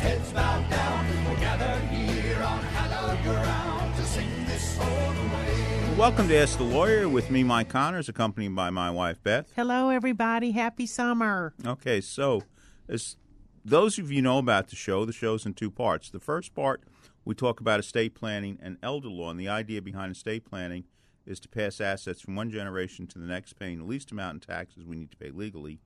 heads 0.00 0.32
bowed 0.32 0.68
down. 0.70 1.06
We're 1.28 1.40
gathered 1.40 1.86
here 1.90 2.42
on 2.42 2.58
hallowed 2.58 3.22
ground 3.22 3.94
to 3.96 4.02
sing 4.02 4.28
this 4.46 4.78
old 4.80 4.88
way. 4.88 5.96
Welcome 5.98 6.26
to 6.28 6.36
Ask 6.38 6.56
the 6.56 6.64
Lawyer 6.64 7.06
with 7.06 7.30
me, 7.30 7.44
Mike 7.44 7.68
Connors, 7.68 8.08
accompanied 8.08 8.56
by 8.56 8.70
my 8.70 8.90
wife, 8.90 9.22
Beth. 9.22 9.52
Hello, 9.54 9.90
everybody. 9.90 10.52
Happy 10.52 10.86
summer. 10.86 11.52
Okay, 11.66 12.00
so 12.00 12.44
as 12.88 13.16
those 13.62 13.98
of 13.98 14.10
you 14.10 14.22
know 14.22 14.38
about 14.38 14.68
the 14.68 14.76
show, 14.76 15.04
the 15.04 15.12
show's 15.12 15.44
in 15.44 15.52
two 15.52 15.70
parts. 15.70 16.08
The 16.08 16.18
first 16.18 16.54
part, 16.54 16.82
we 17.26 17.34
talk 17.34 17.60
about 17.60 17.78
estate 17.78 18.14
planning 18.14 18.58
and 18.62 18.78
elder 18.82 19.10
law, 19.10 19.30
and 19.30 19.38
the 19.38 19.48
idea 19.48 19.82
behind 19.82 20.12
estate 20.12 20.46
planning 20.46 20.84
is 21.26 21.38
to 21.40 21.48
pass 21.50 21.78
assets 21.78 22.22
from 22.22 22.36
one 22.36 22.50
generation 22.50 23.06
to 23.08 23.18
the 23.18 23.26
next, 23.26 23.58
paying 23.58 23.78
the 23.78 23.84
least 23.84 24.10
amount 24.12 24.36
in 24.36 24.40
taxes 24.40 24.86
we 24.86 24.96
need 24.96 25.10
to 25.10 25.18
pay 25.18 25.30
legally, 25.30 25.78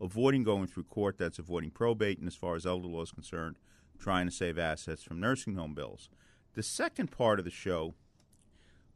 avoiding 0.00 0.42
going 0.42 0.66
through 0.66 0.82
court, 0.82 1.16
that's 1.16 1.38
avoiding 1.38 1.70
probate, 1.70 2.18
and 2.18 2.26
as 2.26 2.34
far 2.34 2.56
as 2.56 2.66
elder 2.66 2.88
law 2.88 3.02
is 3.02 3.12
concerned, 3.12 3.56
trying 4.00 4.26
to 4.26 4.32
save 4.32 4.58
assets 4.58 5.02
from 5.02 5.20
nursing 5.20 5.54
home 5.54 5.74
bills. 5.74 6.08
The 6.54 6.62
second 6.62 7.10
part 7.10 7.38
of 7.38 7.44
the 7.44 7.50
show, 7.50 7.94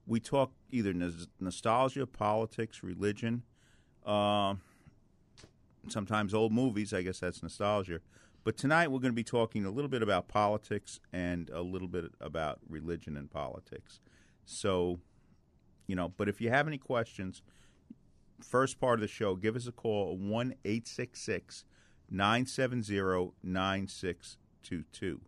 we 0.06 0.18
talk 0.18 0.52
either 0.70 0.92
nos- 0.92 1.28
nostalgia, 1.38 2.06
politics, 2.06 2.82
religion, 2.82 3.42
uh, 4.04 4.54
sometimes 5.88 6.34
old 6.34 6.52
movies. 6.52 6.92
I 6.92 7.02
guess 7.02 7.20
that's 7.20 7.42
nostalgia. 7.42 8.00
But 8.42 8.56
tonight 8.56 8.90
we're 8.90 8.98
going 8.98 9.12
to 9.12 9.16
be 9.16 9.24
talking 9.24 9.64
a 9.64 9.70
little 9.70 9.88
bit 9.88 10.02
about 10.02 10.28
politics 10.28 11.00
and 11.12 11.48
a 11.50 11.62
little 11.62 11.88
bit 11.88 12.06
about 12.20 12.58
religion 12.68 13.16
and 13.16 13.30
politics. 13.30 14.00
So, 14.44 15.00
you 15.86 15.96
know, 15.96 16.12
but 16.14 16.28
if 16.28 16.40
you 16.40 16.50
have 16.50 16.66
any 16.66 16.76
questions, 16.76 17.40
first 18.42 18.78
part 18.78 18.94
of 18.94 19.00
the 19.00 19.08
show, 19.08 19.34
give 19.36 19.56
us 19.56 19.66
a 19.66 19.72
call 19.72 20.16
1 20.18 20.54
866 20.64 21.64
970 22.10 23.32
9622. 24.64 25.20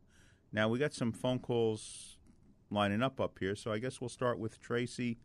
Now, 0.53 0.69
we 0.69 0.79
got 0.79 0.95
some 0.95 1.12
phone 1.12 1.39
calls 1.39 2.19
lining 2.70 3.03
up 3.03 3.20
up 3.20 3.39
here, 3.39 3.55
so 3.55 3.73
I 3.73 3.79
guess 3.79 4.01
we'll 4.01 4.09
start 4.09 4.39
with 4.39 4.61
Tracy 4.61 5.19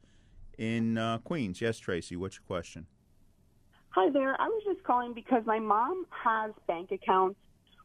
in 0.58 0.98
uh, 0.98 1.20
Queens. 1.20 1.62
Yes, 1.62 1.80
Tracy, 1.80 2.16
what's 2.16 2.36
your 2.36 2.44
question? 2.46 2.88
Hi 3.90 4.10
there. 4.10 4.40
I 4.40 4.48
was 4.48 4.64
just 4.66 4.84
calling 4.84 5.14
because 5.14 5.44
my 5.46 5.60
mom 5.60 6.06
has 6.24 6.52
bank 6.68 6.92
accounts 6.92 7.38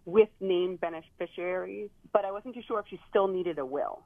with 0.04 0.28
named 0.40 0.80
beneficiaries, 0.80 1.90
but 2.12 2.24
I 2.24 2.30
wasn't 2.30 2.54
too 2.54 2.62
sure 2.66 2.78
if 2.80 2.86
she 2.88 3.00
still 3.08 3.26
needed 3.26 3.58
a 3.58 3.66
will. 3.66 4.02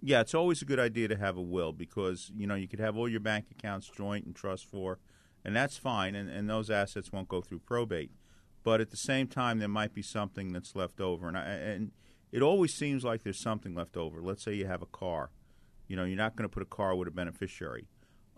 Yeah, 0.00 0.20
it's 0.20 0.34
always 0.34 0.62
a 0.62 0.64
good 0.64 0.78
idea 0.78 1.08
to 1.08 1.16
have 1.16 1.36
a 1.36 1.42
will 1.42 1.72
because 1.72 2.30
you 2.34 2.46
know 2.46 2.54
you 2.54 2.68
could 2.68 2.80
have 2.80 2.96
all 2.96 3.08
your 3.08 3.20
bank 3.20 3.46
accounts 3.50 3.90
joint 3.94 4.24
and 4.24 4.34
trust 4.34 4.66
for, 4.66 4.98
and 5.44 5.54
that's 5.54 5.76
fine, 5.76 6.14
and, 6.14 6.30
and 6.30 6.48
those 6.48 6.70
assets 6.70 7.12
won't 7.12 7.28
go 7.28 7.40
through 7.40 7.60
probate. 7.60 8.10
But 8.64 8.80
at 8.80 8.90
the 8.90 8.96
same 8.96 9.28
time, 9.28 9.58
there 9.58 9.68
might 9.68 9.94
be 9.94 10.02
something 10.02 10.52
that's 10.52 10.74
left 10.74 11.00
over, 11.00 11.28
and 11.28 11.36
I, 11.36 11.42
and 11.42 11.92
it 12.32 12.42
always 12.42 12.74
seems 12.74 13.04
like 13.04 13.22
there's 13.22 13.38
something 13.38 13.74
left 13.74 13.96
over. 13.96 14.20
Let's 14.20 14.42
say 14.42 14.54
you 14.54 14.66
have 14.66 14.82
a 14.82 14.86
car, 14.86 15.30
you 15.86 15.94
know, 15.94 16.04
you're 16.04 16.16
not 16.16 16.34
going 16.34 16.48
to 16.48 16.52
put 16.52 16.62
a 16.62 16.66
car 16.66 16.96
with 16.96 17.06
a 17.06 17.12
beneficiary. 17.12 17.86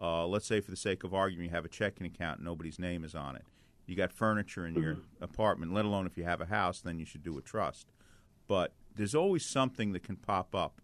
Uh, 0.02 0.26
let's 0.26 0.46
say, 0.46 0.60
for 0.60 0.70
the 0.70 0.76
sake 0.76 1.04
of 1.04 1.14
argument, 1.14 1.48
you 1.48 1.54
have 1.54 1.64
a 1.64 1.70
checking 1.70 2.06
account, 2.06 2.38
and 2.38 2.44
nobody's 2.44 2.78
name 2.78 3.04
is 3.04 3.14
on 3.14 3.36
it. 3.36 3.44
You 3.86 3.94
got 3.94 4.12
furniture 4.12 4.66
in 4.66 4.74
your 4.74 4.96
apartment, 5.20 5.72
let 5.72 5.84
alone 5.84 6.06
if 6.06 6.18
you 6.18 6.24
have 6.24 6.40
a 6.40 6.46
house, 6.46 6.80
then 6.80 6.98
you 6.98 7.06
should 7.06 7.22
do 7.22 7.38
a 7.38 7.40
trust. 7.40 7.86
But 8.48 8.74
there's 8.94 9.14
always 9.14 9.46
something 9.46 9.92
that 9.92 10.02
can 10.02 10.16
pop 10.16 10.54
up. 10.54 10.80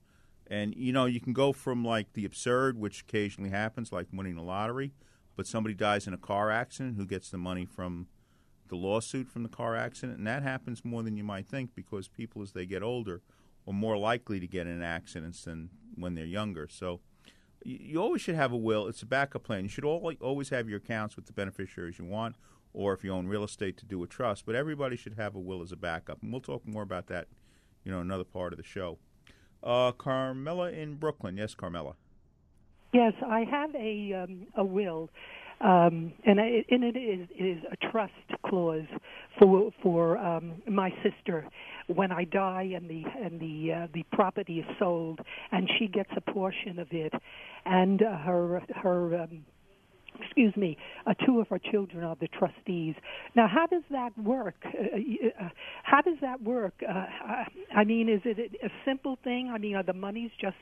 And, 0.46 0.74
you 0.76 0.92
know, 0.92 1.06
you 1.06 1.20
can 1.20 1.32
go 1.32 1.52
from 1.52 1.84
like 1.84 2.12
the 2.12 2.24
absurd, 2.24 2.78
which 2.78 3.00
occasionally 3.02 3.50
happens, 3.50 3.90
like 3.90 4.06
winning 4.12 4.36
the 4.36 4.42
lottery, 4.42 4.92
but 5.34 5.46
somebody 5.48 5.74
dies 5.74 6.06
in 6.06 6.14
a 6.14 6.18
car 6.18 6.50
accident 6.50 6.96
who 6.96 7.06
gets 7.06 7.28
the 7.28 7.38
money 7.38 7.64
from 7.64 8.06
the 8.72 8.76
lawsuit 8.76 9.28
from 9.28 9.42
the 9.42 9.50
car 9.50 9.76
accident. 9.76 10.16
And 10.16 10.26
that 10.26 10.42
happens 10.42 10.82
more 10.82 11.02
than 11.02 11.14
you 11.14 11.22
might 11.22 11.46
think 11.46 11.74
because 11.74 12.08
people, 12.08 12.40
as 12.40 12.52
they 12.52 12.64
get 12.64 12.82
older, 12.82 13.20
are 13.68 13.72
more 13.74 13.98
likely 13.98 14.40
to 14.40 14.46
get 14.46 14.66
in 14.66 14.82
accidents 14.82 15.44
than 15.44 15.68
when 15.94 16.14
they're 16.14 16.24
younger. 16.24 16.66
So 16.70 17.00
you, 17.62 18.00
always 18.00 18.22
should 18.22 18.34
have 18.34 18.50
a 18.50 18.56
will. 18.56 18.88
It's 18.88 19.02
a 19.02 19.06
backup 19.06 19.44
plan. 19.44 19.64
You 19.64 19.68
should 19.68 19.84
always 19.84 20.48
have 20.48 20.70
your 20.70 20.78
accounts 20.78 21.16
with 21.16 21.26
the 21.26 21.34
beneficiaries 21.34 21.98
you 21.98 22.06
want, 22.06 22.36
or 22.72 22.94
if 22.94 23.04
you 23.04 23.12
own 23.12 23.26
real 23.26 23.44
estate, 23.44 23.76
to 23.76 23.84
do 23.84 24.02
a 24.02 24.06
trust. 24.06 24.46
But 24.46 24.54
everybody 24.54 24.96
should 24.96 25.14
have 25.18 25.34
a 25.34 25.38
will 25.38 25.60
as 25.60 25.70
a 25.70 25.76
backup. 25.76 26.22
And 26.22 26.32
we'll 26.32 26.40
talk 26.40 26.66
more 26.66 26.82
about 26.82 27.08
that, 27.08 27.28
you 27.84 27.92
know, 27.92 28.00
another 28.00 28.24
part 28.24 28.54
of 28.54 28.56
the 28.56 28.64
show. 28.64 28.98
Uh, 29.62 29.92
Carmela 29.92 30.70
in 30.70 30.94
Brooklyn. 30.94 31.36
Yes, 31.36 31.54
Carmela. 31.54 31.94
Yes, 32.94 33.12
I 33.26 33.44
have 33.50 33.74
a 33.74 34.12
um, 34.14 34.46
a 34.54 34.64
will, 34.64 35.10
um, 35.62 36.12
and 36.26 36.40
I, 36.40 36.64
and 36.70 36.82
it 36.84 36.96
is 36.96 37.28
it 37.30 37.44
is 37.44 37.64
a 37.70 37.90
trust 37.90 38.12
clause 38.46 38.86
for 39.38 39.70
for 39.82 40.18
um, 40.18 40.60
my 40.68 40.90
sister 41.02 41.46
when 41.86 42.10
I 42.12 42.24
die 42.24 42.72
and 42.74 42.88
the 42.88 43.04
and 43.22 43.40
the 43.40 43.72
uh, 43.72 43.86
the 43.94 44.04
property 44.12 44.60
is 44.60 44.66
sold, 44.78 45.20
and 45.52 45.70
she 45.78 45.86
gets 45.86 46.10
a 46.16 46.20
portion 46.20 46.78
of 46.78 46.88
it, 46.90 47.12
and 47.64 48.02
uh, 48.02 48.18
her 48.18 48.62
her. 48.74 49.22
Um, 49.22 49.44
excuse 50.22 50.56
me, 50.56 50.76
uh, 51.06 51.14
two 51.26 51.40
of 51.40 51.46
our 51.50 51.58
children 51.58 52.04
are 52.04 52.16
the 52.20 52.28
trustees. 52.28 52.94
Now, 53.34 53.48
how 53.48 53.66
does 53.66 53.82
that 53.90 54.16
work? 54.18 54.54
Uh, 54.64 55.44
uh, 55.44 55.48
how 55.82 56.00
does 56.00 56.18
that 56.20 56.42
work? 56.42 56.74
Uh, 56.88 57.06
I 57.74 57.84
mean, 57.84 58.08
is 58.08 58.20
it 58.24 58.38
a 58.62 58.70
simple 58.84 59.18
thing? 59.24 59.50
I 59.50 59.58
mean, 59.58 59.76
are 59.76 59.82
the 59.82 59.92
monies 59.92 60.30
just 60.40 60.56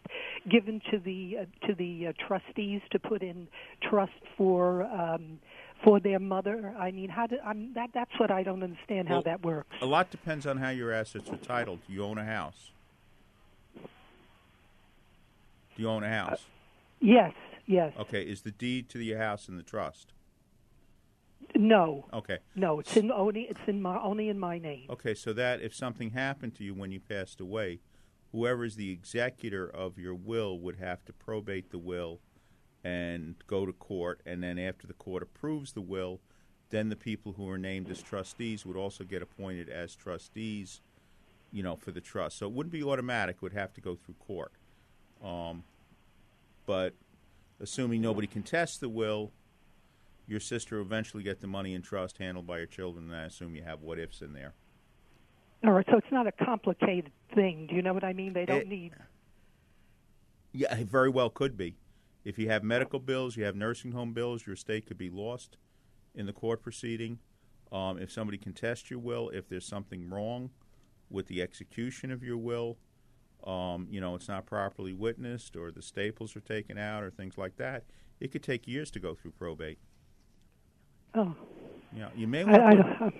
given 0.50 0.80
to 0.90 0.98
the 0.98 1.38
uh, 1.42 1.66
to 1.66 1.74
the 1.74 2.08
uh, 2.08 2.12
trustees 2.26 2.80
to 2.92 2.98
put 2.98 3.22
in 3.22 3.48
trust 3.88 4.12
for 4.36 4.84
um, 4.84 5.38
for 5.84 6.00
their 6.00 6.18
mother? 6.18 6.74
I 6.78 6.90
mean, 6.90 7.08
how 7.08 7.26
do 7.26 7.36
I'm, 7.44 7.72
that? 7.74 7.90
That's 7.94 8.10
what 8.18 8.30
I 8.30 8.42
don't 8.42 8.62
understand 8.62 9.08
how 9.08 9.14
Well, 9.16 9.22
that 9.22 9.44
works. 9.44 9.76
A 9.80 9.86
lot 9.86 10.10
depends 10.10 10.46
on 10.46 10.56
how 10.58 10.70
your 10.70 10.92
assets 10.92 11.30
are 11.30 11.36
titled. 11.36 11.80
You 11.88 12.04
own 12.04 12.18
a 12.18 12.24
house? 12.24 12.70
Do 15.76 15.82
you 15.82 15.88
own 15.88 16.02
a 16.04 16.08
house? 16.08 16.44
Yes, 17.00 17.32
yes, 17.70 17.92
Okay, 17.98 18.22
is 18.22 18.42
the 18.42 18.50
deed 18.50 18.88
to 18.90 18.98
your 19.02 19.18
house 19.18 19.48
in 19.48 19.56
the 19.56 19.62
trust? 19.62 20.12
no, 21.56 22.06
Okay. 22.12 22.38
no. 22.54 22.80
It's 22.80 22.96
in 22.96 23.10
only 23.10 23.42
it's 23.42 23.60
in 23.66 23.82
my 23.82 23.98
only 24.00 24.28
in 24.28 24.38
my 24.38 24.58
name. 24.58 24.86
Okay, 24.90 25.14
so 25.14 25.32
that 25.32 25.60
if 25.60 25.74
something 25.74 26.10
happened 26.10 26.54
to 26.56 26.64
you 26.64 26.74
when 26.74 26.92
you 26.92 27.00
passed 27.00 27.40
away, 27.40 27.80
whoever 28.32 28.64
is 28.64 28.76
the 28.76 28.90
executor 28.92 29.66
of 29.68 29.98
your 29.98 30.14
will 30.14 30.58
would 30.60 30.76
have 30.76 31.04
to 31.06 31.12
probate 31.12 31.70
the 31.70 31.78
will 31.78 32.20
and 32.84 33.34
go 33.46 33.66
to 33.66 33.72
court, 33.72 34.20
and 34.24 34.42
then 34.42 34.58
after 34.58 34.86
the 34.86 34.94
court 34.94 35.22
approves 35.22 35.72
the 35.72 35.80
will, 35.80 36.20
then 36.70 36.88
the 36.88 36.96
people 36.96 37.32
who 37.32 37.48
are 37.48 37.58
named 37.58 37.90
as 37.90 38.00
trustees 38.00 38.64
would 38.64 38.76
also 38.76 39.02
get 39.04 39.20
appointed 39.22 39.68
as 39.68 39.94
trustees, 39.94 40.80
you 41.52 41.62
know, 41.62 41.76
for 41.76 41.90
the 41.90 42.00
trust. 42.00 42.38
So 42.38 42.46
it 42.46 42.52
wouldn't 42.52 42.72
be 42.72 42.82
automatic; 42.82 43.36
it 43.36 43.42
would 43.42 43.52
have 43.54 43.72
to 43.74 43.80
go 43.80 43.96
through 43.96 44.14
court. 44.26 44.52
Um, 45.22 45.64
but 46.64 46.94
assuming 47.60 48.00
nobody 48.00 48.26
contests 48.26 48.78
the 48.78 48.88
will, 48.88 49.32
your 50.26 50.40
sister 50.40 50.76
will 50.76 50.84
eventually 50.84 51.22
get 51.22 51.40
the 51.40 51.46
money 51.46 51.74
in 51.74 51.82
trust 51.82 52.18
handled 52.18 52.46
by 52.46 52.58
your 52.58 52.66
children, 52.66 53.06
and 53.06 53.14
I 53.16 53.24
assume 53.24 53.54
you 53.54 53.62
have 53.62 53.82
what 53.82 53.98
ifs 53.98 54.22
in 54.22 54.32
there. 54.32 54.54
All 55.64 55.72
right, 55.72 55.86
so 55.90 55.98
it's 55.98 56.10
not 56.10 56.26
a 56.26 56.32
complicated 56.32 57.12
thing. 57.34 57.66
Do 57.68 57.74
you 57.74 57.82
know 57.82 57.92
what 57.92 58.04
I 58.04 58.12
mean? 58.14 58.32
They 58.32 58.46
don't 58.46 58.62
It- 58.62 58.68
need. 58.68 58.94
Yeah, 60.52 60.74
it 60.76 60.88
very 60.88 61.10
well 61.10 61.30
could 61.30 61.56
be. 61.56 61.76
If 62.24 62.38
you 62.38 62.48
have 62.48 62.64
medical 62.64 62.98
bills, 62.98 63.36
you 63.36 63.44
have 63.44 63.54
nursing 63.56 63.92
home 63.92 64.12
bills, 64.12 64.46
your 64.46 64.54
estate 64.54 64.86
could 64.86 64.98
be 64.98 65.10
lost 65.10 65.56
in 66.14 66.26
the 66.26 66.32
court 66.32 66.62
proceeding. 66.62 67.18
Um, 67.70 67.98
if 67.98 68.10
somebody 68.10 68.36
contests 68.36 68.90
your 68.90 68.98
will, 68.98 69.28
if 69.30 69.48
there's 69.48 69.64
something 69.66 70.08
wrong 70.08 70.50
with 71.08 71.26
the 71.26 71.40
execution 71.40 72.10
of 72.10 72.22
your 72.24 72.36
will, 72.36 72.78
um, 73.46 73.86
you 73.90 74.00
know, 74.00 74.14
it's 74.14 74.28
not 74.28 74.46
properly 74.46 74.92
witnessed, 74.92 75.56
or 75.56 75.70
the 75.70 75.82
staples 75.82 76.34
are 76.36 76.40
taken 76.40 76.78
out, 76.78 77.02
or 77.02 77.10
things 77.10 77.36
like 77.38 77.56
that, 77.56 77.84
it 78.20 78.30
could 78.32 78.42
take 78.42 78.66
years 78.68 78.90
to 78.92 79.00
go 79.00 79.14
through 79.14 79.32
probate. 79.32 79.78
Oh, 81.14 81.34
You 81.92 82.00
know, 82.00 82.08
you 82.14 82.26
may 82.28 82.44
I, 82.44 82.54
I 82.54 82.74
want 82.74 82.98
don't. 82.98 83.14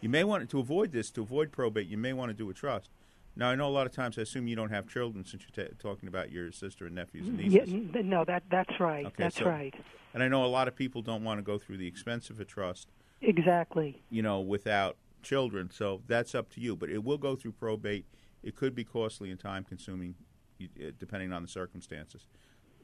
you 0.00 0.08
may 0.08 0.24
want 0.24 0.48
to 0.50 0.60
avoid 0.60 0.92
this 0.92 1.10
to 1.12 1.22
avoid 1.22 1.50
probate. 1.52 1.88
You 1.88 1.98
may 1.98 2.12
want 2.12 2.30
to 2.30 2.34
do 2.34 2.48
a 2.50 2.54
trust. 2.54 2.90
Now, 3.38 3.50
I 3.50 3.54
know 3.54 3.68
a 3.68 3.70
lot 3.70 3.86
of 3.86 3.92
times. 3.92 4.16
I 4.18 4.22
assume 4.22 4.46
you 4.48 4.56
don't 4.56 4.70
have 4.70 4.88
children, 4.88 5.24
since 5.24 5.42
you're 5.44 5.66
ta 5.66 5.72
talking 5.78 6.08
about 6.08 6.30
your 6.30 6.50
sister 6.52 6.86
and 6.86 6.94
nephews 6.94 7.28
and 7.28 7.36
nieces. 7.36 7.70
Yeah, 7.72 8.02
no, 8.02 8.24
that 8.24 8.44
that's 8.50 8.78
right. 8.80 9.04
Okay, 9.06 9.14
that's 9.24 9.38
so- 9.38 9.46
right. 9.46 9.74
And 10.14 10.22
I 10.22 10.28
know 10.28 10.44
a 10.44 10.46
lot 10.46 10.66
of 10.68 10.74
people 10.74 11.02
don't 11.02 11.22
want 11.24 11.38
to 11.38 11.42
go 11.42 11.58
through 11.58 11.76
the 11.76 11.86
expense 11.86 12.30
of 12.30 12.40
a 12.40 12.44
trust, 12.46 12.88
Exactly. 13.20 14.02
you 14.08 14.22
know, 14.22 14.40
without 14.40 14.96
children, 15.22 15.68
so 15.70 16.00
that's 16.06 16.34
up 16.34 16.48
to 16.50 16.60
you. 16.60 16.74
But 16.74 16.88
it 16.88 17.04
will 17.04 17.18
go 17.18 17.36
through 17.36 17.52
probate. 17.52 18.06
It 18.46 18.54
could 18.54 18.76
be 18.76 18.84
costly 18.84 19.32
and 19.32 19.40
time 19.40 19.64
consuming, 19.64 20.14
uh, 20.62 20.92
depending 21.00 21.32
on 21.32 21.42
the 21.42 21.48
circumstances. 21.48 22.28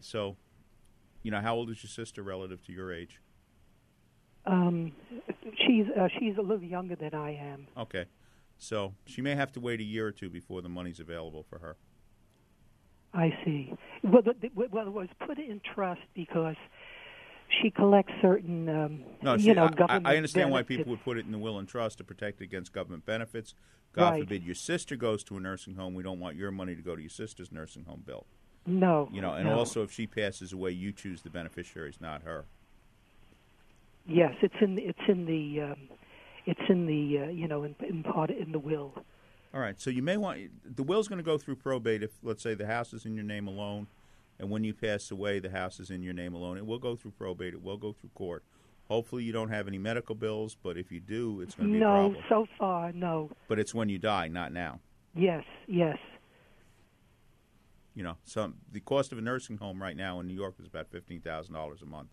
So, 0.01 0.37
you 1.23 1.31
know, 1.31 1.41
how 1.41 1.55
old 1.55 1.71
is 1.71 1.85
your 1.85 1.89
sister 1.89 2.21
relative 2.25 2.65
to 2.67 2.73
your 2.73 2.93
age? 2.93 3.21
Um, 4.45 4.91
she's 5.65 5.87
uh, 5.97 6.09
she's 6.19 6.37
a 6.37 6.43
little 6.43 6.65
younger 6.65 6.97
than 6.97 7.15
I 7.15 7.37
am. 7.37 7.69
Okay, 7.79 8.07
so 8.59 8.93
she 9.07 9.23
may 9.23 9.37
have 9.37 9.53
to 9.53 9.61
wait 9.61 9.79
a 9.79 9.85
year 9.85 10.05
or 10.05 10.11
two 10.11 10.29
before 10.29 10.63
the 10.63 10.69
money's 10.69 10.99
available 10.99 11.45
for 11.49 11.61
her. 11.61 11.77
I 13.15 13.33
see. 13.45 13.73
Well, 14.03 14.23
the, 14.23 14.35
the, 14.41 14.51
well, 14.73 14.89
it 14.89 14.93
was 14.93 15.09
put 15.25 15.39
in 15.39 15.61
trust 15.75 16.01
because 16.13 16.57
she 17.61 17.71
collects 17.71 18.13
certain, 18.23 18.69
um, 18.69 19.05
No, 19.23 19.35
you 19.35 19.55
know, 19.55 19.65
I- 19.65 19.69
government 19.71 20.07
I, 20.07 20.15
I 20.15 20.17
understand 20.17 20.51
why 20.51 20.63
people 20.63 20.87
would 20.91 21.03
put 21.05 21.19
it 21.19 21.27
in 21.27 21.33
the 21.33 21.39
will 21.39 21.59
and 21.59 21.69
trust 21.69 21.99
to 21.99 22.05
protect 22.05 22.41
against 22.41 22.73
government 22.73 23.05
benefits. 23.05 23.55
God 23.93 24.11
Right. 24.13 24.21
forbid 24.21 24.43
your 24.43 24.55
sister 24.55 24.97
goes 24.97 25.23
to 25.25 25.37
a 25.37 25.41
nursing 25.41 25.75
home. 25.75 25.93
We 25.95 26.03
don't 26.03 26.19
want 26.21 26.37
your 26.37 26.51
money 26.51 26.75
to 26.75 26.81
go 26.83 26.97
to 26.97 27.03
your 27.03 27.11
sister's 27.11 27.53
nursing 27.53 27.85
home 27.85 28.03
bill. 28.07 28.27
No, 28.65 29.09
You 29.13 29.21
know, 29.21 29.35
and 29.35 29.49
no. 29.49 29.59
also 29.59 29.83
if 29.83 29.91
she 29.93 30.07
passes 30.07 30.53
away, 30.53 30.71
you 30.71 30.93
choose 30.93 31.23
the 31.23 31.31
beneficiaries, 31.31 32.01
not 32.01 32.23
her. 32.23 32.45
yes, 34.07 34.35
it's 34.41 34.55
in 34.61 34.79
it's 34.79 34.99
in 35.09 35.27
the 35.27 35.61
um, 35.73 35.77
it's 36.47 36.61
in 36.69 36.87
the 36.87 37.19
uh, 37.19 37.29
you 37.31 37.47
know 37.49 37.65
in, 37.65 37.75
in 37.81 38.03
part 38.03 38.31
in 38.31 38.53
the 38.53 38.59
will. 38.59 38.95
All 39.55 39.61
right, 39.61 39.79
so 39.81 39.91
you 39.91 40.03
may 40.03 40.17
want 40.17 40.39
the 40.77 40.83
will's 40.83 41.09
going 41.09 41.19
to 41.19 41.23
go 41.25 41.37
through 41.39 41.57
probate 41.57 42.03
if, 42.03 42.11
let's 42.23 42.43
say, 42.43 42.55
the 42.55 42.67
house 42.67 42.93
is 42.95 43.05
in 43.05 43.15
your 43.15 43.25
name 43.25 43.47
alone, 43.47 43.87
and 44.43 44.51
when 44.51 44.65
you 44.65 44.75
pass 44.75 45.11
away, 45.13 45.39
the 45.39 45.51
house 45.51 45.79
is 45.79 45.89
in 45.91 46.03
your 46.03 46.13
name 46.13 46.35
alone. 46.35 46.59
It 46.59 46.67
will 46.67 46.81
go 46.81 46.97
through 46.97 47.13
probate. 47.13 47.55
It 47.55 47.63
will 47.63 47.77
go 47.77 47.93
through 47.93 48.11
court. 48.15 48.43
Hopefully, 48.89 49.23
you 49.23 49.33
don't 49.33 49.51
have 49.51 49.69
any 49.69 49.79
medical 49.79 50.17
bills, 50.17 50.57
but 50.61 50.77
if 50.77 50.91
you 50.91 50.99
do, 50.99 51.41
it's 51.41 51.55
going 51.55 51.69
to 51.69 51.73
be 51.73 51.79
a 51.79 51.81
No, 51.81 52.11
problem. 52.11 52.25
so 52.29 52.47
far, 52.59 52.93
no. 52.93 53.31
But 53.47 53.61
it's 53.61 53.73
when 53.73 53.89
you 53.89 53.99
die, 54.01 54.27
not 54.27 54.53
now. 54.53 54.81
Yes, 55.15 55.45
yes. 55.69 55.97
You 57.95 58.03
know, 58.03 58.17
some 58.25 58.57
the 58.73 58.81
cost 58.81 59.13
of 59.13 59.19
a 59.19 59.21
nursing 59.21 59.59
home 59.59 59.81
right 59.81 59.97
now 59.97 60.19
in 60.19 60.27
New 60.27 60.35
York 60.35 60.55
is 60.59 60.67
about 60.67 60.89
fifteen 60.89 61.21
thousand 61.21 61.55
dollars 61.55 61.81
a 61.83 61.87
month. 61.87 62.09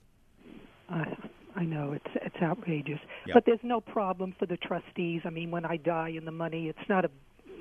I 0.90 1.16
I 1.56 1.64
know 1.64 1.94
it's 1.94 2.12
it's 2.22 2.36
outrageous, 2.44 3.00
Yeah. 3.26 3.34
but 3.34 3.46
there's 3.46 3.64
no 3.64 3.82
problem 3.82 4.36
for 4.38 4.46
the 4.46 4.58
trustees. 4.58 5.22
I 5.26 5.32
mean, 5.32 5.50
when 5.50 5.66
I 5.66 5.78
die 5.78 6.10
and 6.10 6.28
the 6.28 6.32
money, 6.32 6.68
it's 6.68 6.88
not 6.90 7.06
a. 7.06 7.10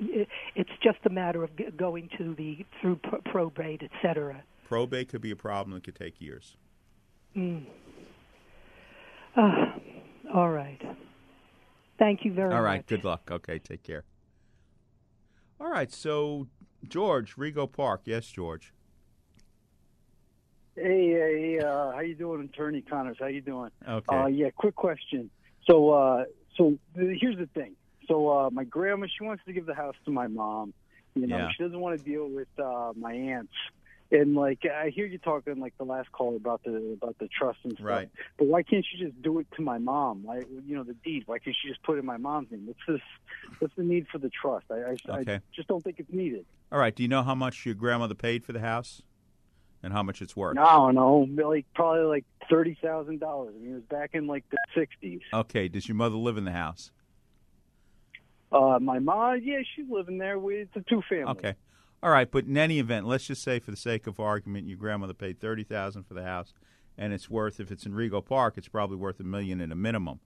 it- 0.01 0.27
It's 0.55 0.69
just 0.83 0.99
a 1.05 1.09
matter 1.09 1.43
of 1.43 1.51
going 1.77 2.09
to 2.17 2.35
the 2.35 2.65
through 2.81 2.97
probate, 3.25 3.81
et 3.83 3.91
cetera. 4.01 4.43
Probate 4.69 5.09
could 5.09 5.21
be 5.21 5.31
a 5.31 5.35
problem 5.35 5.73
that 5.73 5.83
could 5.83 5.95
take 5.95 6.21
years. 6.21 6.55
Mm. 7.35 7.65
Ah, 9.35 9.73
all 10.31 10.51
right. 10.51 10.79
Thank 11.97 12.23
you 12.23 12.33
very 12.33 12.49
much. 12.49 12.55
All 12.55 12.61
right, 12.61 12.77
much. 12.77 12.85
good 12.85 13.03
luck. 13.03 13.29
Okay, 13.31 13.57
take 13.57 13.81
care. 13.81 14.03
All 15.59 15.71
right, 15.71 15.91
so 15.91 16.45
George, 16.87 17.35
Rego 17.35 17.69
Park. 17.69 18.01
Yes, 18.05 18.27
George. 18.27 18.71
Hey, 20.75 21.13
hey, 21.13 21.59
uh, 21.65 21.91
how 21.93 22.01
you 22.01 22.13
doing, 22.13 22.47
Attorney 22.53 22.83
Connors? 22.83 23.17
How 23.19 23.25
you 23.25 23.41
doing? 23.41 23.71
Okay. 23.87 24.15
Uh, 24.15 24.27
yeah, 24.27 24.51
quick 24.55 24.75
question. 24.75 25.31
So, 25.67 25.89
uh, 25.89 26.25
so 26.55 26.77
th- 26.95 27.17
here's 27.19 27.37
the 27.39 27.47
thing. 27.55 27.73
So, 28.07 28.29
uh, 28.29 28.49
my 28.51 28.65
grandma, 28.65 29.07
she 29.07 29.23
wants 29.23 29.43
to 29.47 29.51
give 29.51 29.65
the 29.65 29.73
house 29.73 29.95
to 30.05 30.11
my 30.11 30.27
mom. 30.27 30.75
You 31.15 31.25
know, 31.25 31.37
Yeah. 31.37 31.49
she 31.57 31.63
doesn't 31.63 31.79
want 31.79 31.97
to 31.97 32.05
deal 32.05 32.29
with 32.29 32.47
uh, 32.63 32.93
my 32.95 33.13
aunts. 33.13 33.51
And 34.11 34.33
like, 34.33 34.65
I 34.65 34.89
hear 34.89 35.05
you 35.05 35.19
talking 35.19 35.59
like 35.59 35.77
the 35.77 35.83
last 35.83 36.11
caller 36.11 36.35
about 36.35 36.63
the 36.63 36.97
about 36.99 37.17
the 37.19 37.27
trust 37.27 37.59
and 37.63 37.73
stuff. 37.73 37.85
Right. 37.85 38.09
But 38.39 38.47
why 38.47 38.63
can't 38.63 38.83
you 38.91 39.07
just 39.07 39.21
do 39.21 39.37
it 39.37 39.45
to 39.55 39.61
my 39.61 39.77
mom? 39.77 40.25
Like, 40.25 40.47
you 40.65 40.75
know, 40.75 40.83
the 40.83 40.95
deed. 40.95 41.23
Why 41.27 41.37
can't 41.37 41.55
she 41.61 41.67
just 41.67 41.83
put 41.83 41.97
it 41.97 41.99
in 41.99 42.05
my 42.05 42.17
mom's 42.17 42.49
name? 42.51 42.65
What's 42.65 42.79
this? 42.87 43.01
What's 43.59 43.75
the 43.75 43.83
need 43.83 44.07
for 44.11 44.17
the 44.17 44.29
trust? 44.29 44.65
I, 44.71 44.75
I, 44.75 45.19
Okay. 45.19 45.35
I 45.35 45.41
just 45.55 45.67
don't 45.67 45.83
think 45.83 45.99
it's 45.99 46.11
needed. 46.11 46.45
All 46.71 46.79
right. 46.79 46.95
Do 46.95 47.03
you 47.03 47.09
know 47.09 47.21
how 47.21 47.35
much 47.35 47.65
your 47.67 47.75
grandmother 47.75 48.15
paid 48.15 48.43
for 48.43 48.51
the 48.51 48.61
house, 48.61 49.03
and 49.83 49.93
how 49.93 50.01
much 50.01 50.23
it's 50.23 50.35
worth? 50.35 50.57
I 50.57 50.63
don't 50.75 50.95
know, 50.95 51.27
like 51.47 51.67
probably 51.75 52.05
like 52.05 52.25
thirty 52.49 52.77
thousand 52.81 53.19
dollars. 53.19 53.53
I 53.55 53.61
mean, 53.61 53.71
it 53.73 53.75
was 53.75 53.83
back 53.83 54.11
in 54.13 54.25
like 54.25 54.43
the 54.49 54.57
'60s. 54.75 55.21
Okay. 55.33 55.67
Does 55.67 55.87
your 55.87 55.95
mother 55.95 56.15
live 56.15 56.37
in 56.37 56.45
the 56.45 56.51
house? 56.51 56.91
Uh, 58.51 58.79
my 58.81 58.97
mom, 58.97 59.39
yeah, 59.43 59.59
she's 59.75 59.85
living 59.87 60.17
there. 60.17 60.39
We, 60.39 60.55
it's 60.55 60.75
a 60.75 60.81
two 60.81 61.03
family. 61.07 61.25
Okay. 61.25 61.53
All 62.01 62.11
right, 62.11 62.29
but 62.31 62.45
in 62.45 62.57
any 62.57 62.79
event, 62.79 63.07
let's 63.07 63.25
just 63.25 63.43
say, 63.43 63.59
for 63.59 63.71
the 63.71 63.77
sake 63.77 64.07
of 64.07 64.19
argument, 64.19 64.67
your 64.67 64.77
grandmother 64.77 65.13
paid 65.13 65.39
thirty 65.39 65.63
thousand 65.63 66.03
for 66.03 66.13
the 66.13 66.23
house, 66.23 66.53
and 66.97 67.11
it's 67.13 67.29
worth, 67.29 67.59
if 67.59 67.71
it's 67.71 67.85
in 67.85 67.91
Rego 67.93 68.23
Park, 68.23 68.53
it's 68.57 68.69
probably 68.69 68.95
worth 68.97 69.19
a 69.19 69.23
million 69.23 69.59
at 69.59 69.71
a 69.71 69.75
minimum. 69.75 70.19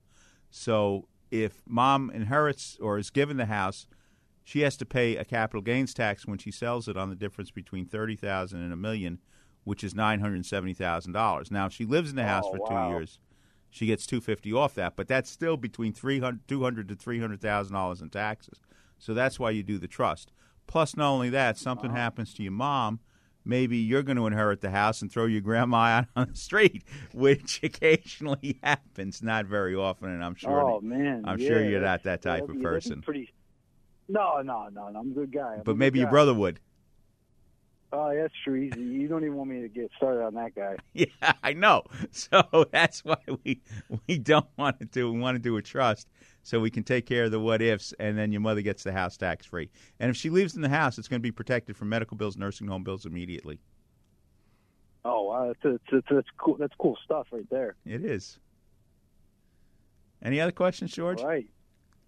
So 0.52 1.08
if 1.32 1.64
mom 1.68 2.12
inherits 2.12 2.78
or 2.80 3.00
is 3.00 3.10
given 3.10 3.38
the 3.38 3.48
house, 3.48 3.88
she 4.44 4.60
has 4.62 4.78
to 4.78 4.86
pay 4.86 5.16
a 5.16 5.26
capital 5.26 5.62
gains 5.64 5.94
tax 5.96 6.28
when 6.28 6.38
she 6.38 6.52
sells 6.52 6.88
it 6.88 6.96
on 6.98 7.10
the 7.10 7.16
difference 7.16 7.50
between 7.50 7.86
thirty 7.88 8.16
thousand 8.16 8.62
and 8.62 8.72
a 8.72 8.78
million, 8.78 9.18
which 9.64 9.84
is 9.84 9.96
nine 9.96 10.20
hundred 10.20 10.46
seventy 10.46 10.76
thousand 10.76 11.14
dollars. 11.14 11.50
Now, 11.50 11.66
if 11.66 11.74
she 11.74 11.86
lives 11.86 12.12
in 12.12 12.16
the 12.18 12.26
house 12.26 12.44
Oh, 12.46 12.52
for 12.52 12.60
wow. 12.60 12.88
two 12.90 12.94
years, 12.94 13.20
she 13.72 13.88
gets 13.88 14.06
two 14.06 14.22
fifty 14.22 14.54
off 14.54 14.76
that, 14.76 14.96
but 14.96 15.08
that's 15.08 15.32
still 15.32 15.58
between 15.58 15.92
300, 15.92 16.48
200 16.48 16.88
to 16.90 16.96
three 16.96 17.20
hundred 17.20 17.42
thousand 17.42 17.74
dollars 17.74 18.00
in 18.00 18.12
taxes. 18.12 18.60
So 19.00 19.16
that's 19.16 19.40
why 19.40 19.50
you 19.50 19.64
do 19.64 19.80
the 19.80 19.88
trust. 19.88 20.32
Plus, 20.68 20.96
not 20.98 21.10
only 21.12 21.30
that, 21.30 21.58
something 21.58 21.92
Uh-huh. 21.92 22.00
happens 22.00 22.34
to 22.36 22.44
your 22.44 22.52
mom, 22.52 23.00
maybe 23.46 23.78
you're 23.78 24.04
going 24.04 24.18
to 24.18 24.26
inherit 24.28 24.62
the 24.62 24.72
house 24.72 25.02
and 25.02 25.12
throw 25.12 25.26
your 25.26 25.42
grandma 25.42 25.78
out 25.98 26.06
on 26.16 26.30
the 26.32 26.36
street, 26.38 26.84
which 27.14 27.60
occasionally 27.64 28.60
happens, 28.64 29.22
not 29.22 29.46
very 29.46 29.76
often, 29.76 30.10
and 30.10 30.24
I'm 30.24 30.36
sure. 30.36 30.62
oh 30.62 30.80
that- 30.80 30.86
man, 30.88 31.24
I'm 31.26 31.40
yeah, 31.40 31.48
sure 31.48 31.64
you're 31.64 31.82
not 31.82 32.04
that 32.04 32.22
type 32.22 32.44
of 32.44 32.48
be- 32.48 32.54
that'd 32.54 32.60
be 32.60 32.64
person. 32.66 33.02
Pretty. 33.02 33.34
No, 34.10 34.42
no, 34.42 34.68
no, 34.72 34.90
no. 34.90 35.00
I'm 35.00 35.12
a 35.12 35.14
good 35.14 35.32
guy. 35.32 35.56
I'm 35.56 35.64
But 35.64 35.78
maybe 35.78 36.00
your 36.00 36.08
guy. 36.08 36.12
brother 36.12 36.34
would. 36.34 36.60
Oh, 37.96 38.12
that's 38.12 38.34
true. 38.44 38.56
Easy. 38.56 38.82
You 38.82 39.08
don't 39.08 39.24
even 39.24 39.36
want 39.36 39.52
me 39.52 39.62
to 39.62 39.68
get 39.68 39.92
started 39.96 40.24
on 40.24 40.34
that 40.34 40.56
guy. 40.56 40.78
Yeah, 40.94 41.34
I 41.44 41.54
know. 41.54 41.84
So 42.12 42.44
that's 42.72 43.06
why 43.06 43.18
we 43.44 43.62
we 44.08 44.18
don't 44.18 44.48
want 44.58 44.80
to 44.80 44.86
do 44.86 45.12
we 45.12 45.20
want 45.20 45.36
to 45.36 45.40
do 45.40 45.58
a 45.58 45.62
trust 45.62 46.08
so 46.42 46.60
we 46.60 46.72
can 46.72 46.84
take 46.84 47.06
care 47.06 47.26
of 47.26 47.32
the 47.32 47.40
what 47.40 47.62
ifs 47.62 47.94
and 48.00 48.18
then 48.18 48.32
your 48.32 48.42
mother 48.42 48.62
gets 48.62 48.84
the 48.84 48.92
house 48.92 49.16
tax 49.16 49.46
free. 49.46 49.70
And 50.00 50.10
if 50.10 50.18
she 50.18 50.32
leaves 50.32 50.56
in 50.56 50.62
the 50.62 50.70
house, 50.70 50.98
it's 50.98 51.08
going 51.08 51.20
to 51.20 51.24
be 51.24 51.32
protected 51.32 51.78
from 51.78 51.90
medical 51.90 52.18
bills, 52.18 52.36
nursing 52.36 52.68
home 52.68 52.84
bills 52.84 53.06
immediately. 53.06 53.60
Oh, 55.06 55.24
wow, 55.24 55.54
that's, 55.64 55.80
that's, 55.92 56.06
that's, 56.10 56.28
cool. 56.38 56.56
That's 56.58 56.74
cool 56.80 56.98
stuff 57.04 57.28
right 57.32 57.48
there. 57.50 57.76
It 57.86 58.06
is. 58.06 58.40
Any 60.24 60.40
other 60.40 60.54
questions, 60.54 60.92
George? 60.94 61.20
All 61.20 61.28
right. 61.28 61.48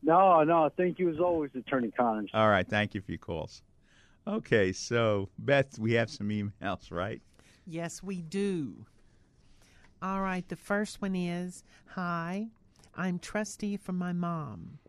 No, 0.01 0.43
no. 0.43 0.69
Thank 0.77 0.97
you 0.99 1.09
as 1.09 1.19
always, 1.19 1.51
Attorney 1.55 1.91
Connors. 1.91 2.29
All 2.33 2.49
right, 2.49 2.67
thank 2.67 2.95
you 2.95 3.01
for 3.01 3.11
your 3.11 3.19
calls. 3.19 3.61
Okay, 4.27 4.71
so 4.71 5.29
Beth, 5.37 5.77
we 5.77 5.93
have 5.93 6.09
some 6.09 6.29
emails, 6.29 6.91
right? 6.91 7.21
Yes, 7.67 8.01
we 8.01 8.23
do. 8.23 8.85
All 10.01 10.21
right, 10.21 10.47
the 10.49 10.55
first 10.55 10.99
one 10.99 11.15
is 11.15 11.63
Hi, 11.89 12.47
I'm 12.95 13.19
trustee 13.19 13.77
for 13.77 13.91
my 13.91 14.13
mom. 14.13 14.79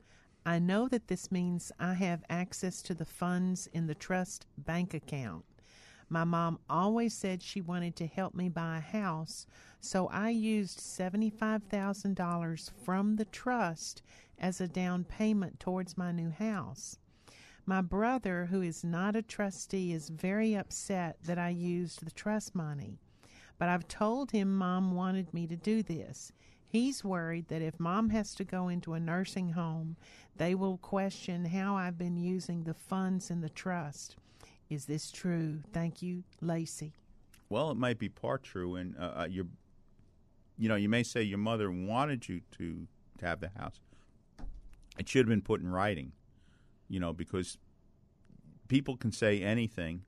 I 0.47 0.59
know 0.59 0.89
that 0.89 1.09
this 1.09 1.31
means 1.31 1.71
I 1.79 1.95
have 1.95 2.25
access 2.31 2.81
to 2.83 2.95
the 2.95 3.05
funds 3.05 3.69
in 3.75 3.87
the 3.87 3.95
trust 3.95 4.47
bank 4.57 4.95
account. 4.95 5.45
My 6.09 6.25
mom 6.25 6.59
always 6.71 7.13
said 7.13 7.43
she 7.43 7.61
wanted 7.61 7.95
to 7.97 8.07
help 8.07 8.35
me 8.35 8.49
buy 8.49 8.79
a 8.79 8.81
house, 8.81 9.47
so 9.81 10.07
I 10.07 10.31
used 10.31 10.79
$75,000 10.79 12.71
from 12.85 13.17
the 13.17 13.25
trust 13.27 14.03
as 14.39 14.61
a 14.63 14.69
down 14.69 15.05
payment 15.05 15.61
towards 15.61 15.99
my 15.99 16.13
new 16.13 16.31
house. 16.31 16.99
My 17.69 17.81
brother, 17.81 18.47
who 18.47 18.63
is 18.63 18.85
not 18.85 19.17
a 19.17 19.23
trustee, 19.23 19.93
is 19.93 20.09
very 20.09 20.55
upset 20.55 21.17
that 21.25 21.37
I 21.37 21.49
used 21.49 22.07
the 22.07 22.13
trust 22.13 22.55
money. 22.55 23.01
But 23.59 23.69
I've 23.69 23.89
told 23.89 24.31
him 24.31 24.57
mom 24.57 24.95
wanted 24.95 25.35
me 25.35 25.49
to 25.49 25.57
do 25.57 25.83
this. 25.83 26.31
He's 26.69 27.03
worried 27.03 27.49
that 27.49 27.63
if 27.63 27.81
mom 27.81 28.11
has 28.11 28.37
to 28.37 28.45
go 28.45 28.69
into 28.69 28.95
a 28.95 29.01
nursing 29.01 29.51
home, 29.51 29.97
they 30.37 30.55
will 30.55 30.79
question 30.79 31.45
how 31.45 31.77
I've 31.77 31.99
been 31.99 32.17
using 32.17 32.63
the 32.63 32.75
funds 32.75 33.31
in 33.31 33.41
the 33.41 33.49
trust. 33.49 34.17
Is 34.71 34.85
this 34.85 35.11
true? 35.11 35.61
Thank 35.73 36.03
you, 36.03 36.23
Lacey. 36.41 36.93
Well, 37.49 37.73
it 37.73 37.77
might 37.77 37.99
be 37.99 38.09
part 38.09 38.45
true, 38.45 38.77
and 38.77 38.97
uh, 38.97 39.13
uh, 39.21 39.27
you, 39.29 39.49
you 40.57 40.69
know, 40.69 40.77
you 40.77 40.89
may 40.89 41.03
say 41.03 41.23
your 41.23 41.39
mother 41.39 41.71
wanted 41.71 42.29
you 42.29 42.43
to, 42.59 42.87
to 43.19 43.27
have 43.27 43.41
the 43.41 43.51
house. 43.57 43.81
It 44.99 45.09
should 45.09 45.21
have 45.21 45.29
been 45.29 45.43
put 45.43 45.61
in 45.61 45.71
writing, 45.71 46.13
you 46.89 47.01
know, 47.01 47.13
because 47.13 47.59
people 48.69 48.97
can 48.97 49.13
say 49.13 49.43
anything. 49.43 50.03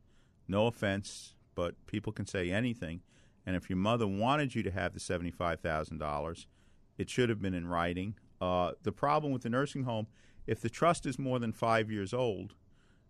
No 0.47 0.67
offense, 0.67 1.35
but 1.55 1.75
people 1.87 2.13
can 2.13 2.27
say 2.27 2.51
anything. 2.51 3.03
And 3.45 3.57
if 3.57 3.69
your 3.69 3.77
mother 3.77 4.07
wanted 4.07 4.55
you 4.55 4.63
to 4.63 4.71
have 4.71 4.95
the 4.95 5.01
seventy-five 5.01 5.61
thousand 5.61 5.99
dollars, 5.99 6.47
it 6.97 7.09
should 7.09 7.29
have 7.29 7.41
been 7.41 7.55
in 7.55 7.67
writing. 7.67 8.15
Uh, 8.41 8.73
the 8.83 8.93
problem 8.93 9.33
with 9.33 9.43
the 9.43 9.51
nursing 9.51 9.85
home, 9.85 10.07
if 10.47 10.61
the 10.61 10.71
trust 10.71 11.07
is 11.07 11.19
more 11.19 11.39
than 11.39 11.53
five 11.53 11.91
years 11.91 12.15
old, 12.15 12.55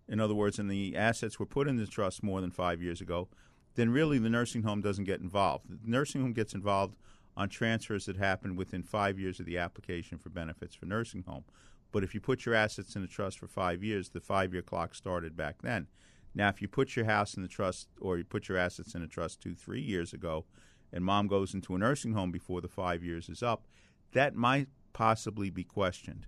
in 0.08 0.20
other 0.20 0.34
words, 0.34 0.58
and 0.58 0.70
the 0.70 0.96
assets 0.96 1.38
were 1.38 1.46
put 1.46 1.68
in 1.68 1.76
the 1.76 1.86
trust 1.86 2.22
more 2.22 2.40
than 2.40 2.50
five 2.50 2.80
years 2.80 3.00
ago, 3.00 3.28
then 3.74 3.90
really 3.90 4.18
the 4.18 4.30
nursing 4.30 4.62
home 4.62 4.80
doesn't 4.80 5.04
get 5.04 5.20
involved. 5.20 5.66
The 5.68 5.90
nursing 5.90 6.22
home 6.22 6.32
gets 6.32 6.54
involved 6.54 6.96
on 7.36 7.48
transfers 7.48 8.06
that 8.06 8.16
happen 8.16 8.56
within 8.56 8.82
five 8.82 9.18
years 9.18 9.38
of 9.38 9.46
the 9.46 9.58
application 9.58 10.18
for 10.18 10.30
benefits 10.30 10.74
for 10.74 10.86
nursing 10.86 11.24
home. 11.28 11.44
But 11.90 12.04
if 12.04 12.14
you 12.14 12.20
put 12.20 12.44
your 12.44 12.54
assets 12.54 12.96
in 12.96 13.02
a 13.02 13.06
trust 13.06 13.38
for 13.38 13.48
five 13.48 13.82
years, 13.82 14.10
the 14.10 14.20
five 14.20 14.52
year 14.52 14.62
clock 14.62 14.94
started 14.94 15.36
back 15.36 15.62
then. 15.62 15.86
Now, 16.34 16.48
if 16.48 16.60
you 16.60 16.68
put 16.68 16.94
your 16.94 17.06
house 17.06 17.34
in 17.34 17.42
the 17.42 17.48
trust 17.48 17.88
or 18.00 18.18
you 18.18 18.24
put 18.24 18.48
your 18.48 18.58
assets 18.58 18.94
in 18.94 19.02
a 19.02 19.08
trust 19.08 19.40
two, 19.40 19.54
three 19.54 19.80
years 19.80 20.12
ago, 20.12 20.44
and 20.92 21.04
mom 21.04 21.26
goes 21.26 21.54
into 21.54 21.74
a 21.74 21.78
nursing 21.78 22.12
home 22.12 22.30
before 22.30 22.60
the 22.60 22.68
five 22.68 23.02
years 23.02 23.28
is 23.28 23.42
up, 23.42 23.66
that 24.12 24.34
might 24.34 24.68
possibly 24.92 25.50
be 25.50 25.64
questioned. 25.64 26.26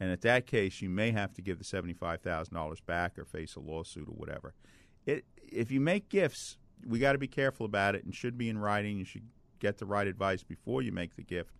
And 0.00 0.10
at 0.10 0.22
that 0.22 0.46
case, 0.46 0.82
you 0.82 0.90
may 0.90 1.12
have 1.12 1.32
to 1.34 1.42
give 1.42 1.58
the 1.58 1.64
$75,000 1.64 2.86
back 2.86 3.18
or 3.18 3.24
face 3.24 3.54
a 3.54 3.60
lawsuit 3.60 4.08
or 4.08 4.14
whatever. 4.14 4.54
It, 5.06 5.24
if 5.36 5.70
you 5.70 5.80
make 5.80 6.08
gifts, 6.08 6.58
we 6.86 6.98
got 6.98 7.12
to 7.12 7.18
be 7.18 7.28
careful 7.28 7.66
about 7.66 7.94
it 7.94 8.04
and 8.04 8.14
should 8.14 8.36
be 8.36 8.48
in 8.48 8.58
writing. 8.58 8.98
You 8.98 9.04
should 9.04 9.28
get 9.60 9.78
the 9.78 9.86
right 9.86 10.06
advice 10.06 10.42
before 10.42 10.82
you 10.82 10.90
make 10.90 11.14
the 11.14 11.22
gift, 11.22 11.54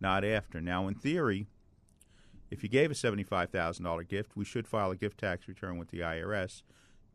not 0.00 0.24
after. 0.24 0.60
Now, 0.60 0.88
in 0.88 0.94
theory, 0.94 1.48
if 2.52 2.62
you 2.62 2.68
gave 2.68 2.90
a 2.90 2.94
$75,000 2.94 4.06
gift, 4.06 4.36
we 4.36 4.44
should 4.44 4.68
file 4.68 4.90
a 4.90 4.96
gift 4.96 5.16
tax 5.16 5.48
return 5.48 5.78
with 5.78 5.88
the 5.88 6.00
IRS 6.00 6.62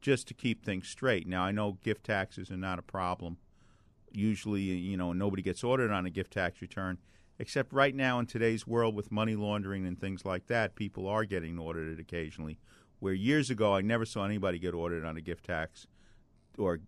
just 0.02 0.28
to 0.28 0.34
keep 0.34 0.66
things 0.66 0.88
straight. 0.88 1.28
Now, 1.28 1.44
I 1.44 1.52
know 1.52 1.78
gift 1.84 2.06
taxes 2.06 2.50
are 2.50 2.58
not 2.58 2.80
a 2.80 2.82
problem. 2.82 3.38
Usually, 4.12 4.62
you 4.62 4.98
know, 4.98 5.14
nobody 5.14 5.44
gets 5.44 5.64
audited 5.64 5.92
on 5.92 6.08
a 6.08 6.10
gift 6.10 6.34
tax 6.34 6.60
return, 6.60 6.98
except 7.38 7.72
right 7.72 7.94
now 7.94 8.18
in 8.18 8.26
today's 8.26 8.66
world 8.66 8.96
with 8.96 9.12
money 9.12 9.36
laundering 9.36 9.86
and 9.86 10.02
things 10.02 10.26
like 10.26 10.48
that, 10.48 10.74
people 10.74 11.08
are 11.08 11.24
getting 11.24 11.60
audited 11.60 12.00
occasionally. 12.00 12.58
Where 13.00 13.14
years 13.14 13.52
ago, 13.52 13.76
I 13.76 13.82
never 13.82 14.06
saw 14.06 14.26
anybody 14.26 14.58
get 14.58 14.74
audited 14.74 15.06
on 15.06 15.18
a 15.18 15.22
gift 15.22 15.46
tax 15.46 15.86
or, 16.58 16.80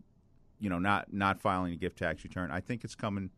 you 0.60 0.72
know, 0.72 0.80
not, 0.80 1.14
not 1.14 1.40
filing 1.40 1.74
a 1.74 1.78
gift 1.78 2.00
tax 2.00 2.24
return. 2.24 2.50
I 2.50 2.62
think 2.62 2.84
it's 2.84 2.96
coming 2.96 3.30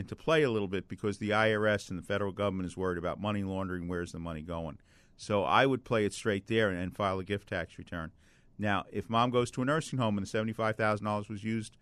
into 0.00 0.16
play 0.16 0.42
a 0.42 0.50
little 0.50 0.68
bit 0.68 0.88
because 0.88 1.18
the 1.18 1.30
IRS 1.30 1.90
and 1.90 1.98
the 1.98 2.02
federal 2.02 2.32
government 2.32 2.66
is 2.66 2.76
worried 2.76 2.98
about 2.98 3.20
money 3.20 3.44
laundering. 3.44 3.86
Where's 3.86 4.12
the 4.12 4.18
money 4.18 4.42
going? 4.42 4.78
So 5.16 5.44
I 5.44 5.66
would 5.66 5.84
play 5.84 6.04
it 6.04 6.12
straight 6.12 6.46
there 6.48 6.70
and, 6.70 6.78
and 6.78 6.96
file 6.96 7.18
a 7.18 7.24
gift 7.24 7.48
tax 7.48 7.78
return. 7.78 8.10
Now, 8.58 8.84
if 8.90 9.08
mom 9.08 9.30
goes 9.30 9.50
to 9.52 9.62
a 9.62 9.64
nursing 9.64 9.98
home 9.98 10.18
and 10.18 10.26
the 10.26 10.30
seventy-five 10.30 10.76
thousand 10.76 11.06
dollars 11.06 11.28
was 11.28 11.44
used 11.44 11.76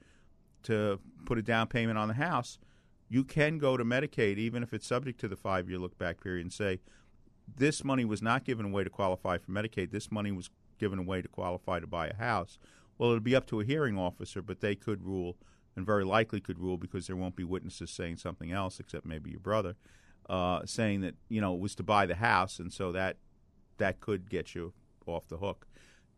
to 0.65 1.01
put 1.25 1.39
a 1.39 1.43
down 1.43 1.69
payment 1.69 1.99
on 1.99 2.09
the 2.09 2.15
house, 2.15 2.59
you 3.09 3.25
can 3.25 3.59
go 3.59 3.77
to 3.77 3.85
Medicaid, 3.85 4.39
even 4.39 4.63
if 4.63 4.75
it's 4.75 4.87
subject 4.87 5.19
to 5.21 5.29
the 5.29 5.37
five-year 5.37 5.79
look-back 5.79 6.21
period, 6.21 6.43
and 6.45 6.53
say, 6.53 6.81
"This 7.57 7.83
money 7.83 8.05
was 8.05 8.23
not 8.23 8.45
given 8.45 8.67
away 8.67 8.85
to 8.85 8.91
qualify 8.91 9.39
for 9.39 9.51
Medicaid. 9.51 9.91
This 9.91 10.11
money 10.11 10.31
was 10.31 10.51
given 10.79 10.99
away 10.99 11.23
to 11.23 11.29
qualify 11.29 11.81
to 11.81 11.87
buy 11.87 12.09
a 12.09 12.17
house." 12.17 12.59
Well, 12.97 13.11
it'll 13.11 13.21
be 13.21 13.37
up 13.37 13.47
to 13.49 13.61
a 13.61 13.65
hearing 13.65 13.97
officer, 13.97 14.43
but 14.43 14.61
they 14.61 14.75
could 14.75 15.05
rule, 15.05 15.37
and 15.79 15.87
very 15.87 16.05
likely 16.05 16.41
could 16.41 16.59
rule 16.59 16.77
because 16.77 17.07
there 17.07 17.17
won't 17.17 17.37
be 17.37 17.45
witnesses 17.45 17.91
saying 17.91 18.19
something 18.19 18.53
else, 18.53 18.79
except 18.79 19.07
maybe 19.07 19.31
your 19.31 19.41
brother, 19.41 19.77
uh, 20.29 20.61
saying 20.67 21.01
that 21.01 21.15
you 21.31 21.41
know 21.41 21.55
it 21.55 21.61
was 21.61 21.75
to 21.77 21.83
buy 21.83 22.05
the 22.05 22.17
house, 22.17 22.59
and 22.59 22.73
so 22.73 22.93
that 22.93 23.17
that 23.79 24.01
could 24.01 24.29
get 24.29 24.55
you 24.55 24.75
off 25.07 25.27
the 25.29 25.39
hook 25.39 25.67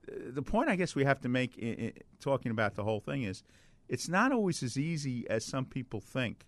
the 0.09 0.43
point 0.43 0.69
I 0.69 0.77
guess 0.77 0.95
we 0.95 1.05
have 1.05 1.21
to 1.21 1.29
make 1.29 1.57
in, 1.59 1.75
in, 1.75 1.93
talking 2.21 2.51
about 2.51 2.75
the 2.75 2.85
whole 2.85 3.01
thing 3.01 3.23
is 3.23 3.43
it's 3.89 4.09
not 4.09 4.33
always 4.33 4.63
as 4.63 4.77
easy 4.77 5.29
as 5.29 5.45
some 5.45 5.65
people 5.65 6.01
think. 6.01 6.47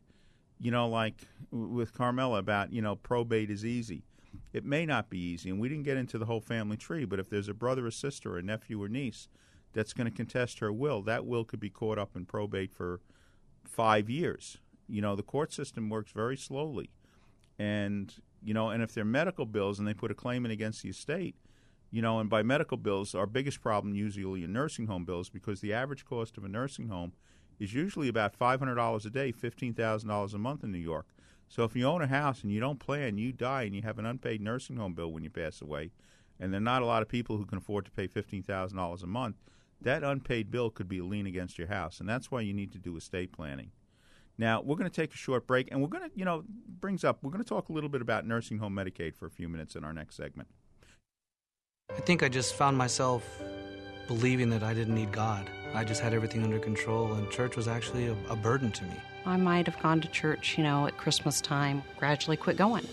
You 0.58 0.70
know, 0.70 0.88
like 0.88 1.22
with 1.50 1.92
Carmela 1.92 2.38
about, 2.38 2.72
you 2.72 2.82
know, 2.82 2.94
probate 2.94 3.50
is 3.50 3.64
easy. 3.64 4.04
It 4.52 4.64
may 4.64 4.86
not 4.86 5.10
be 5.10 5.18
easy, 5.18 5.50
and 5.50 5.60
we 5.60 5.68
didn't 5.68 5.82
get 5.84 5.96
into 5.96 6.18
the 6.18 6.26
whole 6.26 6.40
family 6.40 6.76
tree, 6.76 7.04
but 7.04 7.18
if 7.18 7.28
there's 7.28 7.48
a 7.48 7.54
brother 7.54 7.86
or 7.86 7.90
sister, 7.90 8.34
or 8.34 8.38
a 8.38 8.42
nephew 8.42 8.82
or 8.82 8.88
niece 8.88 9.28
that's 9.72 9.92
going 9.92 10.10
to 10.10 10.16
contest 10.16 10.58
her 10.60 10.72
will, 10.72 11.02
that 11.02 11.26
will 11.26 11.44
could 11.44 11.60
be 11.60 11.70
caught 11.70 11.98
up 11.98 12.16
in 12.16 12.24
probate 12.26 12.72
for 12.72 13.00
five 13.64 14.10
years. 14.10 14.58
You 14.88 15.00
know, 15.00 15.16
the 15.16 15.22
court 15.22 15.52
system 15.52 15.88
works 15.88 16.12
very 16.12 16.36
slowly. 16.36 16.90
And, 17.58 18.14
you 18.42 18.54
know, 18.54 18.70
and 18.70 18.82
if 18.82 18.92
they're 18.92 19.04
medical 19.04 19.46
bills 19.46 19.78
and 19.78 19.86
they 19.86 19.94
put 19.94 20.10
a 20.10 20.14
claim 20.14 20.44
in 20.44 20.50
against 20.50 20.82
the 20.82 20.90
estate– 20.90 21.36
you 21.92 22.00
know, 22.00 22.18
and 22.18 22.30
by 22.30 22.42
medical 22.42 22.78
bills, 22.78 23.14
our 23.14 23.26
biggest 23.26 23.60
problem 23.60 23.94
usually 23.94 24.42
in 24.42 24.52
nursing 24.52 24.86
home 24.86 25.04
bills 25.04 25.28
because 25.28 25.60
the 25.60 25.74
average 25.74 26.06
cost 26.06 26.38
of 26.38 26.44
a 26.44 26.48
nursing 26.48 26.88
home 26.88 27.12
is 27.60 27.74
usually 27.74 28.08
about 28.08 28.34
five 28.34 28.60
hundred 28.60 28.76
dollars 28.76 29.04
a 29.04 29.10
day, 29.10 29.30
fifteen 29.30 29.74
thousand 29.74 30.08
dollars 30.08 30.32
a 30.32 30.38
month 30.38 30.64
in 30.64 30.72
New 30.72 30.78
York. 30.78 31.06
So 31.50 31.64
if 31.64 31.76
you 31.76 31.84
own 31.84 32.00
a 32.00 32.06
house 32.06 32.42
and 32.42 32.50
you 32.50 32.60
don't 32.60 32.80
plan, 32.80 33.18
you 33.18 33.30
die 33.30 33.64
and 33.64 33.76
you 33.76 33.82
have 33.82 33.98
an 33.98 34.06
unpaid 34.06 34.40
nursing 34.40 34.76
home 34.76 34.94
bill 34.94 35.12
when 35.12 35.22
you 35.22 35.28
pass 35.28 35.60
away, 35.60 35.90
and 36.40 36.50
there 36.50 36.58
are 36.60 36.64
not 36.64 36.80
a 36.80 36.86
lot 36.86 37.02
of 37.02 37.08
people 37.08 37.36
who 37.36 37.44
can 37.44 37.58
afford 37.58 37.84
to 37.84 37.90
pay 37.90 38.06
fifteen 38.06 38.42
thousand 38.42 38.78
dollars 38.78 39.02
a 39.02 39.06
month, 39.06 39.36
that 39.84 40.02
unpaid 40.02 40.50
bill 40.50 40.70
could 40.70 40.88
be 40.88 40.98
a 40.98 41.04
lien 41.04 41.26
against 41.26 41.58
your 41.58 41.68
house, 41.68 42.00
and 42.00 42.08
that's 42.08 42.30
why 42.30 42.40
you 42.40 42.52
need 42.52 42.72
to 42.72 42.78
do 42.78 42.96
estate 42.96 43.32
planning. 43.32 43.70
Now 44.38 44.60
we're 44.62 44.76
going 44.76 44.90
to 44.90 44.94
take 44.94 45.14
a 45.14 45.16
short 45.16 45.46
break, 45.46 45.70
and 45.70 45.80
we're 45.80 45.88
going 45.88 46.08
to, 46.08 46.10
you 46.14 46.24
know, 46.24 46.44
brings 46.80 47.04
up 47.04 47.22
we're 47.22 47.30
going 47.30 47.42
to 47.42 47.48
talk 47.48 47.68
a 47.68 47.72
little 47.72 47.90
bit 47.90 48.02
about 48.02 48.26
nursing 48.26 48.58
home 48.58 48.74
Medicaid 48.74 49.14
for 49.14 49.26
a 49.26 49.30
few 49.30 49.48
minutes 49.48 49.76
in 49.76 49.84
our 49.84 49.92
next 49.92 50.16
segment. 50.16 50.48
I 51.90 52.00
think 52.00 52.22
I 52.22 52.28
just 52.28 52.54
found 52.54 52.78
myself 52.78 53.24
believing 54.08 54.50
that 54.50 54.62
I 54.62 54.74
didn't 54.74 54.94
need 54.94 55.12
God. 55.12 55.48
I 55.74 55.84
just 55.84 56.00
had 56.00 56.14
everything 56.14 56.42
under 56.42 56.58
control, 56.58 57.12
and 57.14 57.30
church 57.30 57.56
was 57.56 57.68
actually 57.68 58.06
a, 58.06 58.16
a 58.28 58.36
burden 58.36 58.72
to 58.72 58.84
me. 58.84 58.96
I 59.24 59.36
might 59.36 59.66
have 59.66 59.80
gone 59.80 60.00
to 60.00 60.08
church, 60.08 60.58
you 60.58 60.64
know, 60.64 60.86
at 60.86 60.96
Christmas 60.96 61.40
time, 61.40 61.82
gradually 61.96 62.36
quit 62.36 62.56
going. 62.56 62.86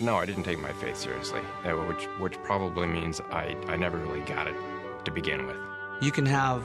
No, 0.00 0.16
I 0.16 0.26
didn't 0.26 0.42
take 0.42 0.58
my 0.60 0.72
faith 0.72 0.96
seriously, 0.96 1.40
uh, 1.64 1.70
which 1.70 2.04
which 2.18 2.34
probably 2.42 2.86
means 2.86 3.20
I, 3.30 3.56
I 3.68 3.76
never 3.76 3.98
really 3.98 4.20
got 4.22 4.48
it 4.48 4.56
to 5.04 5.10
begin 5.10 5.46
with. 5.46 5.56
You 6.00 6.10
can 6.10 6.26
have 6.26 6.64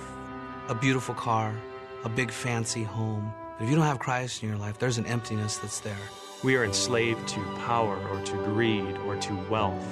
a 0.69 0.75
beautiful 0.75 1.13
car, 1.13 1.55
a 2.03 2.09
big 2.09 2.31
fancy 2.31 2.83
home, 2.83 3.31
but 3.57 3.63
if 3.63 3.69
you 3.69 3.75
don't 3.75 3.85
have 3.85 3.99
Christ 3.99 4.41
in 4.41 4.49
your 4.49 4.57
life, 4.57 4.79
there's 4.79 4.97
an 4.97 5.05
emptiness 5.05 5.57
that's 5.57 5.81
there. 5.81 5.95
We 6.43 6.55
are 6.55 6.63
enslaved 6.63 7.27
to 7.29 7.43
power 7.65 7.97
or 8.09 8.21
to 8.21 8.33
greed 8.45 8.97
or 9.05 9.17
to 9.17 9.33
wealth 9.49 9.85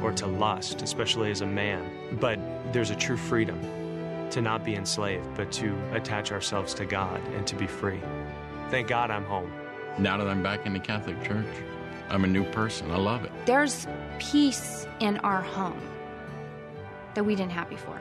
or 0.00 0.12
to 0.12 0.26
lust, 0.26 0.82
especially 0.82 1.30
as 1.32 1.40
a 1.40 1.46
man. 1.46 2.16
But 2.20 2.38
there's 2.72 2.90
a 2.90 2.96
true 2.96 3.16
freedom 3.16 3.60
to 4.30 4.40
not 4.40 4.64
be 4.64 4.76
enslaved, 4.76 5.34
but 5.34 5.50
to 5.52 5.76
attach 5.92 6.30
ourselves 6.30 6.72
to 6.74 6.84
God 6.84 7.20
and 7.34 7.46
to 7.48 7.56
be 7.56 7.66
free. 7.66 8.00
Thank 8.70 8.88
God 8.88 9.10
I'm 9.10 9.24
home. 9.24 9.52
Now 9.98 10.18
that 10.18 10.28
I'm 10.28 10.42
back 10.42 10.66
in 10.66 10.72
the 10.72 10.80
Catholic 10.80 11.22
Church, 11.24 11.46
I'm 12.08 12.24
a 12.24 12.28
new 12.28 12.44
person. 12.52 12.90
I 12.92 12.96
love 12.96 13.24
it. 13.24 13.32
There's 13.44 13.86
peace 14.18 14.86
in 15.00 15.18
our 15.18 15.42
home 15.42 15.80
that 17.14 17.24
we 17.24 17.34
didn't 17.34 17.52
have 17.52 17.68
before. 17.68 18.00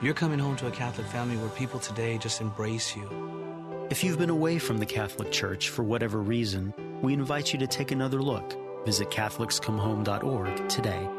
You're 0.00 0.14
coming 0.14 0.38
home 0.38 0.54
to 0.56 0.68
a 0.68 0.70
Catholic 0.70 1.08
family 1.08 1.36
where 1.36 1.48
people 1.50 1.80
today 1.80 2.18
just 2.18 2.40
embrace 2.40 2.94
you. 2.94 3.86
If 3.90 4.04
you've 4.04 4.18
been 4.18 4.30
away 4.30 4.60
from 4.60 4.78
the 4.78 4.86
Catholic 4.86 5.32
Church 5.32 5.70
for 5.70 5.82
whatever 5.82 6.22
reason, 6.22 6.72
we 7.02 7.14
invite 7.14 7.52
you 7.52 7.58
to 7.58 7.66
take 7.66 7.90
another 7.90 8.22
look. 8.22 8.54
Visit 8.84 9.10
CatholicsComeHome.org 9.10 10.68
today. 10.68 11.17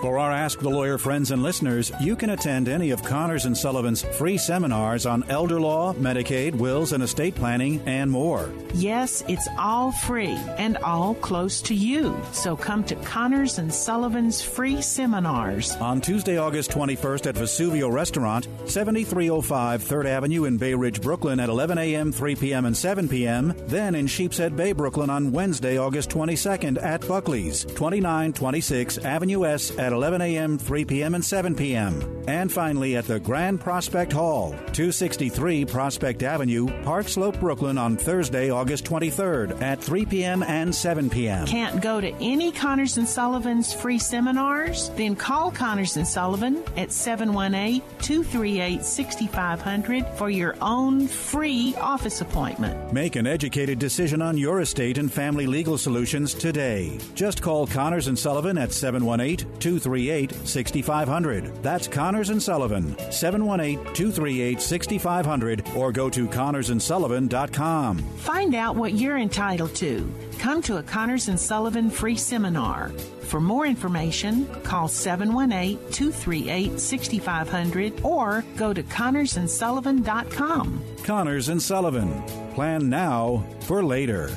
For 0.00 0.18
our 0.18 0.32
Ask 0.32 0.60
the 0.60 0.70
Lawyer 0.70 0.96
friends 0.96 1.30
and 1.30 1.42
listeners, 1.42 1.92
you 2.00 2.16
can 2.16 2.30
attend 2.30 2.70
any 2.70 2.90
of 2.90 3.02
Connors 3.02 3.44
and 3.44 3.54
Sullivan's 3.54 4.00
free 4.00 4.38
seminars 4.38 5.04
on 5.04 5.24
elder 5.28 5.60
law, 5.60 5.92
Medicaid, 5.92 6.54
wills 6.54 6.94
and 6.94 7.02
estate 7.02 7.34
planning, 7.34 7.82
and 7.84 8.10
more. 8.10 8.50
Yes, 8.72 9.22
it's 9.28 9.46
all 9.58 9.92
free 9.92 10.38
and 10.56 10.78
all 10.78 11.16
close 11.16 11.60
to 11.62 11.74
you. 11.74 12.18
So 12.32 12.56
come 12.56 12.82
to 12.84 12.94
Connors 12.96 13.58
and 13.58 13.72
Sullivan's 13.72 14.40
free 14.40 14.80
seminars 14.80 15.76
on 15.76 16.00
Tuesday, 16.00 16.38
August 16.38 16.70
21st 16.70 17.26
at 17.26 17.34
Vesuvio 17.34 17.92
Restaurant, 17.92 18.48
7305 18.64 19.84
3rd 19.84 20.06
Avenue 20.06 20.44
in 20.44 20.56
Bay 20.56 20.72
Ridge, 20.72 21.02
Brooklyn 21.02 21.38
at 21.40 21.50
11 21.50 21.76
a.m., 21.76 22.10
3 22.10 22.36
p.m., 22.36 22.64
and 22.64 22.76
7 22.76 23.06
p.m. 23.06 23.54
Then 23.66 23.94
in 23.94 24.06
Sheepshead 24.06 24.56
Bay, 24.56 24.72
Brooklyn 24.72 25.10
on 25.10 25.30
Wednesday, 25.30 25.76
August 25.76 26.08
22nd 26.08 26.82
at 26.82 27.06
Buckley's, 27.06 27.64
2926 27.64 28.96
Avenue 28.98 29.44
S 29.44 29.76
at 29.78 29.89
11 29.92 30.20
a.m., 30.22 30.58
3 30.58 30.84
p.m., 30.84 31.14
and 31.14 31.24
7 31.24 31.54
p.m. 31.54 32.24
And 32.28 32.52
finally 32.52 32.96
at 32.96 33.06
the 33.06 33.18
Grand 33.18 33.60
Prospect 33.60 34.12
Hall, 34.12 34.50
263 34.72 35.64
Prospect 35.64 36.22
Avenue, 36.22 36.68
Park 36.84 37.08
Slope, 37.08 37.40
Brooklyn 37.40 37.76
on 37.76 37.96
Thursday, 37.96 38.50
August 38.50 38.84
23rd 38.84 39.60
at 39.62 39.82
3 39.82 40.06
p.m. 40.06 40.42
and 40.42 40.74
7 40.74 41.10
p.m. 41.10 41.46
Can't 41.46 41.82
go 41.82 42.00
to 42.00 42.12
any 42.20 42.52
Connors 42.52 42.98
and 42.98 43.08
Sullivan's 43.08 43.72
free 43.72 43.98
seminars? 43.98 44.90
Then 44.90 45.16
call 45.16 45.50
Connors 45.50 45.96
and 45.96 46.06
Sullivan 46.06 46.62
at 46.76 46.92
718 46.92 47.82
238 48.00 48.84
6500 48.84 50.06
for 50.16 50.30
your 50.30 50.56
own 50.60 51.08
free 51.08 51.74
office 51.80 52.20
appointment. 52.20 52.92
Make 52.92 53.16
an 53.16 53.26
educated 53.26 53.78
decision 53.78 54.22
on 54.22 54.38
your 54.38 54.60
estate 54.60 54.98
and 54.98 55.12
family 55.12 55.46
legal 55.46 55.78
solutions 55.78 56.34
today. 56.34 56.98
Just 57.14 57.42
call 57.42 57.66
Connors 57.66 58.06
and 58.06 58.18
Sullivan 58.18 58.58
at 58.58 58.72
718 58.72 59.38
238 59.58 59.79
6500. 59.82 61.62
That's 61.62 61.88
Connors 61.88 62.30
and 62.30 62.42
Sullivan, 62.42 62.96
718 63.10 63.94
238 63.94 64.60
6500, 64.60 65.68
or 65.76 65.92
go 65.92 66.10
to 66.10 66.26
connorsandsullivan.com. 66.28 67.98
Find 67.98 68.54
out 68.54 68.76
what 68.76 68.94
you're 68.94 69.18
entitled 69.18 69.74
to. 69.76 70.12
Come 70.38 70.62
to 70.62 70.78
a 70.78 70.82
Connors 70.82 71.28
and 71.28 71.38
Sullivan 71.38 71.90
free 71.90 72.16
seminar. 72.16 72.88
For 73.22 73.40
more 73.40 73.66
information, 73.66 74.46
call 74.64 74.88
718 74.88 75.78
238 75.92 76.80
6500 76.80 78.04
or 78.04 78.44
go 78.56 78.72
to 78.72 78.82
connorsandsullivan.com. 78.82 80.82
Connors 81.04 81.48
and 81.48 81.62
Sullivan 81.62 82.22
Plan 82.54 82.90
now 82.90 83.44
for 83.60 83.82
later. 83.82 84.30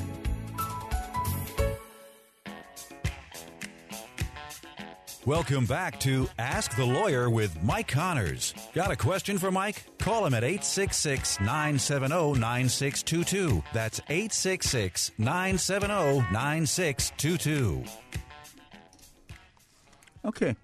Welcome 5.26 5.64
back 5.64 5.98
to 6.00 6.28
Ask 6.38 6.76
the 6.76 6.84
Lawyer 6.84 7.30
with 7.30 7.62
Mike 7.62 7.88
Connors. 7.88 8.52
Got 8.74 8.90
a 8.90 8.96
question 8.96 9.38
for 9.38 9.50
Mike? 9.50 9.86
Call 9.96 10.26
him 10.26 10.34
at 10.34 10.44
866 10.44 11.40
970 11.40 12.38
9622. 12.38 13.62
That's 13.72 14.00
866 14.10 15.12
970 15.16 16.30
9622. 16.30 17.84
Okay. 20.26 20.56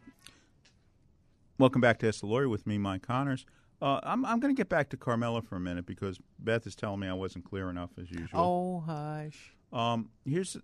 Welcome 1.56 1.80
back 1.80 1.98
to 2.00 2.08
Ask 2.08 2.20
the 2.20 2.26
Lawyer 2.26 2.50
with 2.50 2.66
me, 2.66 2.76
Mike 2.76 3.00
Connors. 3.00 3.46
Uh, 3.80 4.00
I'm, 4.02 4.26
I'm 4.26 4.40
going 4.40 4.54
to 4.54 4.60
get 4.60 4.68
back 4.68 4.90
to 4.90 4.98
Carmela 4.98 5.40
for 5.40 5.56
a 5.56 5.60
minute 5.60 5.86
because 5.86 6.18
Beth 6.38 6.66
is 6.66 6.76
telling 6.76 7.00
me 7.00 7.08
I 7.08 7.14
wasn't 7.14 7.46
clear 7.46 7.70
enough 7.70 7.92
as 7.98 8.10
usual. 8.10 8.28
Oh, 8.34 8.80
hush. 8.80 9.54
Um, 9.72 10.10
here's 10.26 10.58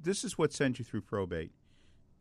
this 0.00 0.22
is 0.22 0.38
what 0.38 0.52
sends 0.52 0.78
you 0.78 0.84
through 0.84 1.00
probate. 1.00 1.50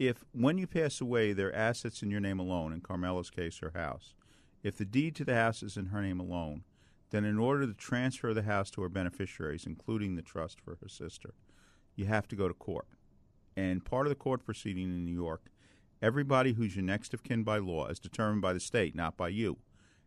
If 0.08 0.26
when 0.34 0.58
you 0.58 0.68
pass 0.68 1.00
away, 1.00 1.34
there 1.34 1.50
are 1.50 1.56
assets 1.56 2.02
in 2.02 2.12
your 2.12 2.20
name 2.20 2.40
alone, 2.40 2.74
in 2.74 2.82
Carmela's 2.82 3.30
case, 3.30 3.60
her 3.60 3.72
house. 3.74 4.14
If 4.62 4.78
the 4.78 4.86
deed 4.86 5.16
to 5.16 5.26
the 5.26 5.36
house 5.36 5.64
is 5.64 5.78
in 5.78 5.88
her 5.88 6.02
name 6.02 6.20
alone, 6.20 6.64
then 7.12 7.26
in 7.26 7.38
order 7.38 7.68
to 7.68 7.74
transfer 7.74 8.34
the 8.34 8.44
house 8.44 8.72
to 8.72 8.82
her 8.82 8.90
beneficiaries, 8.90 9.66
including 9.66 10.16
the 10.16 10.22
trust 10.22 10.60
for 10.60 10.78
her 10.82 10.90
sister, 10.90 11.34
you 11.96 12.06
have 12.06 12.28
to 12.30 12.36
go 12.36 12.48
to 12.48 12.54
court. 12.54 12.88
And 13.56 13.86
part 13.86 14.08
of 14.08 14.10
the 14.10 14.16
court 14.16 14.46
proceeding 14.46 14.86
in 14.86 15.06
New 15.06 15.14
York, 15.14 15.44
everybody 16.02 16.54
who's 16.54 16.76
your 16.76 16.84
next 16.84 17.14
of 17.14 17.24
kin 17.24 17.44
by 17.44 17.60
law, 17.60 17.88
is 17.88 18.00
determined 18.00 18.42
by 18.42 18.54
the 18.54 18.60
state, 18.60 18.96
not 18.96 19.16
by 19.16 19.28
you. 19.28 19.60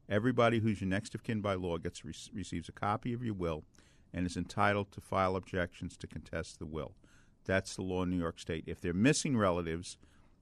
Everybody 0.08 0.58
who's 0.58 0.80
your 0.80 0.90
next 0.90 1.14
of 1.14 1.22
kin 1.22 1.40
by 1.40 1.54
law 1.54 1.78
gets 1.78 2.04
receives 2.04 2.68
a 2.68 2.72
copy 2.72 3.12
of 3.12 3.24
your 3.24 3.34
will 3.34 3.64
and 4.12 4.26
is 4.26 4.36
entitled 4.36 4.90
to 4.92 5.00
file 5.00 5.36
objections 5.36 5.96
to 5.98 6.06
contest 6.06 6.58
the 6.58 6.66
will. 6.66 6.94
That's 7.46 7.76
the 7.76 7.82
law 7.82 8.02
in 8.02 8.10
New 8.10 8.18
York 8.18 8.38
State. 8.38 8.64
If 8.66 8.80
they're 8.80 8.92
missing 8.92 9.36
relatives, 9.36 9.96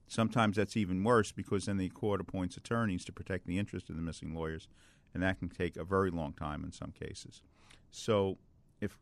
sometimes 0.07 0.57
that's 0.57 0.75
even 0.75 1.03
worse 1.03 1.31
because 1.31 1.65
then 1.65 1.77
the 1.77 1.89
court 1.89 2.19
appoints 2.19 2.57
attorneys 2.57 3.05
to 3.05 3.11
protect 3.11 3.47
the 3.47 3.59
interest 3.59 3.89
of 3.89 3.95
the 3.95 4.01
missing 4.01 4.33
lawyers, 4.33 4.67
and 5.13 5.23
that 5.23 5.39
can 5.39 5.49
take 5.49 5.77
a 5.77 5.83
very 5.83 6.11
long 6.11 6.33
time 6.33 6.63
in 6.63 6.71
some 6.71 6.91
cases. 6.91 7.41
So 7.91 8.37
if 8.81 8.97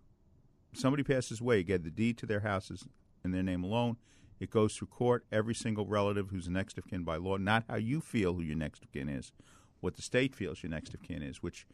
somebody 0.73 1.03
passes 1.03 1.41
away, 1.41 1.63
get 1.63 1.83
the 1.83 1.89
deed 1.89 2.17
to 2.19 2.25
their 2.25 2.41
houses 2.41 2.85
in 3.23 3.31
their 3.31 3.43
name 3.43 3.63
alone. 3.63 3.97
It 4.39 4.49
goes 4.49 4.75
through 4.75 4.87
court. 4.87 5.25
Every 5.31 5.55
single 5.55 5.85
relative 5.85 6.29
who's 6.29 6.49
next 6.49 6.77
of 6.77 6.87
kin 6.87 7.03
by 7.03 7.15
law, 7.15 7.37
not 7.37 7.63
how 7.69 7.77
you 7.77 8.01
feel 8.01 8.33
who 8.33 8.41
your 8.41 8.57
next 8.57 8.83
of 8.83 8.91
kin 8.91 9.07
is, 9.07 9.31
what 9.79 9.95
the 9.95 10.01
state 10.01 10.35
feels 10.35 10.63
your 10.63 10.69
next 10.69 10.93
of 10.93 11.01
kin 11.01 11.23
is, 11.23 11.41
which 11.41 11.65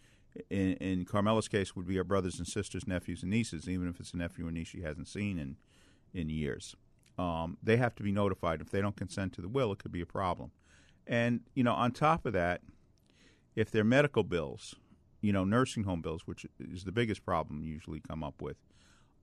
in, 0.49 0.73
in 0.73 1.05
Carmela's 1.05 1.47
case 1.47 1.75
would 1.75 1.87
be 1.87 1.95
her 1.95 2.03
brothers 2.03 2.37
and 2.37 2.47
sisters, 2.47 2.87
nephews 2.87 3.23
and 3.23 3.31
nieces, 3.31 3.67
even 3.67 3.87
if 3.87 3.99
it's 3.99 4.13
a 4.13 4.17
nephew 4.17 4.47
or 4.47 4.51
niece 4.51 4.67
she 4.67 4.81
hasn't 4.81 5.07
seen 5.07 5.39
in 5.39 5.55
in 6.13 6.29
years. 6.29 6.75
Um, 7.17 7.57
they 7.61 7.77
have 7.77 7.95
to 7.95 8.03
be 8.03 8.11
notified. 8.11 8.61
If 8.61 8.71
they 8.71 8.81
don't 8.81 8.95
consent 8.95 9.33
to 9.33 9.41
the 9.41 9.49
will, 9.49 9.71
it 9.71 9.79
could 9.79 9.91
be 9.91 10.01
a 10.01 10.05
problem. 10.05 10.51
And 11.05 11.41
you 11.53 11.63
know, 11.63 11.73
on 11.73 11.91
top 11.91 12.25
of 12.25 12.33
that, 12.33 12.61
if 13.55 13.71
they're 13.71 13.83
medical 13.83 14.23
bills, 14.23 14.75
you 15.21 15.33
know, 15.33 15.43
nursing 15.43 15.83
home 15.83 16.01
bills, 16.01 16.21
which 16.25 16.45
is 16.59 16.83
the 16.85 16.91
biggest 16.91 17.25
problem 17.25 17.63
usually 17.63 17.99
come 17.99 18.23
up 18.23 18.41
with. 18.41 18.57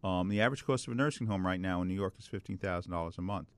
Um, 0.04 0.28
the 0.28 0.40
average 0.40 0.64
cost 0.64 0.86
of 0.86 0.92
a 0.92 0.96
nursing 0.96 1.26
home 1.26 1.46
right 1.46 1.60
now 1.60 1.80
in 1.80 1.88
New 1.88 1.94
York 1.94 2.14
is 2.18 2.26
fifteen 2.26 2.58
thousand 2.58 2.92
dollars 2.92 3.16
a 3.18 3.22
month. 3.22 3.48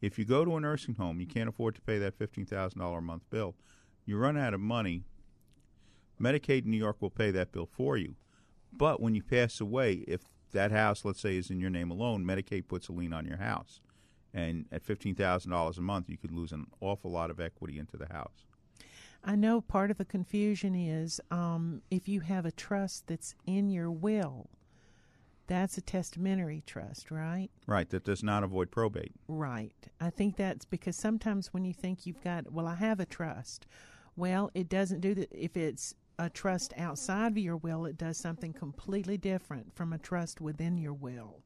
If 0.00 0.18
you 0.18 0.24
go 0.24 0.44
to 0.44 0.56
a 0.56 0.60
nursing 0.60 0.94
home, 0.94 1.20
you 1.20 1.26
can't 1.26 1.48
afford 1.48 1.74
to 1.74 1.80
pay 1.82 1.98
that 1.98 2.14
fifteen 2.14 2.46
thousand 2.46 2.78
dollar 2.78 2.98
a 2.98 3.02
month 3.02 3.28
bill. 3.28 3.56
You 4.06 4.16
run 4.16 4.38
out 4.38 4.54
of 4.54 4.60
money. 4.60 5.02
Medicaid 6.20 6.64
in 6.64 6.70
New 6.70 6.76
York 6.76 6.98
will 7.00 7.10
pay 7.10 7.30
that 7.30 7.50
bill 7.50 7.66
for 7.66 7.96
you, 7.96 8.14
but 8.72 9.00
when 9.00 9.14
you 9.14 9.22
pass 9.22 9.60
away, 9.60 10.04
if 10.06 10.20
that 10.52 10.72
house, 10.72 11.04
let's 11.04 11.20
say, 11.20 11.36
is 11.36 11.50
in 11.50 11.60
your 11.60 11.70
name 11.70 11.90
alone, 11.90 12.24
Medicaid 12.24 12.68
puts 12.68 12.88
a 12.88 12.92
lien 12.92 13.12
on 13.12 13.26
your 13.26 13.38
house. 13.38 13.80
And 14.32 14.66
at 14.70 14.84
$15,000 14.84 15.78
a 15.78 15.80
month, 15.80 16.08
you 16.08 16.16
could 16.16 16.32
lose 16.32 16.52
an 16.52 16.66
awful 16.80 17.10
lot 17.10 17.30
of 17.30 17.40
equity 17.40 17.78
into 17.78 17.96
the 17.96 18.06
house. 18.12 18.46
I 19.22 19.36
know 19.36 19.60
part 19.60 19.90
of 19.90 19.98
the 19.98 20.04
confusion 20.04 20.74
is 20.74 21.20
um, 21.30 21.82
if 21.90 22.08
you 22.08 22.20
have 22.20 22.46
a 22.46 22.52
trust 22.52 23.06
that's 23.06 23.34
in 23.46 23.68
your 23.68 23.90
will, 23.90 24.48
that's 25.46 25.76
a 25.76 25.82
testamentary 25.82 26.62
trust, 26.64 27.10
right? 27.10 27.50
Right, 27.66 27.90
that 27.90 28.04
does 28.04 28.22
not 28.22 28.44
avoid 28.44 28.70
probate. 28.70 29.12
Right. 29.26 29.74
I 30.00 30.10
think 30.10 30.36
that's 30.36 30.64
because 30.64 30.96
sometimes 30.96 31.52
when 31.52 31.64
you 31.64 31.74
think 31.74 32.06
you've 32.06 32.22
got, 32.22 32.52
well, 32.52 32.68
I 32.68 32.76
have 32.76 33.00
a 33.00 33.04
trust, 33.04 33.66
well, 34.16 34.50
it 34.54 34.68
doesn't 34.68 35.00
do 35.00 35.14
that. 35.14 35.28
If 35.32 35.56
it's 35.56 35.94
a 36.20 36.28
trust 36.28 36.74
outside 36.76 37.32
of 37.32 37.38
your 37.38 37.56
will, 37.56 37.86
it 37.86 37.96
does 37.96 38.18
something 38.18 38.52
completely 38.52 39.16
different 39.16 39.74
from 39.74 39.94
a 39.94 39.98
trust 39.98 40.40
within 40.40 40.76
your 40.76 40.92
will. 40.92 41.40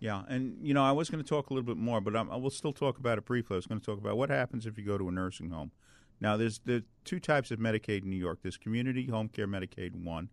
Yeah, 0.00 0.22
and 0.28 0.56
you 0.66 0.72
know, 0.72 0.82
I 0.82 0.92
was 0.92 1.10
going 1.10 1.22
to 1.22 1.28
talk 1.28 1.50
a 1.50 1.54
little 1.54 1.66
bit 1.66 1.76
more, 1.76 2.00
but 2.00 2.16
I'm, 2.16 2.30
i 2.30 2.36
will 2.36 2.50
still 2.50 2.72
talk 2.72 2.98
about 2.98 3.18
it 3.18 3.26
briefly. 3.26 3.54
I 3.54 3.58
was 3.58 3.66
going 3.66 3.80
to 3.80 3.84
talk 3.84 3.98
about 3.98 4.16
what 4.16 4.30
happens 4.30 4.66
if 4.66 4.78
you 4.78 4.84
go 4.84 4.96
to 4.96 5.08
a 5.08 5.12
nursing 5.12 5.50
home. 5.50 5.72
Now, 6.20 6.38
there's 6.38 6.60
there 6.64 6.82
two 7.04 7.20
types 7.20 7.50
of 7.50 7.58
Medicaid 7.58 8.02
in 8.02 8.10
New 8.10 8.16
York. 8.16 8.38
There's 8.42 8.56
community 8.56 9.06
home 9.06 9.28
care 9.28 9.46
Medicaid 9.46 9.94
one, 9.94 10.30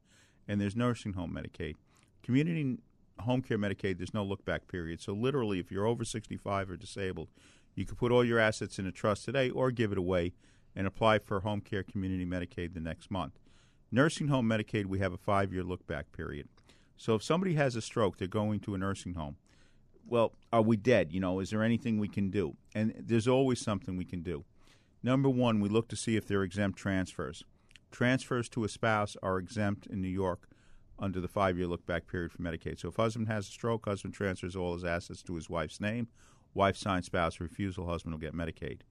and 0.47 0.59
there's 0.59 0.75
nursing 0.75 1.13
home 1.13 1.37
Medicaid. 1.37 1.75
Community 2.23 2.77
home 3.19 3.41
care 3.41 3.57
Medicaid, 3.57 3.97
there's 3.97 4.13
no 4.13 4.23
look 4.23 4.45
back 4.45 4.69
period. 4.69 5.01
So 5.01 5.13
literally, 5.13 5.59
if 5.59 5.69
you're 5.69 5.85
over 5.85 6.05
65 6.05 6.69
or 6.69 6.77
disabled, 6.77 7.27
you 7.75 7.85
can 7.85 7.97
put 7.97 8.11
all 8.11 8.23
your 8.23 8.39
assets 8.39 8.79
in 8.79 8.85
a 8.85 8.91
trust 8.91 9.25
today 9.25 9.49
or 9.49 9.69
give 9.71 9.91
it 9.91 9.97
away 9.97 10.33
and 10.75 10.87
apply 10.87 11.19
for 11.19 11.41
home 11.41 11.61
care 11.61 11.83
community 11.83 12.25
Medicaid 12.25 12.73
the 12.73 12.79
next 12.79 13.11
month. 13.11 13.39
Nursing 13.91 14.27
home 14.27 14.47
Medicaid, 14.47 14.87
we 14.87 14.99
have 14.99 15.13
a 15.13 15.17
five 15.17 15.53
year 15.53 15.63
look 15.63 15.85
back 15.85 16.11
period. 16.11 16.47
So 16.97 17.15
if 17.15 17.23
somebody 17.23 17.55
has 17.55 17.75
a 17.75 17.81
stroke, 17.81 18.17
they're 18.17 18.27
going 18.27 18.59
to 18.61 18.75
a 18.75 18.77
nursing 18.77 19.13
home. 19.13 19.37
Well, 20.07 20.33
are 20.51 20.61
we 20.61 20.77
dead? 20.77 21.11
You 21.11 21.19
know, 21.19 21.39
is 21.39 21.49
there 21.49 21.63
anything 21.63 21.97
we 21.97 22.07
can 22.07 22.29
do? 22.29 22.55
And 22.75 22.93
there's 22.97 23.27
always 23.27 23.61
something 23.61 23.95
we 23.97 24.05
can 24.05 24.21
do. 24.21 24.45
Number 25.01 25.29
one, 25.29 25.59
we 25.59 25.69
look 25.69 25.87
to 25.89 25.95
see 25.95 26.15
if 26.15 26.27
they're 26.27 26.43
exempt 26.43 26.77
transfers. 26.77 27.43
Transfers 27.91 28.49
to 28.49 28.63
a 28.63 28.69
spouse 28.69 29.15
are 29.21 29.37
exempt 29.37 29.85
in 29.85 30.01
New 30.01 30.07
York 30.07 30.47
under 30.97 31.19
the 31.19 31.27
five 31.27 31.57
year 31.57 31.67
look 31.67 31.85
back 31.85 32.07
period 32.07 32.31
for 32.31 32.41
Medicaid. 32.41 32.79
So 32.79 32.87
if 32.87 32.95
husband 32.95 33.27
has 33.27 33.47
a 33.47 33.51
stroke, 33.51 33.85
husband 33.85 34.13
transfers 34.13 34.55
all 34.55 34.73
his 34.73 34.85
assets 34.85 35.21
to 35.23 35.35
his 35.35 35.49
wife's 35.49 35.81
name. 35.81 36.07
Wife 36.53 36.77
signs 36.77 37.07
spouse 37.07 37.39
refusal, 37.39 37.87
husband 37.87 38.13
will 38.13 38.19
get 38.19 38.33
Medicaid. 38.33 38.81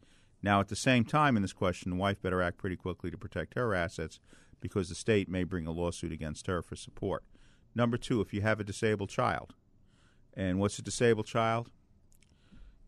Now, 0.42 0.60
at 0.60 0.68
the 0.68 0.76
same 0.76 1.04
time, 1.04 1.36
in 1.36 1.42
this 1.42 1.52
question, 1.52 1.90
the 1.90 1.96
wife 1.96 2.20
better 2.20 2.42
act 2.42 2.58
pretty 2.58 2.76
quickly 2.76 3.10
to 3.10 3.18
protect 3.18 3.54
her 3.54 3.74
assets 3.74 4.18
because 4.60 4.88
the 4.88 4.94
state 4.94 5.28
may 5.28 5.44
bring 5.44 5.66
a 5.66 5.72
lawsuit 5.72 6.12
against 6.12 6.46
her 6.46 6.62
for 6.62 6.76
support. 6.76 7.24
Number 7.74 7.96
two, 7.96 8.20
if 8.20 8.34
you 8.34 8.42
have 8.42 8.60
a 8.60 8.64
disabled 8.64 9.10
child. 9.10 9.54
And 10.34 10.58
what's 10.58 10.78
a 10.78 10.82
disabled 10.82 11.26
child? 11.26 11.70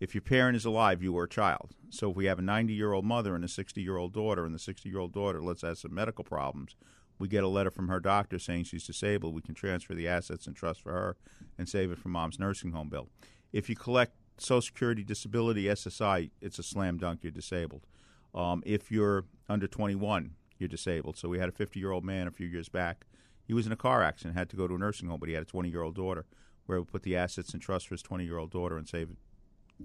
If 0.00 0.14
your 0.14 0.22
parent 0.22 0.56
is 0.56 0.64
alive, 0.64 1.02
you 1.02 1.16
are 1.16 1.24
a 1.24 1.28
child. 1.28 1.70
So 1.90 2.10
if 2.10 2.16
we 2.16 2.24
have 2.26 2.38
a 2.38 2.42
90 2.42 2.72
year 2.72 2.92
old 2.92 3.04
mother 3.04 3.34
and 3.34 3.44
a 3.44 3.48
60 3.48 3.80
year 3.80 3.96
old 3.96 4.12
daughter, 4.12 4.44
and 4.44 4.54
the 4.54 4.58
60 4.58 4.88
year 4.88 4.98
old 4.98 5.12
daughter, 5.12 5.40
let's 5.40 5.62
have 5.62 5.78
some 5.78 5.94
medical 5.94 6.24
problems, 6.24 6.74
we 7.18 7.28
get 7.28 7.44
a 7.44 7.48
letter 7.48 7.70
from 7.70 7.88
her 7.88 8.00
doctor 8.00 8.38
saying 8.38 8.64
she's 8.64 8.86
disabled, 8.86 9.34
we 9.34 9.40
can 9.40 9.54
transfer 9.54 9.94
the 9.94 10.08
assets 10.08 10.46
and 10.46 10.56
trust 10.56 10.82
for 10.82 10.92
her 10.92 11.16
and 11.56 11.68
save 11.68 11.92
it 11.92 11.98
from 11.98 12.12
mom's 12.12 12.40
nursing 12.40 12.72
home 12.72 12.88
bill. 12.88 13.08
If 13.52 13.68
you 13.68 13.76
collect 13.76 14.16
Social 14.38 14.62
Security, 14.62 15.04
disability, 15.04 15.64
SSI, 15.64 16.30
it's 16.40 16.58
a 16.58 16.62
slam 16.62 16.98
dunk. 16.98 17.20
You're 17.22 17.32
disabled. 17.32 17.86
Um, 18.34 18.62
if 18.66 18.90
you're 18.90 19.24
under 19.48 19.66
21, 19.66 20.32
you're 20.58 20.68
disabled. 20.68 21.16
So 21.16 21.28
we 21.28 21.38
had 21.38 21.48
a 21.48 21.52
50 21.52 21.78
year 21.78 21.92
old 21.92 22.04
man 22.04 22.26
a 22.26 22.30
few 22.30 22.46
years 22.46 22.68
back. 22.68 23.06
He 23.46 23.54
was 23.54 23.66
in 23.66 23.72
a 23.72 23.76
car 23.76 24.02
accident, 24.02 24.36
had 24.36 24.48
to 24.50 24.56
go 24.56 24.66
to 24.66 24.74
a 24.74 24.78
nursing 24.78 25.08
home, 25.08 25.20
but 25.20 25.28
he 25.28 25.34
had 25.34 25.42
a 25.42 25.46
20 25.46 25.68
year 25.68 25.82
old 25.82 25.94
daughter. 25.94 26.26
Where 26.66 26.78
we 26.78 26.84
put 26.86 27.02
the 27.02 27.14
assets 27.14 27.52
in 27.52 27.60
trust 27.60 27.88
for 27.88 27.94
his 27.94 28.02
20 28.02 28.24
year 28.24 28.38
old 28.38 28.50
daughter 28.50 28.78
and 28.78 28.88
save, 28.88 29.10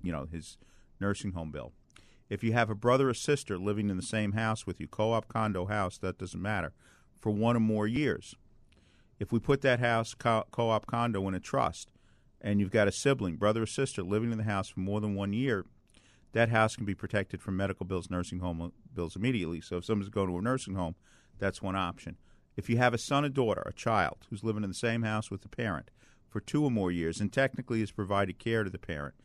you 0.01 0.13
know, 0.13 0.27
his 0.31 0.57
nursing 0.99 1.33
home 1.33 1.51
bill. 1.51 1.73
If 2.29 2.43
you 2.43 2.53
have 2.53 2.69
a 2.69 2.75
brother 2.75 3.09
or 3.09 3.13
sister 3.13 3.57
living 3.57 3.89
in 3.89 3.97
the 3.97 4.03
same 4.03 4.31
house 4.31 4.65
with 4.65 4.79
you, 4.79 4.87
co-op, 4.87 5.27
condo, 5.27 5.65
house, 5.65 5.97
that 5.97 6.17
doesn't 6.17 6.41
matter, 6.41 6.73
for 7.19 7.31
one 7.31 7.57
or 7.57 7.59
more 7.59 7.87
years. 7.87 8.35
If 9.19 9.31
we 9.31 9.39
put 9.39 9.61
that 9.61 9.79
house, 9.79 10.13
co- 10.13 10.45
co-op, 10.51 10.85
condo 10.85 11.27
in 11.27 11.33
a 11.33 11.39
trust, 11.39 11.91
and 12.41 12.59
you've 12.59 12.71
got 12.71 12.87
a 12.87 12.91
sibling, 12.91 13.35
brother 13.35 13.63
or 13.63 13.67
sister, 13.67 14.03
living 14.03 14.31
in 14.31 14.37
the 14.37 14.43
house 14.43 14.69
for 14.69 14.79
more 14.79 15.01
than 15.01 15.15
one 15.15 15.33
year, 15.33 15.65
that 16.31 16.49
house 16.49 16.75
can 16.75 16.85
be 16.85 16.95
protected 16.95 17.41
from 17.41 17.57
medical 17.57 17.85
bills, 17.85 18.09
nursing 18.09 18.39
home 18.39 18.61
uh, 18.61 18.69
bills 18.93 19.15
immediately. 19.15 19.61
So 19.61 19.77
if 19.77 19.85
someone's 19.85 20.09
going 20.09 20.29
to 20.29 20.37
a 20.37 20.41
nursing 20.41 20.75
home, 20.75 20.95
that's 21.39 21.61
one 21.61 21.75
option. 21.75 22.17
If 22.55 22.69
you 22.69 22.77
have 22.77 22.93
a 22.93 22.97
son 22.97 23.25
or 23.25 23.29
daughter, 23.29 23.63
a 23.65 23.73
child, 23.73 24.27
who's 24.29 24.43
living 24.43 24.63
in 24.63 24.69
the 24.69 24.75
same 24.75 25.03
house 25.03 25.31
with 25.31 25.41
the 25.41 25.49
parent 25.49 25.91
for 26.29 26.39
two 26.39 26.63
or 26.63 26.71
more 26.71 26.91
years 26.91 27.19
and 27.19 27.31
technically 27.31 27.79
has 27.79 27.91
provided 27.91 28.37
care 28.37 28.63
to 28.63 28.69
the 28.69 28.77
parent, 28.77 29.15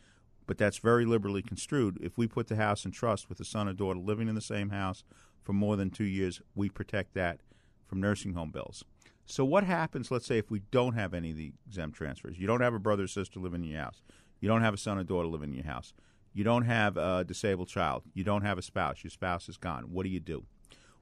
but 0.46 0.56
that's 0.56 0.78
very 0.78 1.04
liberally 1.04 1.42
construed. 1.42 1.98
If 2.00 2.16
we 2.16 2.26
put 2.26 2.48
the 2.48 2.56
house 2.56 2.84
in 2.84 2.90
trust 2.90 3.28
with 3.28 3.40
a 3.40 3.44
son 3.44 3.68
or 3.68 3.72
daughter 3.72 3.98
living 3.98 4.28
in 4.28 4.34
the 4.34 4.40
same 4.40 4.70
house 4.70 5.04
for 5.42 5.52
more 5.52 5.76
than 5.76 5.90
two 5.90 6.04
years, 6.04 6.40
we 6.54 6.68
protect 6.68 7.14
that 7.14 7.40
from 7.86 8.00
nursing 8.00 8.34
home 8.34 8.50
bills. 8.50 8.84
So 9.26 9.44
what 9.44 9.64
happens, 9.64 10.10
let's 10.10 10.26
say, 10.26 10.38
if 10.38 10.50
we 10.50 10.60
don't 10.70 10.94
have 10.94 11.14
any 11.14 11.30
of 11.30 11.36
the 11.36 11.52
exempt 11.66 11.96
transfers? 11.96 12.38
You 12.38 12.46
don't 12.46 12.60
have 12.60 12.74
a 12.74 12.78
brother 12.78 13.04
or 13.04 13.08
sister 13.08 13.40
living 13.40 13.64
in 13.64 13.70
your 13.70 13.80
house. 13.80 14.02
You 14.40 14.48
don't 14.48 14.62
have 14.62 14.74
a 14.74 14.78
son 14.78 14.98
or 14.98 15.04
daughter 15.04 15.28
living 15.28 15.50
in 15.50 15.56
your 15.56 15.64
house. 15.64 15.94
You 16.34 16.44
don't 16.44 16.64
have 16.64 16.96
a 16.96 17.24
disabled 17.24 17.68
child. 17.68 18.02
You 18.12 18.24
don't 18.24 18.42
have 18.42 18.58
a 18.58 18.62
spouse. 18.62 19.02
Your 19.02 19.10
spouse 19.10 19.48
is 19.48 19.56
gone. 19.56 19.84
What 19.84 20.02
do 20.02 20.10
you 20.10 20.20
do? 20.20 20.44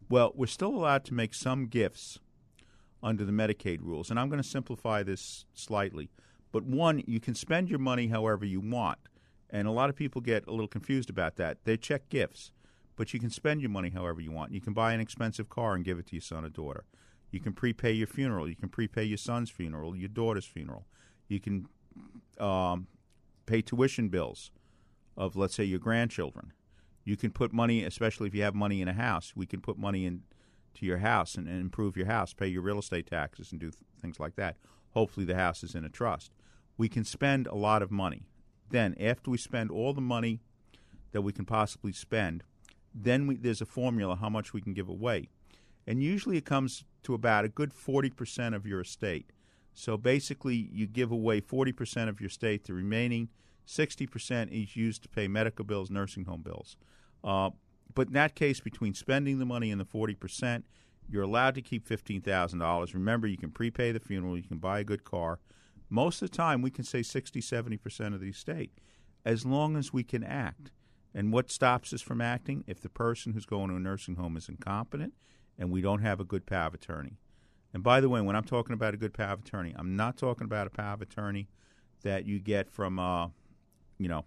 Well, 0.08 0.32
we're 0.34 0.46
still 0.46 0.74
allowed 0.74 1.04
to 1.06 1.14
make 1.14 1.34
some 1.34 1.66
gifts 1.66 2.20
under 3.02 3.24
the 3.24 3.32
Medicaid 3.32 3.80
rules. 3.80 4.10
And 4.10 4.20
I'm 4.20 4.28
going 4.28 4.42
to 4.42 4.48
simplify 4.48 5.02
this 5.02 5.46
slightly. 5.54 6.10
But 6.52 6.64
one, 6.64 7.02
you 7.06 7.18
can 7.18 7.34
spend 7.34 7.70
your 7.70 7.78
money 7.78 8.08
however 8.08 8.44
you 8.44 8.60
want. 8.60 8.98
And 9.50 9.66
a 9.66 9.72
lot 9.72 9.90
of 9.90 9.96
people 9.96 10.20
get 10.20 10.46
a 10.46 10.50
little 10.50 10.68
confused 10.68 11.10
about 11.10 11.36
that. 11.36 11.58
They 11.64 11.76
check 11.76 12.08
gifts, 12.08 12.52
but 12.94 13.12
you 13.12 13.20
can 13.20 13.30
spend 13.30 13.60
your 13.60 13.70
money 13.70 13.90
however 13.90 14.20
you 14.20 14.32
want. 14.32 14.52
You 14.52 14.60
can 14.60 14.74
buy 14.74 14.92
an 14.92 15.00
expensive 15.00 15.48
car 15.48 15.74
and 15.74 15.84
give 15.84 15.98
it 15.98 16.06
to 16.06 16.14
your 16.14 16.22
son 16.22 16.44
or 16.44 16.50
daughter. 16.50 16.84
You 17.32 17.40
can 17.40 17.54
prepay 17.54 17.92
your 17.92 18.06
funeral. 18.06 18.48
You 18.48 18.54
can 18.54 18.68
prepay 18.68 19.04
your 19.04 19.18
son's 19.18 19.50
funeral, 19.50 19.96
your 19.96 20.08
daughter's 20.08 20.44
funeral. 20.44 20.86
You 21.28 21.40
can 21.40 21.66
um, 22.38 22.86
pay 23.46 23.62
tuition 23.62 24.08
bills 24.08 24.52
of, 25.16 25.34
let's 25.34 25.54
say, 25.54 25.64
your 25.64 25.78
grandchildren. 25.78 26.52
You 27.04 27.16
can 27.16 27.30
put 27.32 27.52
money, 27.52 27.84
especially 27.84 28.28
if 28.28 28.34
you 28.34 28.42
have 28.42 28.54
money 28.54 28.80
in 28.80 28.86
a 28.86 28.92
house. 28.92 29.32
We 29.34 29.46
can 29.46 29.60
put 29.60 29.78
money 29.78 30.04
into 30.04 30.22
your 30.80 30.98
house 30.98 31.34
and, 31.34 31.48
and 31.48 31.58
improve 31.60 31.96
your 31.96 32.06
house, 32.06 32.34
pay 32.34 32.46
your 32.46 32.62
real 32.62 32.78
estate 32.78 33.06
taxes, 33.06 33.50
and 33.50 33.60
do 33.60 33.70
th- 33.70 33.82
things 34.00 34.20
like 34.20 34.36
that. 34.36 34.56
Hopefully, 34.90 35.26
the 35.26 35.34
house 35.34 35.64
is 35.64 35.74
in 35.74 35.84
a 35.84 35.88
trust. 35.88 36.32
We 36.76 36.88
can 36.88 37.04
spend 37.04 37.46
a 37.46 37.54
lot 37.54 37.82
of 37.82 37.90
money. 37.90 38.26
Then, 38.70 38.94
after 39.00 39.30
we 39.30 39.38
spend 39.38 39.70
all 39.70 39.94
the 39.94 40.00
money 40.02 40.40
that 41.12 41.22
we 41.22 41.32
can 41.32 41.46
possibly 41.46 41.92
spend, 41.92 42.44
then 42.94 43.26
we, 43.26 43.36
there's 43.36 43.62
a 43.62 43.66
formula 43.66 44.16
how 44.16 44.28
much 44.28 44.52
we 44.52 44.60
can 44.60 44.74
give 44.74 44.88
away. 44.88 45.28
And 45.86 46.02
usually 46.02 46.36
it 46.36 46.44
comes 46.44 46.84
to 47.04 47.14
about 47.14 47.44
a 47.44 47.48
good 47.48 47.72
40% 47.72 48.54
of 48.54 48.66
your 48.66 48.80
estate. 48.80 49.32
So 49.74 49.96
basically, 49.96 50.68
you 50.72 50.86
give 50.86 51.10
away 51.10 51.40
40% 51.40 52.08
of 52.08 52.20
your 52.20 52.28
estate. 52.28 52.64
The 52.64 52.74
remaining 52.74 53.30
60% 53.66 54.50
is 54.50 54.76
used 54.76 55.02
to 55.02 55.08
pay 55.08 55.28
medical 55.28 55.64
bills, 55.64 55.90
nursing 55.90 56.24
home 56.24 56.42
bills. 56.42 56.76
Uh, 57.24 57.50
but 57.94 58.08
in 58.08 58.12
that 58.14 58.34
case, 58.34 58.60
between 58.60 58.94
spending 58.94 59.38
the 59.38 59.44
money 59.44 59.70
and 59.70 59.80
the 59.80 59.84
40%, 59.84 60.62
you're 61.08 61.22
allowed 61.22 61.54
to 61.54 61.62
keep 61.62 61.88
$15,000. 61.88 62.94
Remember, 62.94 63.26
you 63.26 63.36
can 63.36 63.50
prepay 63.50 63.92
the 63.92 64.00
funeral, 64.00 64.36
you 64.36 64.44
can 64.44 64.58
buy 64.58 64.80
a 64.80 64.84
good 64.84 65.04
car. 65.04 65.40
Most 65.90 66.22
of 66.22 66.30
the 66.30 66.36
time, 66.36 66.62
we 66.62 66.70
can 66.70 66.84
say 66.84 67.02
60, 67.02 67.40
70% 67.40 68.14
of 68.14 68.20
the 68.20 68.30
estate, 68.30 68.72
as 69.24 69.44
long 69.44 69.76
as 69.76 69.92
we 69.92 70.02
can 70.02 70.24
act. 70.24 70.70
And 71.14 71.32
what 71.32 71.50
stops 71.50 71.92
us 71.92 72.00
from 72.00 72.22
acting? 72.22 72.64
If 72.66 72.80
the 72.80 72.88
person 72.88 73.32
who's 73.32 73.44
going 73.44 73.68
to 73.68 73.76
a 73.76 73.80
nursing 73.80 74.16
home 74.16 74.36
is 74.36 74.48
incompetent 74.48 75.12
and 75.58 75.70
we 75.70 75.80
don't 75.80 76.02
have 76.02 76.20
a 76.20 76.24
good 76.24 76.46
power 76.46 76.66
of 76.66 76.74
attorney. 76.74 77.18
And 77.74 77.82
by 77.82 78.00
the 78.00 78.08
way, 78.08 78.20
when 78.20 78.36
I'm 78.36 78.44
talking 78.44 78.74
about 78.74 78.94
a 78.94 78.98
good 78.98 79.14
power 79.14 79.32
of 79.32 79.40
attorney, 79.40 79.74
I'm 79.76 79.96
not 79.96 80.16
talking 80.16 80.44
about 80.44 80.66
a 80.66 80.70
power 80.70 80.94
of 80.94 81.02
attorney 81.02 81.48
that 82.02 82.26
you 82.26 82.38
get 82.38 82.70
from, 82.70 82.98
uh, 82.98 83.28
you 83.98 84.08
know, 84.08 84.24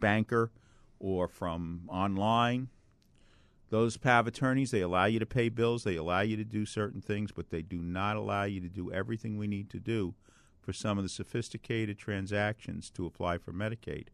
banker 0.00 0.50
or 0.98 1.28
from 1.28 1.82
online. 1.88 2.68
Those 3.70 3.98
of 4.02 4.26
attorneys, 4.26 4.70
they 4.70 4.82
allow 4.82 5.06
you 5.06 5.18
to 5.18 5.26
pay 5.26 5.48
bills, 5.48 5.84
they 5.84 5.96
allow 5.96 6.20
you 6.20 6.36
to 6.36 6.44
do 6.44 6.64
certain 6.64 7.00
things, 7.00 7.32
but 7.32 7.50
they 7.50 7.62
do 7.62 7.78
not 7.78 8.16
allow 8.16 8.44
you 8.44 8.60
to 8.60 8.68
do 8.68 8.92
everything 8.92 9.36
we 9.36 9.46
need 9.46 9.70
to 9.70 9.80
do 9.80 10.14
for 10.60 10.72
some 10.72 10.96
of 10.96 11.04
the 11.04 11.08
sophisticated 11.08 11.98
transactions 11.98 12.90
to 12.90 13.06
apply 13.06 13.38
for 13.38 13.52
Medicaid. 13.52 14.08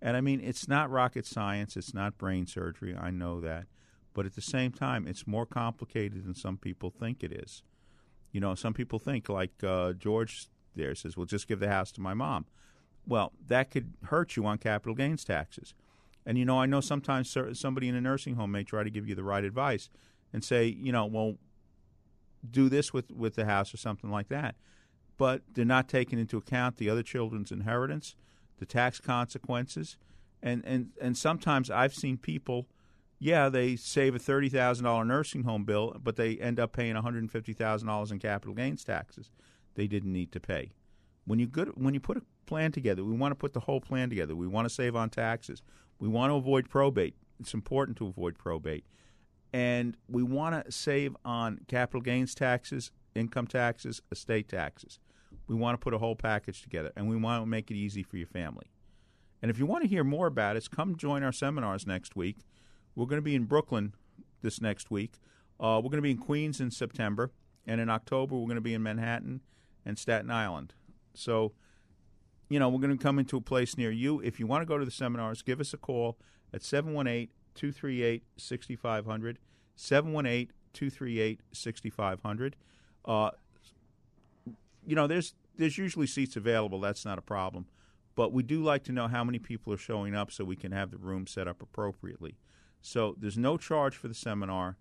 And 0.00 0.16
I 0.16 0.20
mean, 0.20 0.40
it's 0.40 0.68
not 0.68 0.90
rocket 0.90 1.26
science, 1.26 1.76
it's 1.76 1.94
not 1.94 2.18
brain 2.18 2.46
surgery, 2.46 2.94
I 2.94 3.10
know 3.10 3.40
that. 3.40 3.66
But 4.18 4.26
at 4.26 4.34
the 4.34 4.42
same 4.42 4.72
time, 4.72 5.06
it's 5.06 5.28
more 5.28 5.46
complicated 5.46 6.24
than 6.24 6.34
some 6.34 6.56
people 6.56 6.90
think 6.90 7.22
it 7.22 7.30
is. 7.30 7.62
You 8.32 8.40
know, 8.40 8.56
some 8.56 8.74
people 8.74 8.98
think, 8.98 9.28
like 9.28 9.52
uh, 9.62 9.92
George 9.92 10.48
there 10.74 10.96
says, 10.96 11.16
well, 11.16 11.24
just 11.24 11.46
give 11.46 11.60
the 11.60 11.68
house 11.68 11.92
to 11.92 12.00
my 12.00 12.14
mom. 12.14 12.46
Well, 13.06 13.30
that 13.46 13.70
could 13.70 13.92
hurt 14.06 14.34
you 14.34 14.44
on 14.44 14.58
capital 14.58 14.96
gains 14.96 15.22
taxes. 15.24 15.72
And, 16.26 16.36
you 16.36 16.44
know, 16.44 16.58
I 16.58 16.66
know 16.66 16.80
sometimes 16.80 17.32
somebody 17.52 17.86
in 17.86 17.94
a 17.94 18.00
nursing 18.00 18.34
home 18.34 18.50
may 18.50 18.64
try 18.64 18.82
to 18.82 18.90
give 18.90 19.08
you 19.08 19.14
the 19.14 19.22
right 19.22 19.44
advice 19.44 19.88
and 20.32 20.42
say, 20.42 20.66
you 20.66 20.90
know, 20.90 21.06
well, 21.06 21.36
do 22.50 22.68
this 22.68 22.92
with, 22.92 23.12
with 23.12 23.36
the 23.36 23.44
house 23.44 23.72
or 23.72 23.76
something 23.76 24.10
like 24.10 24.30
that. 24.30 24.56
But 25.16 25.42
they're 25.54 25.64
not 25.64 25.88
taking 25.88 26.18
into 26.18 26.38
account 26.38 26.78
the 26.78 26.90
other 26.90 27.04
children's 27.04 27.52
inheritance, 27.52 28.16
the 28.58 28.66
tax 28.66 28.98
consequences. 28.98 29.96
And, 30.42 30.64
and, 30.64 30.88
and 31.00 31.16
sometimes 31.16 31.70
I've 31.70 31.94
seen 31.94 32.16
people– 32.16 32.66
yeah, 33.18 33.48
they 33.48 33.76
save 33.76 34.14
a 34.14 34.18
thirty 34.18 34.48
thousand 34.48 34.84
dollar 34.84 35.04
nursing 35.04 35.42
home 35.42 35.64
bill, 35.64 35.96
but 36.02 36.16
they 36.16 36.36
end 36.36 36.60
up 36.60 36.72
paying 36.72 36.94
one 36.94 37.02
hundred 37.02 37.20
and 37.20 37.32
fifty 37.32 37.52
thousand 37.52 37.88
dollars 37.88 38.10
in 38.12 38.18
capital 38.18 38.54
gains 38.54 38.84
taxes 38.84 39.30
they 39.78 39.86
didn't 39.86 40.12
need 40.12 40.32
to 40.32 40.40
pay. 40.40 40.72
When 41.24 41.38
you 41.38 41.46
good, 41.46 41.70
when 41.76 41.94
you 41.94 42.00
put 42.00 42.16
a 42.16 42.22
plan 42.46 42.72
together, 42.72 43.04
we 43.04 43.14
want 43.14 43.30
to 43.30 43.36
put 43.36 43.52
the 43.52 43.60
whole 43.60 43.80
plan 43.80 44.10
together. 44.10 44.34
We 44.34 44.48
want 44.48 44.68
to 44.68 44.74
save 44.74 44.96
on 44.96 45.08
taxes. 45.08 45.62
We 46.00 46.08
want 46.08 46.30
to 46.32 46.34
avoid 46.34 46.68
probate. 46.68 47.14
It's 47.38 47.54
important 47.54 47.96
to 47.98 48.08
avoid 48.08 48.36
probate, 48.36 48.84
and 49.52 49.96
we 50.08 50.24
want 50.24 50.64
to 50.64 50.72
save 50.72 51.16
on 51.24 51.60
capital 51.68 52.00
gains 52.00 52.34
taxes, 52.34 52.90
income 53.14 53.46
taxes, 53.46 54.02
estate 54.10 54.48
taxes. 54.48 54.98
We 55.46 55.54
want 55.54 55.74
to 55.74 55.82
put 55.82 55.94
a 55.94 55.98
whole 55.98 56.16
package 56.16 56.60
together, 56.60 56.90
and 56.96 57.08
we 57.08 57.16
want 57.16 57.42
to 57.42 57.46
make 57.46 57.70
it 57.70 57.76
easy 57.76 58.02
for 58.02 58.16
your 58.16 58.26
family. 58.26 58.66
And 59.40 59.50
if 59.50 59.58
you 59.60 59.66
want 59.66 59.82
to 59.82 59.88
hear 59.88 60.02
more 60.02 60.26
about 60.26 60.56
it, 60.56 60.68
come 60.70 60.96
join 60.96 61.22
our 61.22 61.32
seminars 61.32 61.86
next 61.86 62.16
week. 62.16 62.38
We're 62.94 63.06
going 63.06 63.18
to 63.18 63.22
be 63.22 63.34
in 63.34 63.44
Brooklyn 63.44 63.94
this 64.42 64.60
next 64.60 64.90
week. 64.90 65.20
Uh, 65.60 65.80
we're 65.82 65.90
going 65.90 65.98
to 65.98 66.02
be 66.02 66.10
in 66.10 66.18
Queens 66.18 66.60
in 66.60 66.70
September, 66.70 67.30
and 67.66 67.80
in 67.80 67.88
October 67.88 68.36
we're 68.36 68.46
going 68.46 68.56
to 68.56 68.60
be 68.60 68.74
in 68.74 68.82
Manhattan 68.82 69.40
and 69.84 69.98
Staten 69.98 70.30
Island. 70.30 70.74
So, 71.14 71.52
you 72.48 72.58
know, 72.58 72.68
we're 72.68 72.80
going 72.80 72.96
to 72.96 73.02
come 73.02 73.18
into 73.18 73.36
a 73.36 73.40
place 73.40 73.76
near 73.76 73.90
you. 73.90 74.20
If 74.20 74.38
you 74.38 74.46
want 74.46 74.62
to 74.62 74.66
go 74.66 74.78
to 74.78 74.84
the 74.84 74.90
seminars, 74.90 75.42
give 75.42 75.60
us 75.60 75.74
a 75.74 75.76
call 75.76 76.18
at 76.52 76.62
718 76.62 77.28
238 77.54 78.22
6500. 78.36 79.38
718 79.74 80.52
238 80.72 81.40
6500. 81.52 82.56
Uh, 83.04 83.30
you 84.86 84.94
know, 84.94 85.06
there's 85.06 85.34
there's 85.56 85.76
usually 85.76 86.06
seats 86.06 86.36
available. 86.36 86.80
That's 86.80 87.04
not 87.04 87.18
a 87.18 87.22
problem. 87.22 87.66
But 88.14 88.32
we 88.32 88.42
do 88.42 88.62
like 88.62 88.84
to 88.84 88.92
know 88.92 89.06
how 89.08 89.22
many 89.22 89.38
people 89.38 89.72
are 89.72 89.78
showing 89.78 90.14
up 90.14 90.32
so 90.32 90.44
we 90.44 90.56
can 90.56 90.72
have 90.72 90.90
the 90.90 90.98
room 90.98 91.26
set 91.26 91.46
up 91.46 91.62
appropriately. 91.62 92.36
So 92.80 93.14
there's 93.18 93.38
no 93.38 93.56
charge 93.56 93.96
for 93.96 94.08
the 94.08 94.14
seminar. 94.14 94.76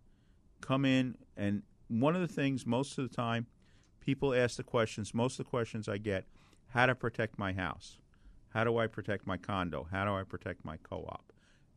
Come 0.61 0.85
in, 0.85 1.17
and 1.35 1.63
one 1.87 2.15
of 2.15 2.21
the 2.21 2.27
things 2.27 2.65
most 2.65 2.97
of 2.97 3.09
the 3.09 3.15
time, 3.15 3.47
people 3.99 4.33
ask 4.33 4.57
the 4.57 4.63
questions. 4.63 5.13
Most 5.13 5.39
of 5.39 5.45
the 5.45 5.49
questions 5.49 5.87
I 5.87 5.97
get: 5.97 6.25
How 6.69 6.85
to 6.85 6.95
protect 6.95 7.37
my 7.37 7.53
house? 7.53 7.99
How 8.49 8.63
do 8.63 8.77
I 8.77 8.87
protect 8.87 9.27
my 9.27 9.37
condo? 9.37 9.87
How 9.91 10.05
do 10.05 10.11
I 10.11 10.23
protect 10.23 10.65
my 10.65 10.77
co-op? 10.77 11.31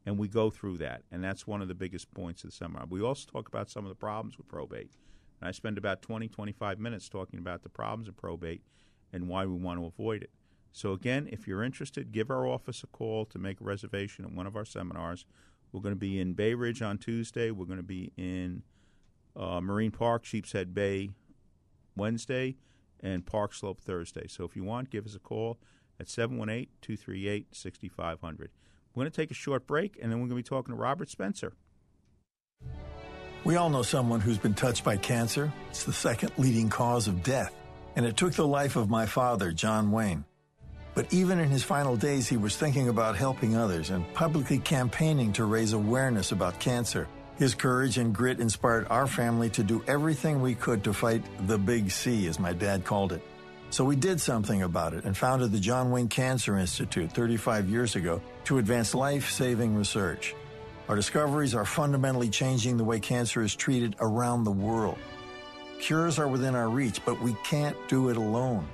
And 0.06 0.18
we 0.18 0.28
go 0.28 0.50
through 0.50 0.78
that, 0.78 1.02
and 1.10 1.22
that's 1.22 1.46
one 1.46 1.60
of 1.60 1.68
the 1.68 1.74
biggest 1.74 2.12
points 2.14 2.42
of 2.42 2.50
the 2.50 2.56
seminar. 2.56 2.86
We 2.88 3.02
also 3.02 3.28
talk 3.30 3.48
about 3.48 3.68
some 3.68 3.84
of 3.84 3.90
the 3.90 3.94
problems 3.94 4.38
with 4.38 4.48
probate. 4.48 4.92
And 5.40 5.48
I 5.48 5.52
spend 5.52 5.78
about 5.78 6.02
20, 6.02 6.28
25 6.28 6.78
minutes 6.78 7.08
talking 7.08 7.38
about 7.38 7.62
the 7.62 7.68
problems 7.68 8.08
of 8.08 8.16
probate 8.16 8.62
and 9.12 9.28
why 9.28 9.44
we 9.46 9.54
want 9.54 9.78
to 9.78 9.86
avoid 9.86 10.22
it. 10.22 10.30
So, 10.72 10.92
again, 10.92 11.28
if 11.30 11.48
you're 11.48 11.64
interested, 11.64 12.12
give 12.12 12.30
our 12.30 12.46
office 12.46 12.82
a 12.82 12.86
call 12.86 13.24
to 13.26 13.38
make 13.38 13.60
a 13.60 13.64
reservation 13.64 14.24
at 14.24 14.32
one 14.32 14.46
of 14.46 14.56
our 14.56 14.64
seminars. 14.64 15.24
We're 15.72 15.80
going 15.80 15.94
to 15.94 16.00
be 16.00 16.20
in 16.20 16.32
Bay 16.32 16.54
Ridge 16.54 16.82
on 16.82 16.98
Tuesday. 16.98 17.50
We're 17.50 17.66
going 17.66 17.78
to 17.78 17.82
be 17.82 18.12
in 18.16 18.62
uh, 19.36 19.60
Marine 19.60 19.90
Park, 19.90 20.24
Sheepshead 20.24 20.74
Bay 20.74 21.10
Wednesday, 21.96 22.56
and 23.00 23.24
Park 23.24 23.54
Slope 23.54 23.80
Thursday. 23.80 24.26
So 24.28 24.44
if 24.44 24.56
you 24.56 24.64
want, 24.64 24.90
give 24.90 25.06
us 25.06 25.14
a 25.14 25.18
call 25.18 25.58
at 25.98 26.08
718 26.08 26.68
238 26.80 27.46
6500. 27.52 28.50
We're 28.94 29.00
going 29.02 29.10
to 29.10 29.16
take 29.16 29.30
a 29.30 29.34
short 29.34 29.66
break, 29.66 29.98
and 30.02 30.10
then 30.10 30.18
we're 30.20 30.28
going 30.28 30.42
to 30.42 30.44
be 30.44 30.56
talking 30.56 30.74
to 30.74 30.80
Robert 30.80 31.08
Spencer. 31.08 31.52
We 33.44 33.56
all 33.56 33.70
know 33.70 33.82
someone 33.82 34.20
who's 34.20 34.38
been 34.38 34.54
touched 34.54 34.84
by 34.84 34.96
cancer. 34.96 35.52
It's 35.70 35.84
the 35.84 35.92
second 35.92 36.32
leading 36.36 36.68
cause 36.68 37.08
of 37.08 37.22
death. 37.22 37.54
And 37.96 38.04
it 38.04 38.16
took 38.16 38.34
the 38.34 38.46
life 38.46 38.76
of 38.76 38.90
my 38.90 39.06
father, 39.06 39.52
John 39.52 39.90
Wayne. 39.90 40.24
But 40.94 41.12
even 41.12 41.38
in 41.38 41.48
his 41.48 41.62
final 41.62 41.96
days, 41.96 42.28
he 42.28 42.36
was 42.36 42.56
thinking 42.56 42.88
about 42.88 43.16
helping 43.16 43.56
others 43.56 43.90
and 43.90 44.04
publicly 44.14 44.58
campaigning 44.58 45.32
to 45.34 45.44
raise 45.44 45.72
awareness 45.72 46.32
about 46.32 46.58
cancer. 46.58 47.08
His 47.36 47.54
courage 47.54 47.96
and 47.96 48.14
grit 48.14 48.40
inspired 48.40 48.86
our 48.90 49.06
family 49.06 49.48
to 49.50 49.62
do 49.62 49.82
everything 49.86 50.42
we 50.42 50.54
could 50.54 50.84
to 50.84 50.92
fight 50.92 51.22
the 51.46 51.56
big 51.56 51.90
C, 51.90 52.26
as 52.26 52.38
my 52.38 52.52
dad 52.52 52.84
called 52.84 53.12
it. 53.12 53.22
So 53.70 53.84
we 53.84 53.94
did 53.94 54.20
something 54.20 54.62
about 54.62 54.94
it 54.94 55.04
and 55.04 55.16
founded 55.16 55.52
the 55.52 55.60
John 55.60 55.92
Wayne 55.92 56.08
Cancer 56.08 56.58
Institute 56.58 57.12
35 57.12 57.70
years 57.70 57.94
ago 57.94 58.20
to 58.44 58.58
advance 58.58 58.94
life 58.94 59.30
saving 59.30 59.76
research. 59.76 60.34
Our 60.88 60.96
discoveries 60.96 61.54
are 61.54 61.64
fundamentally 61.64 62.30
changing 62.30 62.76
the 62.76 62.84
way 62.84 62.98
cancer 62.98 63.42
is 63.42 63.54
treated 63.54 63.94
around 64.00 64.42
the 64.42 64.50
world. 64.50 64.98
Cures 65.80 66.18
are 66.18 66.26
within 66.26 66.56
our 66.56 66.68
reach, 66.68 67.00
but 67.04 67.22
we 67.22 67.34
can't 67.44 67.76
do 67.88 68.08
it 68.08 68.16
alone. 68.16 68.66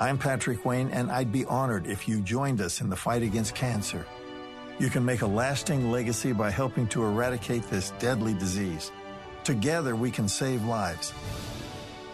I'm 0.00 0.18
Patrick 0.18 0.64
Wayne, 0.64 0.90
and 0.90 1.12
I'd 1.12 1.30
be 1.30 1.44
honored 1.44 1.86
if 1.86 2.08
you 2.08 2.20
joined 2.20 2.60
us 2.60 2.80
in 2.80 2.90
the 2.90 2.96
fight 2.96 3.22
against 3.22 3.54
cancer. 3.54 4.04
You 4.80 4.90
can 4.90 5.04
make 5.04 5.22
a 5.22 5.26
lasting 5.26 5.92
legacy 5.92 6.32
by 6.32 6.50
helping 6.50 6.88
to 6.88 7.04
eradicate 7.04 7.70
this 7.70 7.92
deadly 8.00 8.34
disease. 8.34 8.90
Together, 9.44 9.94
we 9.94 10.10
can 10.10 10.28
save 10.28 10.64
lives. 10.64 11.14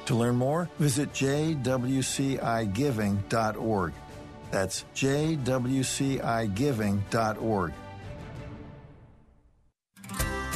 To 0.07 0.15
learn 0.15 0.37
more, 0.37 0.69
visit 0.79 1.11
jwcigiving.org. 1.15 3.93
That's 4.51 4.85
jwcigiving.org. 4.95 7.73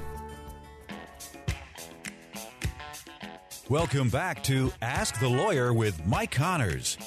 Welcome 3.69 4.09
back 4.09 4.43
to 4.45 4.73
Ask 4.81 5.19
the 5.19 5.29
Lawyer 5.29 5.73
with 5.73 6.03
Mike 6.07 6.31
Connors. 6.31 6.97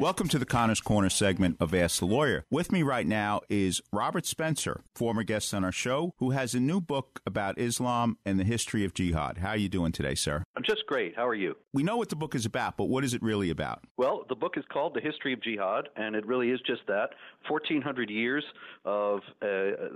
Welcome 0.00 0.28
to 0.28 0.38
the 0.38 0.46
Connors 0.46 0.80
Corner 0.80 1.10
segment 1.10 1.56
of 1.58 1.74
Ask 1.74 1.98
the 1.98 2.06
Lawyer. 2.06 2.44
With 2.52 2.70
me 2.70 2.84
right 2.84 3.04
now 3.04 3.40
is 3.48 3.80
Robert 3.92 4.26
Spencer, 4.26 4.84
former 4.94 5.24
guest 5.24 5.52
on 5.52 5.64
our 5.64 5.72
show, 5.72 6.14
who 6.18 6.30
has 6.30 6.54
a 6.54 6.60
new 6.60 6.80
book 6.80 7.20
about 7.26 7.58
Islam 7.58 8.16
and 8.24 8.38
the 8.38 8.44
history 8.44 8.84
of 8.84 8.94
jihad. 8.94 9.38
How 9.38 9.48
are 9.48 9.56
you 9.56 9.68
doing 9.68 9.90
today, 9.90 10.14
sir? 10.14 10.44
I'm 10.54 10.62
just 10.62 10.86
great. 10.86 11.16
How 11.16 11.26
are 11.26 11.34
you? 11.34 11.56
We 11.72 11.82
know 11.82 11.96
what 11.96 12.10
the 12.10 12.16
book 12.16 12.36
is 12.36 12.46
about, 12.46 12.76
but 12.76 12.84
what 12.84 13.02
is 13.02 13.12
it 13.12 13.20
really 13.24 13.50
about? 13.50 13.82
Well, 13.96 14.24
the 14.28 14.36
book 14.36 14.56
is 14.56 14.62
called 14.72 14.94
The 14.94 15.00
History 15.00 15.32
of 15.32 15.42
Jihad, 15.42 15.88
and 15.96 16.14
it 16.14 16.24
really 16.24 16.50
is 16.50 16.60
just 16.64 16.82
that 16.86 17.08
1,400 17.48 18.08
years 18.08 18.44
of, 18.84 19.18
uh, 19.42 19.46
uh, 19.46 19.90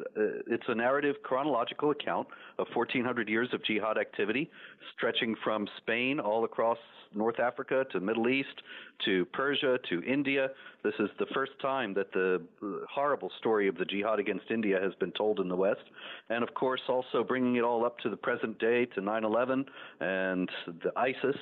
it's 0.48 0.64
a 0.66 0.74
narrative 0.74 1.14
chronological 1.22 1.92
account 1.92 2.26
of 2.58 2.66
1,400 2.74 3.28
years 3.28 3.50
of 3.52 3.64
jihad 3.64 3.98
activity, 3.98 4.50
stretching 4.96 5.36
from 5.44 5.68
Spain 5.78 6.18
all 6.18 6.44
across 6.44 6.78
North 7.14 7.40
Africa 7.40 7.84
to 7.92 8.00
Middle 8.00 8.28
East 8.28 8.62
to 9.04 9.24
Persia 9.26 9.78
to 9.90 9.91
India. 10.00 10.48
This 10.82 10.94
is 10.98 11.10
the 11.18 11.26
first 11.34 11.52
time 11.60 11.92
that 11.94 12.12
the 12.12 12.40
horrible 12.88 13.30
story 13.38 13.68
of 13.68 13.76
the 13.76 13.84
jihad 13.84 14.18
against 14.18 14.50
India 14.50 14.78
has 14.80 14.94
been 14.94 15.12
told 15.12 15.40
in 15.40 15.48
the 15.48 15.56
West. 15.56 15.82
And 16.30 16.42
of 16.42 16.54
course, 16.54 16.80
also 16.88 17.22
bringing 17.22 17.56
it 17.56 17.64
all 17.64 17.84
up 17.84 17.98
to 18.00 18.08
the 18.08 18.16
present 18.16 18.58
day 18.58 18.86
to 18.86 19.00
9 19.00 19.24
11 19.24 19.64
and 20.00 20.50
the 20.82 20.92
ISIS. 20.96 21.36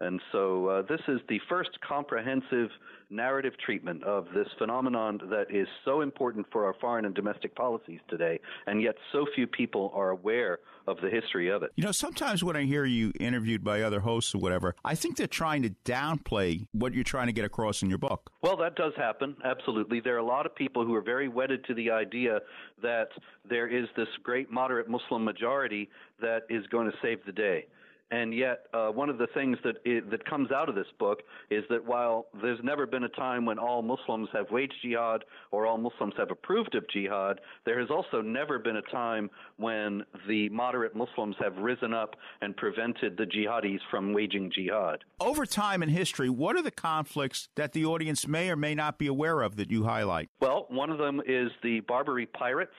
And 0.00 0.20
so 0.32 0.66
uh, 0.66 0.82
this 0.82 1.00
is 1.08 1.20
the 1.28 1.38
first 1.48 1.70
comprehensive 1.86 2.70
narrative 3.10 3.52
treatment 3.64 4.02
of 4.04 4.26
this 4.34 4.46
phenomenon 4.56 5.20
that 5.30 5.46
is 5.50 5.66
so 5.84 6.00
important 6.00 6.46
for 6.52 6.64
our 6.64 6.74
foreign 6.80 7.04
and 7.04 7.14
domestic 7.14 7.54
policies 7.54 8.00
today, 8.08 8.40
and 8.66 8.80
yet 8.80 8.94
so 9.12 9.26
few 9.34 9.46
people 9.46 9.92
are 9.94 10.10
aware 10.10 10.60
of 10.86 10.96
the 11.02 11.10
history 11.10 11.50
of 11.50 11.62
it. 11.62 11.70
You 11.76 11.84
know, 11.84 11.92
sometimes 11.92 12.42
when 12.42 12.56
I 12.56 12.64
hear 12.64 12.84
you 12.84 13.12
interviewed 13.20 13.62
by 13.62 13.82
other 13.82 14.00
hosts 14.00 14.34
or 14.34 14.38
whatever, 14.38 14.74
I 14.84 14.94
think 14.94 15.16
they're 15.16 15.26
trying 15.26 15.62
to 15.62 15.70
downplay 15.84 16.66
what 16.72 16.94
you're 16.94 17.04
trying 17.04 17.26
to 17.26 17.32
get 17.32 17.44
across 17.44 17.82
in 17.82 17.88
your 17.88 17.98
book. 17.98 18.30
Well, 18.42 18.56
that 18.58 18.76
does 18.76 18.92
happen, 18.96 19.36
absolutely. 19.44 20.00
There 20.00 20.14
are 20.14 20.18
a 20.18 20.24
lot 20.24 20.46
of 20.46 20.54
people 20.54 20.84
who 20.84 20.94
are 20.94 21.02
very 21.02 21.28
wedded 21.28 21.64
to 21.66 21.74
the 21.74 21.90
idea 21.90 22.40
that 22.82 23.08
there 23.48 23.66
is 23.66 23.86
this 23.96 24.08
great 24.22 24.50
moderate 24.50 24.88
Muslim 24.88 25.24
majority 25.24 25.90
that 26.20 26.42
is 26.48 26.66
going 26.68 26.90
to 26.90 26.96
save 27.02 27.18
the 27.26 27.32
day. 27.32 27.66
And 28.10 28.34
yet, 28.34 28.66
uh, 28.74 28.88
one 28.88 29.08
of 29.08 29.18
the 29.18 29.28
things 29.34 29.56
that 29.62 29.76
that 30.10 30.24
comes 30.28 30.50
out 30.50 30.68
of 30.68 30.74
this 30.74 30.86
book 30.98 31.20
is 31.48 31.62
that 31.70 31.84
while 31.84 32.26
there's 32.42 32.58
never 32.62 32.86
been 32.86 33.04
a 33.04 33.08
time 33.08 33.44
when 33.44 33.58
all 33.58 33.82
Muslims 33.82 34.28
have 34.32 34.50
waged 34.50 34.74
jihad 34.82 35.24
or 35.52 35.64
all 35.66 35.78
Muslims 35.78 36.14
have 36.16 36.30
approved 36.30 36.74
of 36.74 36.84
jihad, 36.88 37.40
there 37.64 37.78
has 37.78 37.88
also 37.88 38.20
never 38.20 38.58
been 38.58 38.76
a 38.76 38.82
time 38.82 39.30
when 39.58 40.04
the 40.26 40.48
moderate 40.48 40.96
Muslims 40.96 41.36
have 41.40 41.56
risen 41.58 41.94
up 41.94 42.16
and 42.40 42.56
prevented 42.56 43.16
the 43.16 43.24
jihadis 43.24 43.78
from 43.90 44.12
waging 44.12 44.50
jihad. 44.52 45.04
Over 45.20 45.46
time 45.46 45.82
in 45.82 45.88
history, 45.88 46.28
what 46.28 46.56
are 46.56 46.62
the 46.62 46.70
conflicts 46.72 47.48
that 47.54 47.72
the 47.72 47.84
audience 47.84 48.26
may 48.26 48.50
or 48.50 48.56
may 48.56 48.74
not 48.74 48.98
be 48.98 49.06
aware 49.06 49.42
of 49.42 49.54
that 49.56 49.70
you 49.70 49.84
highlight? 49.84 50.28
Well, 50.40 50.66
one 50.68 50.90
of 50.90 50.98
them 50.98 51.22
is 51.26 51.50
the 51.62 51.80
Barbary 51.80 52.26
pirates 52.26 52.74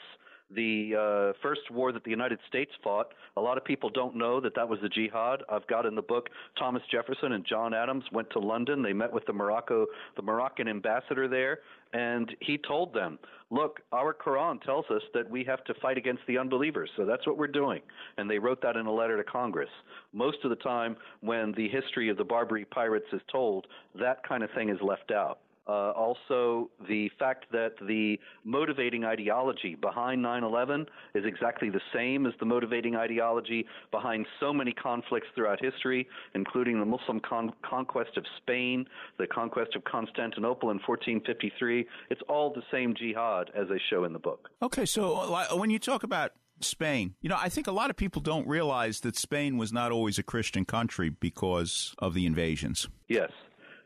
the 0.55 1.33
uh, 1.33 1.37
first 1.41 1.61
war 1.71 1.91
that 1.91 2.03
the 2.03 2.09
United 2.09 2.39
States 2.47 2.71
fought. 2.83 3.13
A 3.37 3.41
lot 3.41 3.57
of 3.57 3.63
people 3.63 3.89
don't 3.89 4.15
know 4.15 4.39
that 4.41 4.55
that 4.55 4.67
was 4.67 4.79
the 4.81 4.89
jihad. 4.89 5.43
I've 5.49 5.65
got 5.67 5.85
in 5.85 5.95
the 5.95 6.01
book 6.01 6.29
Thomas 6.57 6.83
Jefferson 6.91 7.33
and 7.33 7.45
John 7.45 7.73
Adams 7.73 8.03
went 8.11 8.29
to 8.31 8.39
London. 8.39 8.81
They 8.81 8.93
met 8.93 9.11
with 9.11 9.25
the 9.25 9.33
Morocco, 9.33 9.85
the 10.15 10.21
Moroccan 10.21 10.67
ambassador 10.67 11.27
there, 11.27 11.59
and 11.93 12.35
he 12.39 12.57
told 12.57 12.93
them, 12.93 13.19
"Look, 13.49 13.81
our 13.91 14.13
Quran 14.13 14.61
tells 14.61 14.85
us 14.89 15.03
that 15.13 15.29
we 15.29 15.43
have 15.45 15.63
to 15.65 15.73
fight 15.75 15.97
against 15.97 16.25
the 16.27 16.37
unbelievers, 16.37 16.89
so 16.95 17.05
that's 17.05 17.25
what 17.27 17.37
we're 17.37 17.47
doing." 17.47 17.81
And 18.17 18.29
they 18.29 18.39
wrote 18.39 18.61
that 18.61 18.77
in 18.77 18.85
a 18.85 18.93
letter 18.93 19.17
to 19.17 19.23
Congress. 19.23 19.69
Most 20.13 20.43
of 20.43 20.49
the 20.49 20.55
time, 20.57 20.95
when 21.21 21.53
the 21.53 21.69
history 21.69 22.09
of 22.09 22.17
the 22.17 22.23
Barbary 22.23 22.65
pirates 22.65 23.07
is 23.13 23.21
told, 23.31 23.67
that 23.95 24.23
kind 24.23 24.43
of 24.43 24.51
thing 24.51 24.69
is 24.69 24.81
left 24.81 25.11
out. 25.11 25.39
Uh, 25.67 25.91
also, 25.91 26.69
the 26.87 27.09
fact 27.19 27.45
that 27.51 27.73
the 27.87 28.19
motivating 28.43 29.05
ideology 29.05 29.75
behind 29.75 30.21
9 30.21 30.43
11 30.43 30.85
is 31.13 31.23
exactly 31.25 31.69
the 31.69 31.81
same 31.93 32.25
as 32.25 32.33
the 32.39 32.45
motivating 32.45 32.95
ideology 32.95 33.65
behind 33.91 34.25
so 34.39 34.51
many 34.51 34.73
conflicts 34.73 35.27
throughout 35.35 35.63
history, 35.63 36.07
including 36.33 36.79
the 36.79 36.85
Muslim 36.85 37.19
con- 37.19 37.53
conquest 37.63 38.17
of 38.17 38.25
Spain, 38.37 38.85
the 39.19 39.27
conquest 39.27 39.75
of 39.75 39.83
Constantinople 39.83 40.71
in 40.71 40.77
1453. 40.77 41.85
It's 42.09 42.21
all 42.27 42.51
the 42.51 42.63
same 42.71 42.95
jihad, 42.95 43.51
as 43.55 43.67
they 43.69 43.79
show 43.89 44.03
in 44.03 44.13
the 44.13 44.19
book. 44.19 44.49
Okay, 44.61 44.85
so 44.85 45.45
when 45.55 45.69
you 45.69 45.79
talk 45.79 46.03
about 46.03 46.31
Spain. 46.63 47.15
You 47.21 47.29
know, 47.29 47.37
I 47.39 47.49
think 47.49 47.67
a 47.67 47.71
lot 47.71 47.89
of 47.89 47.95
people 47.95 48.21
don't 48.21 48.47
realize 48.47 48.99
that 49.01 49.15
Spain 49.15 49.57
was 49.57 49.73
not 49.73 49.91
always 49.91 50.17
a 50.19 50.23
Christian 50.23 50.65
country 50.65 51.09
because 51.09 51.95
of 51.99 52.13
the 52.13 52.25
invasions. 52.25 52.87
Yes. 53.07 53.31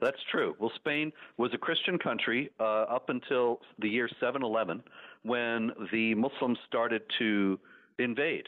That's 0.06 0.22
true. 0.30 0.56
Well, 0.60 0.72
Spain 0.76 1.12
was 1.38 1.50
a 1.56 1.58
Christian 1.58 1.98
country 1.98 2.52
uh, 2.60 2.64
up 2.64 3.10
until 3.10 3.62
the 3.80 3.90
year 3.90 4.08
711 4.20 4.84
when 5.24 5.72
the 5.92 6.14
Muslims 6.14 6.60
started 6.68 7.02
to 7.18 7.60
invade. 7.98 8.46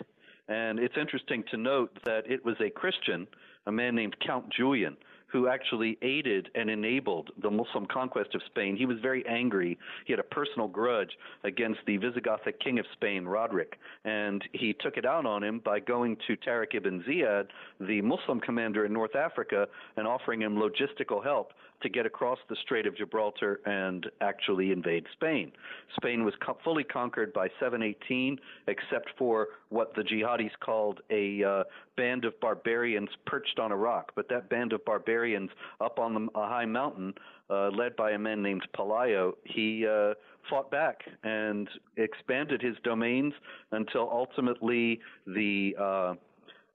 And 0.47 0.77
it's 0.77 0.93
interesting 1.01 1.43
to 1.49 1.57
note 1.57 1.97
that 2.05 2.29
it 2.29 2.45
was 2.45 2.57
a 2.61 2.69
Christian, 2.69 3.25
a 3.65 3.71
man 3.71 3.95
named 3.95 4.17
Count 4.19 4.45
Julian, 4.55 4.97
who 5.27 5.47
actually 5.47 5.97
aided 6.01 6.49
and 6.55 6.69
enabled 6.69 7.31
the 7.41 7.49
Muslim 7.49 7.85
conquest 7.85 8.33
of 8.35 8.41
Spain. 8.47 8.75
He 8.75 8.85
was 8.85 8.97
very 9.01 9.25
angry. 9.27 9.77
He 10.05 10.13
had 10.13 10.19
a 10.19 10.23
personal 10.23 10.67
grudge 10.67 11.11
against 11.43 11.79
the 11.85 11.97
Visigothic 11.97 12.59
king 12.63 12.79
of 12.79 12.85
Spain, 12.93 13.25
Roderick, 13.25 13.77
and 14.05 14.43
he 14.53 14.73
took 14.79 14.97
it 14.97 15.05
out 15.05 15.25
on 15.25 15.43
him 15.43 15.59
by 15.59 15.79
going 15.79 16.17
to 16.27 16.37
Tariq 16.37 16.75
ibn 16.75 17.03
Ziyad, 17.07 17.47
the 17.79 18.01
Muslim 18.01 18.39
commander 18.39 18.85
in 18.85 18.93
North 18.93 19.15
Africa, 19.15 19.67
and 19.97 20.07
offering 20.07 20.41
him 20.41 20.55
logistical 20.55 21.23
help 21.23 21.53
to 21.81 21.89
get 21.89 22.05
across 22.05 22.39
the 22.49 22.55
Strait 22.63 22.87
of 22.87 22.97
Gibraltar 22.97 23.59
and 23.65 24.05
actually 24.21 24.71
invade 24.71 25.05
Spain. 25.13 25.51
Spain 25.95 26.23
was 26.23 26.33
co- 26.43 26.57
fully 26.63 26.83
conquered 26.83 27.33
by 27.33 27.47
718, 27.59 28.39
except 28.67 29.09
for 29.17 29.47
what 29.69 29.93
the 29.95 30.01
jihadis 30.01 30.51
called 30.59 31.01
a 31.09 31.43
uh, 31.43 31.63
band 31.95 32.25
of 32.25 32.39
barbarians 32.39 33.09
perched 33.25 33.59
on 33.59 33.71
a 33.71 33.75
rock. 33.75 34.11
But 34.15 34.27
that 34.29 34.49
band 34.49 34.73
of 34.73 34.83
barbarians 34.85 35.49
up 35.79 35.99
on 35.99 36.13
the, 36.13 36.39
a 36.39 36.47
high 36.47 36.65
mountain, 36.65 37.13
uh, 37.49 37.69
led 37.69 37.95
by 37.95 38.11
a 38.11 38.19
man 38.19 38.41
named 38.41 38.67
Pelayo, 38.75 39.33
he 39.43 39.85
uh, 39.87 40.13
fought 40.49 40.71
back 40.71 41.01
and 41.23 41.69
expanded 41.97 42.61
his 42.61 42.75
domains 42.83 43.33
until 43.71 44.09
ultimately 44.11 44.99
the 45.25 45.75
uh, 45.79 46.13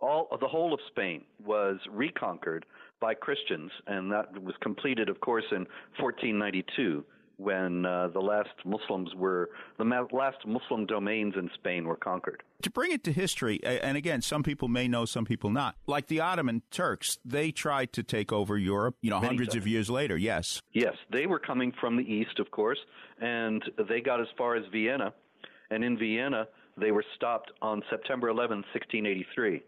all 0.00 0.36
the 0.40 0.48
whole 0.48 0.74
of 0.74 0.80
Spain 0.88 1.22
was 1.44 1.78
reconquered 1.90 2.66
by 3.02 3.12
Christians, 3.14 3.70
and 3.86 4.10
that 4.12 4.42
was 4.42 4.54
completed, 4.62 5.10
of 5.10 5.20
course, 5.20 5.44
in 5.50 5.66
1492 6.00 7.04
when 7.38 7.84
uh, 7.84 8.06
the 8.08 8.20
last 8.20 8.50
Muslims 8.64 9.12
were 9.16 9.50
the 9.76 9.84
ma- 9.84 10.06
last 10.12 10.36
Muslim 10.46 10.86
domains 10.86 11.34
in 11.36 11.50
Spain 11.54 11.84
were 11.84 11.96
conquered. 11.96 12.42
To 12.62 12.70
bring 12.70 12.92
it 12.92 13.02
to 13.04 13.12
history, 13.12 13.58
and 13.64 13.96
again, 13.96 14.22
some 14.22 14.44
people 14.44 14.68
may 14.68 14.86
know, 14.86 15.04
some 15.04 15.24
people 15.24 15.50
not. 15.50 15.74
Like 15.88 16.06
the 16.06 16.20
Ottoman 16.20 16.62
Turks, 16.70 17.18
they 17.24 17.50
tried 17.50 17.92
to 17.94 18.04
take 18.04 18.32
over 18.32 18.56
Europe. 18.56 18.96
You 19.02 19.10
know, 19.10 19.16
Many 19.16 19.26
hundreds 19.28 19.54
times. 19.54 19.64
of 19.64 19.66
years 19.66 19.90
later. 19.90 20.16
Yes. 20.16 20.62
Yes, 20.72 20.94
they 21.10 21.26
were 21.26 21.40
coming 21.40 21.72
from 21.80 21.96
the 21.96 22.04
east, 22.04 22.38
of 22.38 22.50
course, 22.52 22.78
and 23.20 23.62
they 23.88 24.00
got 24.00 24.20
as 24.20 24.28
far 24.38 24.54
as 24.54 24.64
Vienna, 24.70 25.12
and 25.70 25.82
in 25.82 25.98
Vienna 25.98 26.46
they 26.76 26.92
were 26.92 27.04
stopped 27.16 27.50
on 27.60 27.82
September 27.90 28.28
11, 28.28 28.58
1683. 28.72 29.62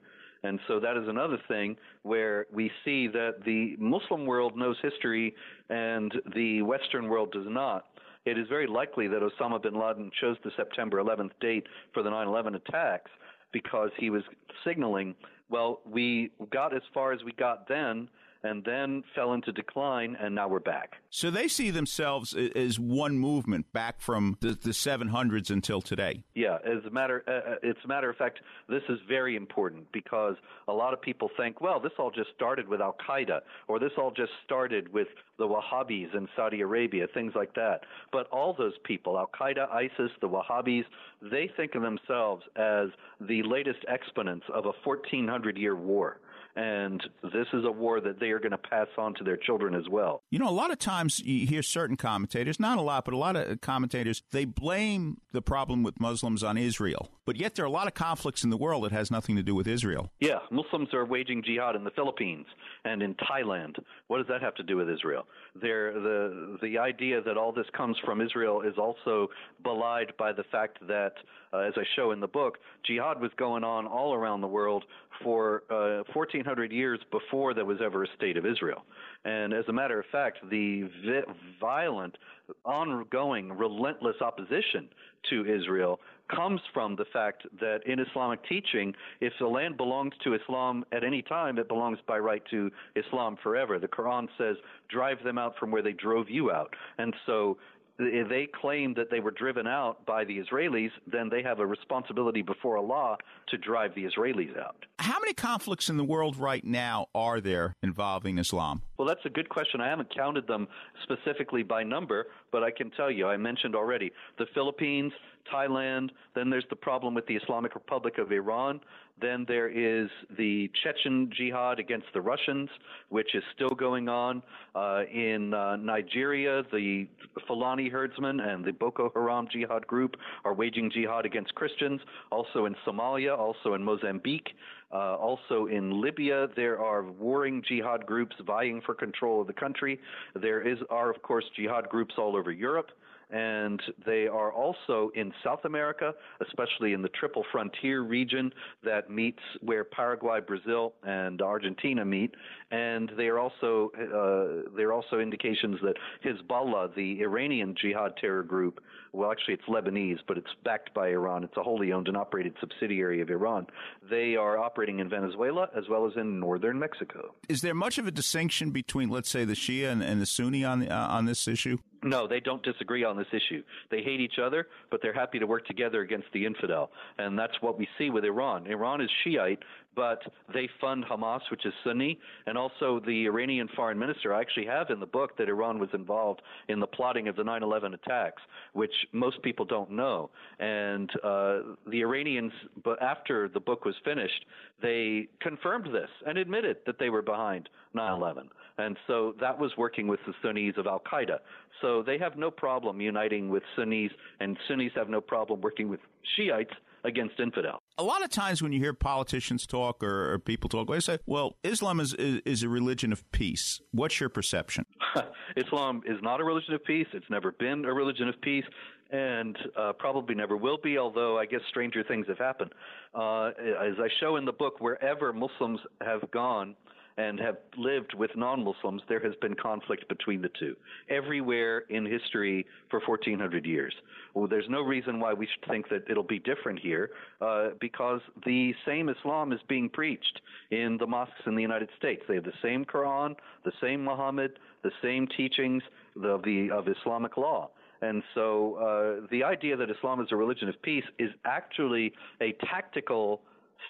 And 0.44 0.60
so 0.68 0.78
that 0.78 0.96
is 0.98 1.08
another 1.08 1.38
thing 1.48 1.76
where 2.02 2.46
we 2.52 2.70
see 2.84 3.08
that 3.08 3.42
the 3.44 3.76
Muslim 3.78 4.26
world 4.26 4.56
knows 4.56 4.76
history 4.82 5.34
and 5.70 6.14
the 6.34 6.60
Western 6.62 7.08
world 7.08 7.32
does 7.32 7.46
not. 7.48 7.86
It 8.26 8.38
is 8.38 8.46
very 8.48 8.66
likely 8.66 9.08
that 9.08 9.22
Osama 9.22 9.60
bin 9.62 9.74
Laden 9.74 10.10
chose 10.20 10.36
the 10.44 10.50
September 10.56 11.02
11th 11.02 11.32
date 11.40 11.66
for 11.92 12.02
the 12.02 12.10
9 12.10 12.28
11 12.28 12.54
attacks 12.56 13.10
because 13.52 13.90
he 13.98 14.10
was 14.10 14.22
signaling, 14.64 15.14
well, 15.48 15.80
we 15.90 16.30
got 16.50 16.74
as 16.74 16.82
far 16.92 17.12
as 17.12 17.22
we 17.24 17.32
got 17.32 17.66
then 17.66 18.08
and 18.44 18.62
then 18.62 19.02
fell 19.14 19.32
into 19.32 19.50
decline, 19.50 20.16
and 20.20 20.34
now 20.34 20.46
we're 20.46 20.60
back. 20.60 20.96
So 21.08 21.30
they 21.30 21.48
see 21.48 21.70
themselves 21.70 22.34
as 22.54 22.78
one 22.78 23.18
movement 23.18 23.72
back 23.72 24.00
from 24.00 24.36
the, 24.40 24.48
the 24.48 24.70
700s 24.70 25.50
until 25.50 25.80
today. 25.80 26.22
Yeah, 26.34 26.58
as 26.64 26.84
a 26.86 26.90
matter, 26.90 27.24
uh, 27.26 27.52
uh, 27.52 27.54
it's 27.62 27.78
a 27.84 27.88
matter 27.88 28.10
of 28.10 28.16
fact, 28.16 28.40
this 28.68 28.82
is 28.90 28.98
very 29.08 29.34
important 29.34 29.90
because 29.92 30.36
a 30.68 30.72
lot 30.72 30.92
of 30.92 31.00
people 31.00 31.30
think, 31.38 31.62
well, 31.62 31.80
this 31.80 31.92
all 31.98 32.10
just 32.10 32.28
started 32.36 32.68
with 32.68 32.82
Al 32.82 32.96
Qaeda, 33.08 33.40
or 33.66 33.78
this 33.78 33.92
all 33.96 34.10
just 34.10 34.32
started 34.44 34.92
with 34.92 35.08
the 35.38 35.48
Wahhabis 35.48 36.14
in 36.14 36.28
Saudi 36.36 36.60
Arabia, 36.60 37.06
things 37.14 37.32
like 37.34 37.54
that. 37.54 37.80
But 38.12 38.28
all 38.30 38.54
those 38.56 38.74
people, 38.84 39.18
Al 39.18 39.30
Qaeda, 39.40 39.70
ISIS, 39.72 40.10
the 40.20 40.28
Wahhabis, 40.28 40.84
they 41.22 41.50
think 41.56 41.74
of 41.74 41.82
themselves 41.82 42.42
as 42.56 42.88
the 43.20 43.42
latest 43.42 43.80
exponents 43.88 44.44
of 44.52 44.66
a 44.66 44.72
1400 44.84 45.56
year 45.56 45.74
war. 45.74 46.18
And 46.56 47.02
this 47.22 47.46
is 47.52 47.64
a 47.64 47.72
war 47.72 48.00
that 48.00 48.20
they 48.20 48.30
are 48.30 48.38
going 48.38 48.52
to 48.52 48.58
pass 48.58 48.86
on 48.96 49.14
to 49.14 49.24
their 49.24 49.36
children 49.36 49.74
as 49.74 49.88
well. 49.90 50.22
You 50.30 50.38
know, 50.38 50.48
a 50.48 50.50
lot 50.50 50.70
of 50.70 50.78
times 50.78 51.18
you 51.18 51.46
hear 51.46 51.62
certain 51.62 51.96
commentators, 51.96 52.60
not 52.60 52.78
a 52.78 52.80
lot, 52.80 53.04
but 53.04 53.12
a 53.12 53.16
lot 53.16 53.34
of 53.34 53.60
commentators, 53.60 54.22
they 54.30 54.44
blame 54.44 55.18
the 55.32 55.42
problem 55.42 55.82
with 55.82 55.98
Muslims 55.98 56.44
on 56.44 56.56
Israel. 56.56 57.10
But 57.26 57.36
yet 57.36 57.54
there 57.54 57.64
are 57.64 57.68
a 57.68 57.72
lot 57.72 57.86
of 57.86 57.94
conflicts 57.94 58.44
in 58.44 58.50
the 58.50 58.56
world 58.56 58.84
that 58.84 58.92
has 58.92 59.10
nothing 59.10 59.34
to 59.36 59.42
do 59.42 59.54
with 59.54 59.66
Israel. 59.66 60.10
Yeah, 60.20 60.38
Muslims 60.50 60.92
are 60.92 61.04
waging 61.04 61.42
jihad 61.42 61.74
in 61.74 61.82
the 61.82 61.90
Philippines 61.90 62.46
and 62.84 63.02
in 63.02 63.14
Thailand. 63.14 63.76
What 64.08 64.18
does 64.18 64.26
that 64.28 64.42
have 64.42 64.54
to 64.56 64.62
do 64.62 64.76
with 64.76 64.88
Israel? 64.88 65.26
There, 65.60 65.92
the 65.94 66.58
the 66.62 66.78
idea 66.78 67.22
that 67.22 67.36
all 67.36 67.52
this 67.52 67.66
comes 67.76 67.96
from 68.04 68.20
Israel 68.20 68.60
is 68.62 68.74
also 68.76 69.28
belied 69.62 70.16
by 70.18 70.32
the 70.32 70.44
fact 70.44 70.78
that, 70.86 71.14
uh, 71.52 71.58
as 71.58 71.72
I 71.76 71.84
show 71.96 72.10
in 72.10 72.20
the 72.20 72.28
book, 72.28 72.58
jihad 72.84 73.20
was 73.20 73.30
going 73.36 73.64
on 73.64 73.86
all 73.86 74.14
around 74.14 74.40
the 74.40 74.48
world 74.48 74.84
for 75.22 75.62
uh, 75.70 76.02
1400 76.44 76.72
years 76.72 77.00
before 77.10 77.54
there 77.54 77.64
was 77.64 77.78
ever 77.82 78.04
a 78.04 78.06
state 78.16 78.36
of 78.36 78.44
Israel. 78.44 78.84
And 79.24 79.54
as 79.54 79.64
a 79.68 79.72
matter 79.72 79.98
of 79.98 80.04
fact, 80.12 80.38
the 80.50 80.82
vi- 81.04 81.32
violent, 81.58 82.16
ongoing, 82.64 83.50
relentless 83.52 84.16
opposition 84.20 84.88
to 85.30 85.46
Israel 85.46 86.00
comes 86.34 86.60
from 86.72 86.96
the 86.96 87.04
fact 87.12 87.46
that 87.60 87.80
in 87.86 87.98
Islamic 87.98 88.40
teaching, 88.46 88.94
if 89.20 89.32
the 89.38 89.46
land 89.46 89.76
belongs 89.76 90.12
to 90.24 90.34
Islam 90.34 90.84
at 90.92 91.04
any 91.04 91.22
time, 91.22 91.58
it 91.58 91.68
belongs 91.68 91.98
by 92.06 92.18
right 92.18 92.42
to 92.50 92.70
Islam 92.94 93.36
forever. 93.42 93.78
The 93.78 93.88
Quran 93.88 94.28
says, 94.36 94.56
drive 94.90 95.22
them 95.24 95.38
out 95.38 95.54
from 95.58 95.70
where 95.70 95.82
they 95.82 95.92
drove 95.92 96.28
you 96.28 96.50
out. 96.50 96.74
And 96.98 97.14
so 97.26 97.56
if 97.98 98.28
they 98.28 98.46
claim 98.60 98.94
that 98.94 99.10
they 99.10 99.20
were 99.20 99.30
driven 99.30 99.66
out 99.66 100.04
by 100.06 100.24
the 100.24 100.38
Israelis, 100.38 100.90
then 101.06 101.28
they 101.28 101.42
have 101.42 101.60
a 101.60 101.66
responsibility 101.66 102.42
before 102.42 102.76
Allah 102.76 103.18
to 103.48 103.58
drive 103.58 103.94
the 103.94 104.04
Israelis 104.04 104.58
out. 104.58 104.86
How 104.98 105.18
many 105.20 105.34
conflicts 105.34 105.88
in 105.88 105.96
the 105.96 106.04
world 106.04 106.36
right 106.36 106.64
now 106.64 107.06
are 107.14 107.40
there 107.40 107.74
involving 107.82 108.38
Islam? 108.38 108.82
Well, 108.96 109.08
that's 109.08 109.24
a 109.24 109.30
good 109.30 109.48
question. 109.48 109.80
I 109.80 109.88
haven't 109.88 110.14
counted 110.14 110.46
them 110.46 110.68
specifically 111.02 111.62
by 111.62 111.82
number, 111.82 112.26
but 112.52 112.62
I 112.62 112.70
can 112.70 112.90
tell 112.90 113.10
you, 113.10 113.26
I 113.26 113.36
mentioned 113.36 113.74
already 113.74 114.12
the 114.38 114.46
Philippines, 114.54 115.12
Thailand, 115.52 116.10
then 116.34 116.48
there's 116.48 116.64
the 116.70 116.76
problem 116.76 117.14
with 117.14 117.26
the 117.26 117.34
Islamic 117.34 117.74
Republic 117.74 118.18
of 118.18 118.32
Iran, 118.32 118.80
then 119.20 119.44
there 119.46 119.68
is 119.68 120.08
the 120.36 120.70
Chechen 120.82 121.30
jihad 121.36 121.78
against 121.78 122.06
the 122.14 122.20
Russians, 122.20 122.68
which 123.10 123.34
is 123.34 123.42
still 123.54 123.70
going 123.70 124.08
on. 124.08 124.42
Uh, 124.74 125.02
in 125.12 125.54
uh, 125.54 125.76
Nigeria, 125.76 126.64
the 126.72 127.06
Fulani 127.46 127.88
herdsmen 127.88 128.40
and 128.40 128.64
the 128.64 128.72
Boko 128.72 129.12
Haram 129.14 129.46
jihad 129.52 129.86
group 129.86 130.16
are 130.44 130.52
waging 130.52 130.90
jihad 130.90 131.26
against 131.26 131.54
Christians. 131.54 132.00
Also 132.32 132.66
in 132.66 132.74
Somalia, 132.86 133.38
also 133.38 133.74
in 133.74 133.84
Mozambique. 133.84 134.48
Uh, 134.94 135.16
also 135.16 135.66
in 135.66 136.00
Libya, 136.00 136.46
there 136.54 136.78
are 136.78 137.02
warring 137.02 137.64
jihad 137.66 138.06
groups 138.06 138.36
vying 138.46 138.80
for 138.86 138.94
control 138.94 139.40
of 139.40 139.48
the 139.48 139.52
country. 139.52 139.98
There 140.40 140.60
is 140.66 140.78
are 140.88 141.10
of 141.10 141.20
course 141.22 141.44
jihad 141.56 141.88
groups 141.88 142.14
all 142.16 142.36
over 142.36 142.52
Europe, 142.52 142.90
and 143.30 143.80
they 144.06 144.26
are 144.26 144.52
also 144.52 145.10
in 145.14 145.32
South 145.42 145.64
America, 145.64 146.12
especially 146.46 146.92
in 146.92 147.02
the 147.02 147.08
Triple 147.08 147.44
Frontier 147.50 148.02
region 148.02 148.52
that 148.82 149.10
meets 149.10 149.40
where 149.60 149.84
Paraguay, 149.84 150.40
Brazil, 150.40 150.94
and 151.02 151.40
Argentina 151.42 152.04
meet. 152.04 152.34
And 152.70 153.10
they 153.16 153.26
are 153.28 153.38
also 153.38 153.90
uh, 153.94 154.70
there 154.76 154.88
are 154.88 154.92
also 154.92 155.18
indications 155.18 155.78
that 155.82 155.94
Hezbollah, 156.24 156.94
the 156.94 157.20
Iranian 157.22 157.74
jihad 157.80 158.16
terror 158.20 158.42
group, 158.42 158.80
well, 159.14 159.30
actually 159.30 159.54
it's 159.54 159.64
Lebanese, 159.64 160.18
but 160.26 160.36
it's 160.36 160.50
backed 160.64 160.92
by 160.92 161.08
Iran. 161.08 161.44
It's 161.44 161.56
a 161.56 161.62
wholly 161.62 161.92
owned 161.92 162.08
and 162.08 162.16
operated 162.16 162.54
subsidiary 162.60 163.20
of 163.20 163.30
Iran. 163.30 163.66
They 164.10 164.34
are 164.34 164.58
operating 164.58 164.98
in 164.98 165.08
Venezuela 165.08 165.68
as 165.76 165.84
well 165.88 166.06
as 166.06 166.12
in 166.16 166.40
northern 166.40 166.78
Mexico. 166.78 167.34
Is 167.48 167.62
there 167.62 167.74
much 167.74 167.98
of 167.98 168.08
a 168.08 168.10
distinction 168.10 168.70
between, 168.72 169.08
let's 169.08 169.30
say, 169.30 169.44
the 169.44 169.54
Shia 169.54 169.90
and, 169.92 170.02
and 170.02 170.20
the 170.20 170.26
Sunni 170.26 170.64
on 170.64 170.88
uh, 170.88 171.06
on 171.10 171.26
this 171.26 171.46
issue? 171.46 171.78
No, 172.04 172.28
they 172.28 172.38
don't 172.38 172.62
disagree 172.62 173.02
on 173.02 173.16
this 173.16 173.26
issue. 173.32 173.62
They 173.90 174.02
hate 174.02 174.20
each 174.20 174.38
other, 174.38 174.68
but 174.90 175.00
they're 175.00 175.14
happy 175.14 175.38
to 175.38 175.46
work 175.46 175.66
together 175.66 176.02
against 176.02 176.26
the 176.34 176.44
infidel. 176.44 176.90
And 177.16 177.38
that's 177.38 177.54
what 177.62 177.78
we 177.78 177.88
see 177.96 178.10
with 178.10 178.26
Iran. 178.26 178.66
Iran 178.66 179.00
is 179.00 179.08
Shiite, 179.24 179.60
but 179.94 180.22
they 180.52 180.68
fund 180.80 181.04
Hamas, 181.04 181.40
which 181.50 181.66
is 181.66 181.72
Sunni, 181.84 182.18
and 182.46 182.56
also 182.58 183.00
the 183.06 183.26
Iranian 183.26 183.68
foreign 183.74 183.98
minister. 183.98 184.34
I 184.34 184.40
actually 184.40 184.66
have 184.66 184.90
in 184.90 185.00
the 185.00 185.06
book 185.06 185.36
that 185.38 185.48
Iran 185.48 185.78
was 185.78 185.90
involved 185.92 186.42
in 186.68 186.80
the 186.80 186.86
plotting 186.86 187.28
of 187.28 187.36
the 187.36 187.44
9 187.44 187.62
11 187.62 187.94
attacks, 187.94 188.42
which 188.72 188.92
most 189.12 189.42
people 189.42 189.64
don't 189.64 189.90
know. 189.90 190.30
And 190.58 191.10
uh, 191.22 191.58
the 191.90 192.00
Iranians, 192.00 192.52
after 193.00 193.48
the 193.48 193.60
book 193.60 193.84
was 193.84 193.94
finished, 194.04 194.44
they 194.82 195.28
confirmed 195.40 195.86
this 195.92 196.10
and 196.26 196.38
admitted 196.38 196.78
that 196.86 196.98
they 196.98 197.10
were 197.10 197.22
behind 197.22 197.68
9 197.94 198.12
11. 198.12 198.48
And 198.78 198.96
so 199.06 199.34
that 199.40 199.58
was 199.58 199.70
working 199.78 200.08
with 200.08 200.20
the 200.26 200.34
Sunnis 200.42 200.74
of 200.76 200.86
Al 200.86 201.00
Qaeda. 201.00 201.38
So 201.80 202.02
they 202.02 202.18
have 202.18 202.36
no 202.36 202.50
problem 202.50 203.00
uniting 203.00 203.48
with 203.48 203.62
Sunnis, 203.76 204.10
and 204.40 204.56
Sunnis 204.68 204.92
have 204.96 205.08
no 205.08 205.20
problem 205.20 205.60
working 205.60 205.88
with 205.88 206.00
Shiites 206.36 206.72
against 207.04 207.38
infidel. 207.38 207.83
A 207.96 208.02
lot 208.02 208.24
of 208.24 208.30
times 208.30 208.60
when 208.60 208.72
you 208.72 208.80
hear 208.80 208.92
politicians 208.92 209.66
talk 209.66 210.02
or, 210.02 210.32
or 210.32 210.38
people 210.40 210.68
talk, 210.68 210.88
they 210.88 210.98
say, 210.98 211.18
well, 211.26 211.56
Islam 211.62 212.00
is, 212.00 212.12
is, 212.14 212.40
is 212.44 212.62
a 212.64 212.68
religion 212.68 213.12
of 213.12 213.30
peace. 213.30 213.80
What's 213.92 214.18
your 214.18 214.28
perception? 214.28 214.84
Islam 215.56 216.02
is 216.04 216.18
not 216.20 216.40
a 216.40 216.44
religion 216.44 216.74
of 216.74 216.84
peace. 216.84 217.06
It's 217.12 217.30
never 217.30 217.52
been 217.52 217.84
a 217.84 217.94
religion 217.94 218.28
of 218.28 218.40
peace, 218.40 218.64
and 219.10 219.56
uh, 219.78 219.92
probably 219.92 220.34
never 220.34 220.56
will 220.56 220.78
be. 220.82 220.98
Although 220.98 221.38
I 221.38 221.46
guess 221.46 221.60
stranger 221.68 222.02
things 222.02 222.26
have 222.26 222.38
happened. 222.38 222.72
Uh, 223.14 223.48
as 223.48 223.94
I 224.00 224.08
show 224.18 224.36
in 224.36 224.44
the 224.44 224.52
book, 224.52 224.80
wherever 224.80 225.32
Muslims 225.32 225.78
have 226.00 226.28
gone 226.32 226.74
and 227.16 227.38
have 227.38 227.56
lived 227.76 228.14
with 228.14 228.30
non-Muslims, 228.36 229.02
there 229.08 229.20
has 229.20 229.34
been 229.40 229.54
conflict 229.54 230.08
between 230.08 230.42
the 230.42 230.50
two 230.58 230.74
everywhere 231.08 231.84
in 231.90 232.04
history 232.04 232.66
for 232.90 233.00
1400 233.06 233.64
years. 233.64 233.94
Well, 234.34 234.48
there's 234.48 234.68
no 234.68 234.82
reason 234.82 235.20
why 235.20 235.32
we 235.32 235.46
should 235.46 235.68
think 235.70 235.88
that 235.90 236.04
it'll 236.10 236.24
be 236.24 236.40
different 236.40 236.80
here, 236.80 237.10
uh, 237.40 237.70
because 237.80 238.20
the 238.44 238.74
same 238.84 239.08
Islam 239.08 239.52
is 239.52 239.60
being 239.68 239.88
preached 239.88 240.40
in 240.70 240.96
the 240.98 241.06
mosques 241.06 241.34
in 241.46 241.54
the 241.54 241.62
United 241.62 241.88
States. 241.96 242.22
They 242.28 242.34
have 242.34 242.44
the 242.44 242.52
same 242.62 242.84
Quran, 242.84 243.36
the 243.64 243.72
same 243.80 244.02
Muhammad, 244.04 244.58
the 244.82 244.92
same 245.02 245.28
teachings 245.36 245.82
of 246.22 246.42
the 246.42 246.70
of 246.72 246.88
Islamic 246.88 247.36
law. 247.36 247.70
And 248.02 248.22
so 248.34 248.74
uh, 248.74 249.26
the 249.30 249.44
idea 249.44 249.76
that 249.76 249.88
Islam 249.88 250.20
is 250.20 250.28
a 250.30 250.36
religion 250.36 250.68
of 250.68 250.80
peace 250.82 251.04
is 251.18 251.30
actually 251.46 252.12
a 252.40 252.52
tactical 252.70 253.40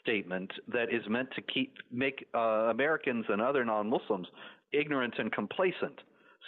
statement 0.02 0.50
that 0.68 0.92
is 0.92 1.02
meant 1.08 1.28
to 1.34 1.42
keep 1.42 1.74
make 1.90 2.26
uh, 2.34 2.70
Americans 2.70 3.24
and 3.28 3.40
other 3.40 3.64
non-Muslims 3.64 4.26
ignorant 4.72 5.14
and 5.18 5.32
complacent 5.32 6.00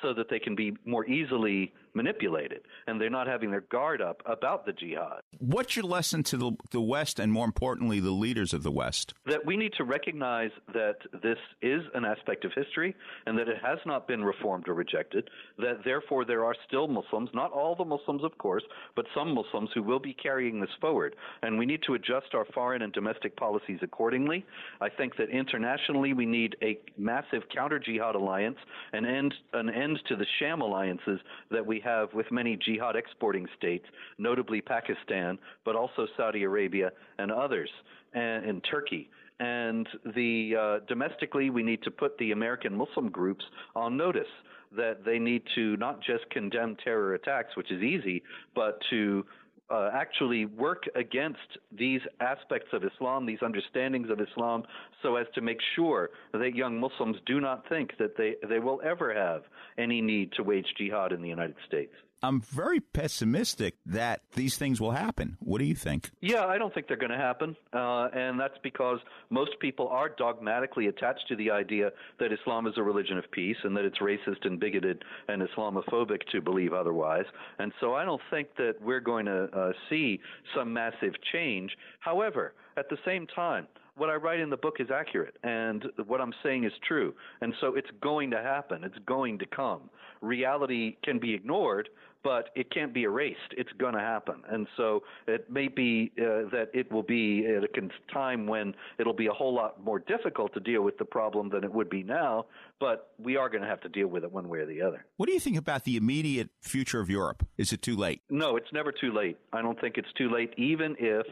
so 0.02 0.12
that 0.12 0.28
they 0.28 0.38
can 0.38 0.54
be 0.54 0.76
more 0.84 1.06
easily 1.06 1.72
manipulated 1.96 2.60
and 2.86 3.00
they're 3.00 3.10
not 3.10 3.26
having 3.26 3.50
their 3.50 3.62
guard 3.62 4.00
up 4.00 4.22
about 4.26 4.66
the 4.66 4.72
jihad. 4.72 5.22
What's 5.38 5.74
your 5.74 5.86
lesson 5.86 6.22
to 6.24 6.36
the, 6.36 6.52
the 6.70 6.80
West 6.80 7.18
and 7.18 7.32
more 7.32 7.46
importantly, 7.46 7.98
the 7.98 8.10
leaders 8.10 8.52
of 8.52 8.62
the 8.62 8.70
West? 8.70 9.14
That 9.24 9.44
we 9.44 9.56
need 9.56 9.72
to 9.78 9.84
recognize 9.84 10.50
that 10.74 10.96
this 11.22 11.38
is 11.62 11.82
an 11.94 12.04
aspect 12.04 12.44
of 12.44 12.52
history 12.54 12.94
and 13.26 13.36
that 13.38 13.48
it 13.48 13.56
has 13.62 13.78
not 13.86 14.06
been 14.06 14.22
reformed 14.22 14.68
or 14.68 14.74
rejected, 14.74 15.28
that 15.58 15.84
therefore 15.84 16.24
there 16.24 16.44
are 16.44 16.54
still 16.66 16.86
Muslims, 16.86 17.30
not 17.32 17.50
all 17.50 17.74
the 17.74 17.84
Muslims, 17.84 18.22
of 18.22 18.36
course, 18.38 18.62
but 18.94 19.06
some 19.14 19.34
Muslims 19.34 19.70
who 19.74 19.82
will 19.82 19.98
be 19.98 20.12
carrying 20.12 20.60
this 20.60 20.70
forward. 20.80 21.16
And 21.42 21.58
we 21.58 21.66
need 21.66 21.82
to 21.86 21.94
adjust 21.94 22.34
our 22.34 22.44
foreign 22.54 22.82
and 22.82 22.92
domestic 22.92 23.36
policies 23.36 23.78
accordingly. 23.82 24.44
I 24.80 24.90
think 24.90 25.16
that 25.16 25.30
internationally 25.30 26.12
we 26.12 26.26
need 26.26 26.56
a 26.62 26.78
massive 26.98 27.42
counter 27.54 27.78
jihad 27.78 28.14
alliance 28.14 28.58
and 28.92 29.06
end, 29.06 29.34
an 29.54 29.70
end 29.70 29.98
to 30.08 30.16
the 30.16 30.26
sham 30.38 30.60
alliances 30.60 31.20
that 31.50 31.64
we 31.64 31.80
have 31.86 32.12
with 32.12 32.26
many 32.30 32.52
jihad 32.56 32.96
exporting 32.96 33.46
states, 33.56 33.86
notably 34.18 34.60
Pakistan, 34.60 35.38
but 35.64 35.74
also 35.76 36.06
Saudi 36.16 36.42
Arabia 36.42 36.88
and 37.18 37.30
others, 37.30 37.70
and, 38.12 38.44
and 38.44 38.66
Turkey. 38.70 39.08
And 39.38 39.86
the 40.14 40.54
uh, 40.58 40.84
domestically, 40.88 41.50
we 41.50 41.62
need 41.62 41.82
to 41.82 41.90
put 41.90 42.16
the 42.18 42.32
American 42.32 42.74
Muslim 42.74 43.08
groups 43.10 43.44
on 43.74 43.96
notice 43.96 44.34
that 44.76 45.04
they 45.04 45.18
need 45.18 45.42
to 45.54 45.76
not 45.76 46.00
just 46.02 46.28
condemn 46.30 46.76
terror 46.82 47.14
attacks, 47.14 47.56
which 47.56 47.70
is 47.70 47.82
easy, 47.82 48.22
but 48.54 48.78
to 48.90 49.24
uh, 49.70 49.90
actually 49.92 50.46
work 50.46 50.84
against 50.94 51.58
these 51.76 52.00
aspects 52.20 52.68
of 52.72 52.84
Islam, 52.84 53.26
these 53.26 53.42
understandings 53.42 54.10
of 54.10 54.20
Islam, 54.20 54.62
so 55.02 55.16
as 55.16 55.26
to 55.34 55.40
make 55.40 55.58
sure 55.74 56.10
that 56.32 56.54
young 56.54 56.78
Muslims 56.78 57.16
do 57.26 57.40
not 57.40 57.68
think 57.68 57.92
that 57.98 58.16
they, 58.16 58.34
they 58.48 58.58
will 58.58 58.80
ever 58.84 59.14
have 59.14 59.42
any 59.78 60.00
need 60.00 60.32
to 60.32 60.42
wage 60.42 60.66
jihad 60.78 61.12
in 61.12 61.20
the 61.20 61.28
United 61.28 61.56
States. 61.66 61.92
I'm 62.22 62.40
very 62.40 62.80
pessimistic 62.80 63.76
that 63.86 64.22
these 64.34 64.56
things 64.56 64.80
will 64.80 64.92
happen. 64.92 65.36
What 65.40 65.58
do 65.58 65.64
you 65.64 65.74
think? 65.74 66.10
Yeah, 66.20 66.46
I 66.46 66.58
don't 66.58 66.72
think 66.72 66.88
they're 66.88 66.96
going 66.96 67.10
to 67.10 67.16
happen. 67.16 67.56
Uh, 67.72 68.08
and 68.12 68.40
that's 68.40 68.56
because 68.62 68.98
most 69.30 69.52
people 69.60 69.88
are 69.88 70.08
dogmatically 70.08 70.86
attached 70.86 71.28
to 71.28 71.36
the 71.36 71.50
idea 71.50 71.90
that 72.18 72.32
Islam 72.32 72.66
is 72.66 72.74
a 72.76 72.82
religion 72.82 73.18
of 73.18 73.30
peace 73.30 73.56
and 73.64 73.76
that 73.76 73.84
it's 73.84 73.98
racist 73.98 74.44
and 74.44 74.58
bigoted 74.58 75.04
and 75.28 75.42
Islamophobic 75.42 76.22
to 76.32 76.40
believe 76.40 76.72
otherwise. 76.72 77.26
And 77.58 77.72
so 77.80 77.94
I 77.94 78.04
don't 78.04 78.22
think 78.30 78.48
that 78.56 78.74
we're 78.80 79.00
going 79.00 79.26
to 79.26 79.44
uh, 79.52 79.72
see 79.90 80.20
some 80.54 80.72
massive 80.72 81.14
change. 81.32 81.76
However, 82.00 82.54
at 82.76 82.88
the 82.88 82.98
same 83.04 83.26
time, 83.26 83.66
what 83.96 84.10
I 84.10 84.14
write 84.14 84.40
in 84.40 84.50
the 84.50 84.56
book 84.56 84.76
is 84.78 84.88
accurate 84.90 85.36
and 85.42 85.84
what 86.06 86.20
I'm 86.20 86.32
saying 86.42 86.64
is 86.64 86.72
true. 86.86 87.14
And 87.40 87.54
so 87.60 87.74
it's 87.74 87.90
going 88.02 88.30
to 88.30 88.42
happen. 88.42 88.84
It's 88.84 88.98
going 89.06 89.38
to 89.38 89.46
come. 89.46 89.90
Reality 90.20 90.96
can 91.02 91.18
be 91.18 91.34
ignored, 91.34 91.88
but 92.26 92.50
it 92.56 92.72
can't 92.72 92.92
be 92.92 93.04
erased. 93.04 93.54
It's 93.56 93.70
going 93.78 93.94
to 93.94 94.00
happen. 94.00 94.42
And 94.50 94.66
so 94.76 95.04
it 95.28 95.48
may 95.48 95.68
be 95.68 96.10
uh, 96.18 96.50
that 96.50 96.70
it 96.74 96.90
will 96.90 97.04
be 97.04 97.46
at 97.46 97.62
a 97.62 97.68
time 98.12 98.48
when 98.48 98.74
it'll 98.98 99.14
be 99.14 99.28
a 99.28 99.32
whole 99.32 99.54
lot 99.54 99.80
more 99.84 100.00
difficult 100.00 100.52
to 100.54 100.58
deal 100.58 100.82
with 100.82 100.98
the 100.98 101.04
problem 101.04 101.50
than 101.50 101.62
it 101.62 101.72
would 101.72 101.88
be 101.88 102.02
now, 102.02 102.46
but 102.80 103.12
we 103.22 103.36
are 103.36 103.48
going 103.48 103.62
to 103.62 103.68
have 103.68 103.80
to 103.82 103.88
deal 103.88 104.08
with 104.08 104.24
it 104.24 104.32
one 104.32 104.48
way 104.48 104.58
or 104.58 104.66
the 104.66 104.82
other. 104.82 105.06
What 105.18 105.28
do 105.28 105.34
you 105.34 105.38
think 105.38 105.56
about 105.56 105.84
the 105.84 105.96
immediate 105.96 106.50
future 106.60 106.98
of 106.98 107.08
Europe? 107.08 107.46
Is 107.58 107.72
it 107.72 107.80
too 107.80 107.94
late? 107.94 108.22
No, 108.28 108.56
it's 108.56 108.72
never 108.72 108.90
too 108.90 109.12
late. 109.12 109.38
I 109.52 109.62
don't 109.62 109.80
think 109.80 109.96
it's 109.96 110.12
too 110.18 110.28
late, 110.28 110.52
even 110.56 110.96
if 110.98 111.26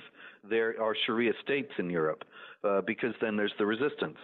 there 0.48 0.80
are 0.80 0.94
Sharia 1.06 1.32
states 1.42 1.72
in 1.76 1.90
Europe, 1.90 2.22
uh, 2.62 2.82
because 2.82 3.14
then 3.20 3.36
there's 3.36 3.54
the 3.58 3.66
resistance 3.66 4.18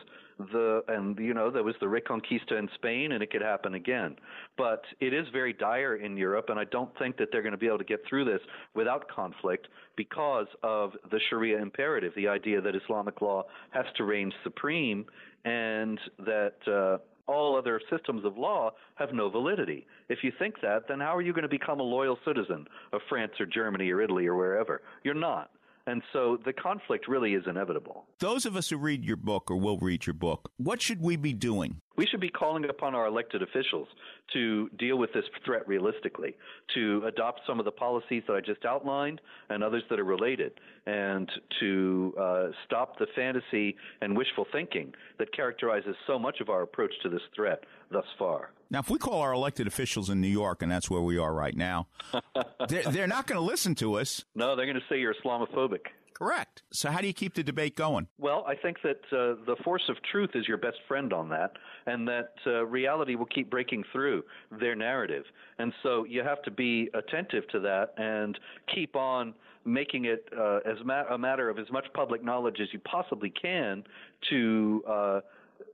the 0.53 0.82
and 0.88 1.18
you 1.18 1.34
know 1.34 1.51
there 1.51 1.62
was 1.62 1.74
the 1.80 1.86
Reconquista 1.86 2.59
in 2.59 2.68
Spain, 2.74 3.12
and 3.12 3.22
it 3.22 3.30
could 3.30 3.43
happen 3.43 3.74
again. 3.74 4.16
But 4.57 4.82
it 5.01 5.12
is 5.12 5.26
very 5.32 5.53
dire 5.53 5.97
in 5.97 6.16
Europe, 6.16 6.47
and 6.49 6.59
I 6.59 6.64
don't 6.64 6.91
think 6.99 7.16
that 7.18 7.28
they're 7.32 7.43
going 7.43 7.53
to 7.53 7.59
be 7.59 7.66
able 7.66 7.78
to 7.78 7.84
get 7.84 8.01
through 8.09 8.24
this 8.24 8.41
without 8.74 9.09
conflict 9.09 9.68
because 9.97 10.47
of 10.62 10.93
the 11.11 11.20
Sharia 11.28 11.61
imperative, 11.61 12.12
the 12.16 12.28
idea 12.28 12.61
that 12.61 12.74
Islamic 12.74 13.20
law 13.20 13.45
has 13.70 13.86
to 13.97 14.05
reign 14.05 14.32
supreme, 14.45 15.05
and 15.45 15.99
that. 16.18 16.55
Uh, 16.66 16.99
all 17.26 17.57
other 17.57 17.80
systems 17.88 18.24
of 18.24 18.36
law 18.36 18.72
have 18.97 19.12
no 19.12 19.30
validity. 19.30 19.86
If 20.09 20.18
you 20.24 20.32
think 20.36 20.57
that, 20.62 20.88
then 20.88 20.99
how 20.99 21.14
are 21.14 21.22
you 21.22 21.32
going 21.32 21.45
to 21.45 21.49
become 21.49 21.78
a 21.78 21.84
loyal 21.84 22.18
citizen 22.24 22.66
of 22.93 23.01
France 23.09 23.30
or 23.38 23.47
Germany 23.47 23.88
or 23.93 24.03
Italy 24.03 24.26
or 24.26 24.34
wherever? 24.34 24.82
You're 25.05 25.14
not. 25.14 25.53
And 25.87 26.03
so 26.12 26.39
the 26.45 26.53
conflict 26.53 27.09
really 27.09 27.35
is 27.35 27.45
inevitable. 27.47 28.07
Those 28.18 28.47
of 28.47 28.57
us 28.57 28.70
who 28.70 28.76
read 28.76 29.05
your 29.05 29.16
book 29.16 29.51
or 29.51 29.57
will 29.57 29.78
read 29.78 30.07
your 30.07 30.14
book, 30.14 30.51
what 30.57 30.81
should 30.83 31.01
we 31.01 31.16
be 31.16 31.33
doing? 31.33 31.81
We 32.01 32.07
should 32.07 32.21
be 32.21 32.31
calling 32.31 32.65
upon 32.65 32.95
our 32.95 33.07
elected 33.07 33.43
officials 33.43 33.87
to 34.33 34.71
deal 34.79 34.97
with 34.97 35.13
this 35.13 35.27
threat 35.45 35.69
realistically, 35.69 36.35
to 36.75 37.03
adopt 37.07 37.43
some 37.47 37.59
of 37.59 37.67
the 37.67 37.71
policies 37.71 38.23
that 38.27 38.33
I 38.33 38.41
just 38.41 38.65
outlined 38.65 39.21
and 39.51 39.63
others 39.63 39.83
that 39.91 40.01
are 40.01 40.05
related, 40.05 40.53
and 40.87 41.31
to 41.61 42.15
uh, 42.19 42.47
stop 42.65 42.99
the 42.99 43.07
fantasy 43.15 43.77
and 44.01 44.17
wishful 44.17 44.47
thinking 44.51 44.95
that 45.19 45.31
characterizes 45.37 45.95
so 46.07 46.19
much 46.19 46.41
of 46.41 46.49
our 46.49 46.63
approach 46.63 46.95
to 47.03 47.11
this 47.11 47.21
threat 47.37 47.65
thus 47.91 48.07
far. 48.19 48.53
Now, 48.71 48.79
if 48.79 48.89
we 48.89 48.97
call 48.97 49.21
our 49.21 49.35
elected 49.35 49.67
officials 49.67 50.09
in 50.09 50.23
New 50.23 50.29
York, 50.29 50.63
and 50.63 50.73
that's 50.73 50.89
where 50.89 51.03
we 51.03 51.19
are 51.19 51.35
right 51.35 51.55
now, 51.55 51.89
they're, 52.71 52.85
they're 52.85 53.09
not 53.09 53.27
going 53.27 53.39
to 53.39 53.45
listen 53.45 53.75
to 53.75 53.99
us. 53.99 54.25
No, 54.35 54.57
they're 54.57 54.65
going 54.65 54.81
to 54.81 54.87
say 54.89 55.01
you're 55.01 55.13
Islamophobic. 55.13 55.89
Correct. 56.21 56.62
So, 56.71 56.91
how 56.91 57.01
do 57.01 57.07
you 57.07 57.14
keep 57.14 57.33
the 57.33 57.43
debate 57.43 57.77
going? 57.77 58.07
Well, 58.18 58.45
I 58.47 58.55
think 58.55 58.77
that 58.83 59.01
uh, 59.11 59.43
the 59.47 59.57
force 59.64 59.85
of 59.89 59.97
truth 60.12 60.31
is 60.35 60.47
your 60.47 60.59
best 60.59 60.77
friend 60.87 61.14
on 61.14 61.31
that, 61.31 61.53
and 61.87 62.07
that 62.09 62.35
uh, 62.47 62.66
reality 62.66 63.14
will 63.14 63.27
keep 63.27 63.49
breaking 63.49 63.85
through 63.91 64.25
their 64.61 64.77
narrative. 64.77 65.25
And 65.59 65.73
so, 65.83 66.05
you 66.05 66.23
have 66.23 66.43
to 66.43 66.51
be 66.51 66.91
attentive 66.93 67.49
to 67.53 67.61
that 67.61 67.95
and 67.97 68.39
keep 68.75 68.97
on 68.97 69.33
making 69.64 70.05
it 70.05 70.29
uh, 70.39 70.59
as 70.71 70.77
ma- 70.85 71.05
a 71.11 71.16
matter 71.16 71.49
of 71.49 71.59
as 71.59 71.71
much 71.73 71.87
public 71.95 72.23
knowledge 72.23 72.59
as 72.61 72.68
you 72.73 72.81
possibly 72.81 73.31
can 73.31 73.83
to. 74.29 74.85
Uh, 74.87 75.21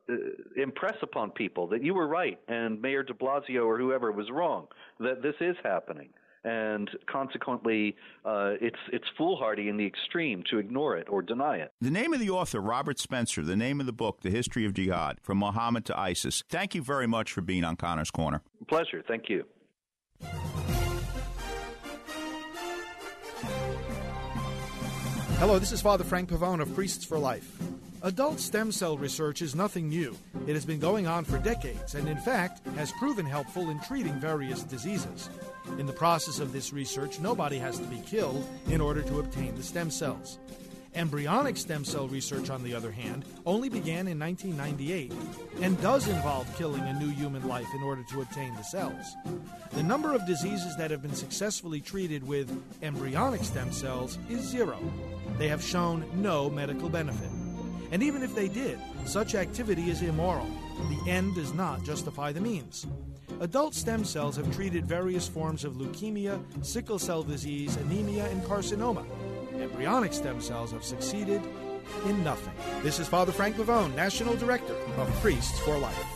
uh, 0.08 0.14
impress 0.56 0.94
upon 1.02 1.30
people 1.30 1.66
that 1.66 1.82
you 1.82 1.92
were 1.92 2.06
right 2.06 2.38
and 2.46 2.80
Mayor 2.80 3.02
de 3.02 3.12
Blasio 3.12 3.66
or 3.66 3.76
whoever 3.76 4.12
was 4.12 4.30
wrong, 4.30 4.66
that 5.00 5.20
this 5.22 5.34
is 5.40 5.56
happening 5.64 6.08
and 6.46 6.88
consequently, 7.10 7.96
uh, 8.24 8.52
it's 8.60 8.78
it's 8.92 9.04
foolhardy 9.18 9.68
in 9.68 9.76
the 9.76 9.84
extreme 9.84 10.44
to 10.50 10.58
ignore 10.58 10.96
it 10.96 11.08
or 11.10 11.20
deny 11.20 11.56
it. 11.56 11.72
The 11.80 11.90
name 11.90 12.14
of 12.14 12.20
the 12.20 12.30
author, 12.30 12.60
Robert 12.60 13.00
Spencer. 13.00 13.42
The 13.42 13.56
name 13.56 13.80
of 13.80 13.86
the 13.86 13.92
book, 13.92 14.20
The 14.20 14.30
History 14.30 14.64
of 14.64 14.72
Jihad: 14.72 15.18
From 15.20 15.38
Muhammad 15.38 15.84
to 15.86 15.98
ISIS. 15.98 16.44
Thank 16.48 16.74
you 16.74 16.82
very 16.82 17.08
much 17.08 17.32
for 17.32 17.40
being 17.40 17.64
on 17.64 17.76
Connor's 17.76 18.12
Corner. 18.12 18.42
Pleasure. 18.68 19.02
Thank 19.06 19.28
you. 19.28 19.44
Hello, 25.38 25.58
this 25.58 25.72
is 25.72 25.82
Father 25.82 26.04
Frank 26.04 26.30
Pavone 26.30 26.62
of 26.62 26.74
Priests 26.74 27.04
for 27.04 27.18
Life. 27.18 27.58
Adult 28.02 28.38
stem 28.38 28.70
cell 28.70 28.96
research 28.96 29.42
is 29.42 29.54
nothing 29.54 29.88
new. 29.88 30.16
It 30.46 30.54
has 30.54 30.64
been 30.64 30.78
going 30.78 31.06
on 31.06 31.24
for 31.24 31.38
decades 31.38 31.94
and, 31.94 32.08
in 32.08 32.18
fact, 32.18 32.64
has 32.76 32.92
proven 32.92 33.26
helpful 33.26 33.70
in 33.70 33.80
treating 33.80 34.14
various 34.14 34.62
diseases. 34.62 35.28
In 35.78 35.86
the 35.86 35.92
process 35.92 36.38
of 36.38 36.52
this 36.52 36.72
research, 36.72 37.20
nobody 37.20 37.58
has 37.58 37.78
to 37.78 37.84
be 37.86 37.98
killed 38.00 38.46
in 38.68 38.80
order 38.80 39.02
to 39.02 39.18
obtain 39.18 39.54
the 39.54 39.62
stem 39.62 39.90
cells. 39.90 40.38
Embryonic 40.96 41.58
stem 41.58 41.84
cell 41.84 42.08
research, 42.08 42.48
on 42.48 42.62
the 42.62 42.74
other 42.74 42.90
hand, 42.90 43.26
only 43.44 43.68
began 43.68 44.08
in 44.08 44.18
1998 44.18 45.12
and 45.60 45.78
does 45.82 46.08
involve 46.08 46.48
killing 46.56 46.80
a 46.80 46.98
new 46.98 47.10
human 47.10 47.46
life 47.46 47.66
in 47.74 47.82
order 47.82 48.02
to 48.08 48.22
obtain 48.22 48.54
the 48.54 48.62
cells. 48.62 49.14
The 49.72 49.82
number 49.82 50.14
of 50.14 50.26
diseases 50.26 50.74
that 50.78 50.90
have 50.90 51.02
been 51.02 51.14
successfully 51.14 51.82
treated 51.82 52.26
with 52.26 52.50
embryonic 52.82 53.44
stem 53.44 53.72
cells 53.72 54.18
is 54.30 54.40
zero. 54.40 54.78
They 55.36 55.48
have 55.48 55.62
shown 55.62 56.06
no 56.14 56.48
medical 56.48 56.88
benefit. 56.88 57.30
And 57.90 58.02
even 58.02 58.22
if 58.22 58.34
they 58.34 58.48
did, 58.48 58.78
such 59.04 59.34
activity 59.34 59.90
is 59.90 60.00
immoral. 60.00 60.48
The 60.88 61.10
end 61.10 61.34
does 61.34 61.52
not 61.52 61.84
justify 61.84 62.32
the 62.32 62.40
means. 62.40 62.86
Adult 63.40 63.74
stem 63.74 64.02
cells 64.02 64.36
have 64.36 64.54
treated 64.54 64.86
various 64.86 65.28
forms 65.28 65.64
of 65.64 65.74
leukemia, 65.74 66.40
sickle 66.64 66.98
cell 66.98 67.22
disease, 67.22 67.76
anemia, 67.76 68.26
and 68.30 68.42
carcinoma. 68.42 69.04
Embryonic 69.60 70.14
stem 70.14 70.40
cells 70.40 70.72
have 70.72 70.82
succeeded 70.82 71.42
in 72.06 72.24
nothing. 72.24 72.54
This 72.82 72.98
is 72.98 73.08
Father 73.08 73.32
Frank 73.32 73.56
Pavone, 73.56 73.94
National 73.94 74.34
Director 74.36 74.74
of 74.96 75.10
Priests 75.20 75.58
for 75.60 75.76
Life. 75.76 76.15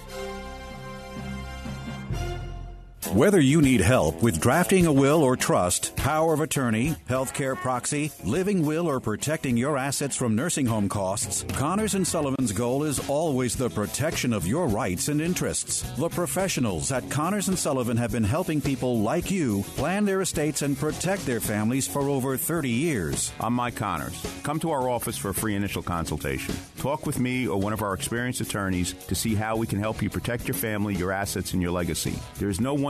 Whether 3.09 3.41
you 3.41 3.63
need 3.63 3.81
help 3.81 4.23
with 4.23 4.41
drafting 4.41 4.85
a 4.85 4.93
will 4.93 5.23
or 5.23 5.35
trust, 5.35 5.97
power 5.97 6.35
of 6.35 6.41
attorney, 6.41 6.95
healthcare 7.09 7.57
proxy, 7.57 8.13
living 8.25 8.65
will, 8.65 8.87
or 8.87 9.01
protecting 9.01 9.57
your 9.57 9.79
assets 9.79 10.15
from 10.15 10.37
nursing 10.37 10.67
home 10.67 10.89
costs, 10.89 11.45
Connors 11.55 11.95
and 11.95 12.07
Sullivan's 12.07 12.53
goal 12.53 12.85
is 12.85 13.09
always 13.09 13.57
the 13.57 13.71
protection 13.71 14.35
of 14.35 14.47
your 14.47 14.69
rights 14.69 15.09
and 15.09 15.21
interests. 15.21 15.81
The 15.97 16.11
professionals 16.11 16.93
at 16.93 17.11
Connors 17.11 17.49
and 17.49 17.59
Sullivan 17.59 17.97
have 17.97 18.13
been 18.13 18.23
helping 18.23 18.61
people 18.61 19.01
like 19.01 19.31
you 19.31 19.63
plan 19.77 20.05
their 20.05 20.21
estates 20.21 20.61
and 20.61 20.79
protect 20.79 21.25
their 21.25 21.41
families 21.41 21.89
for 21.89 22.03
over 22.03 22.37
30 22.37 22.69
years. 22.69 23.33
I'm 23.41 23.55
Mike 23.55 23.77
Connors. 23.77 24.23
Come 24.43 24.61
to 24.61 24.71
our 24.71 24.91
office 24.91 25.17
for 25.17 25.31
a 25.31 25.35
free 25.35 25.57
initial 25.57 25.83
consultation. 25.83 26.55
Talk 26.77 27.07
with 27.07 27.19
me 27.19 27.49
or 27.49 27.59
one 27.59 27.73
of 27.73 27.83
our 27.83 27.95
experienced 27.95 28.43
attorneys 28.43 28.93
to 28.93 29.15
see 29.15 29.35
how 29.35 29.57
we 29.57 29.67
can 29.67 29.79
help 29.79 30.03
you 30.03 30.11
protect 30.11 30.47
your 30.47 30.55
family, 30.55 30.95
your 30.95 31.13
assets, 31.13 31.55
and 31.55 31.63
your 31.63 31.73
legacy. 31.73 32.15
There 32.39 32.51
is 32.51 32.61
no 32.61 32.75
one 32.75 32.90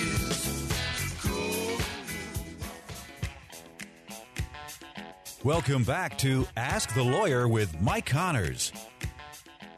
Welcome 5.43 5.83
back 5.83 6.19
to 6.19 6.45
Ask 6.55 6.93
the 6.93 7.01
Lawyer 7.01 7.47
with 7.47 7.81
Mike 7.81 8.05
Connors. 8.05 8.71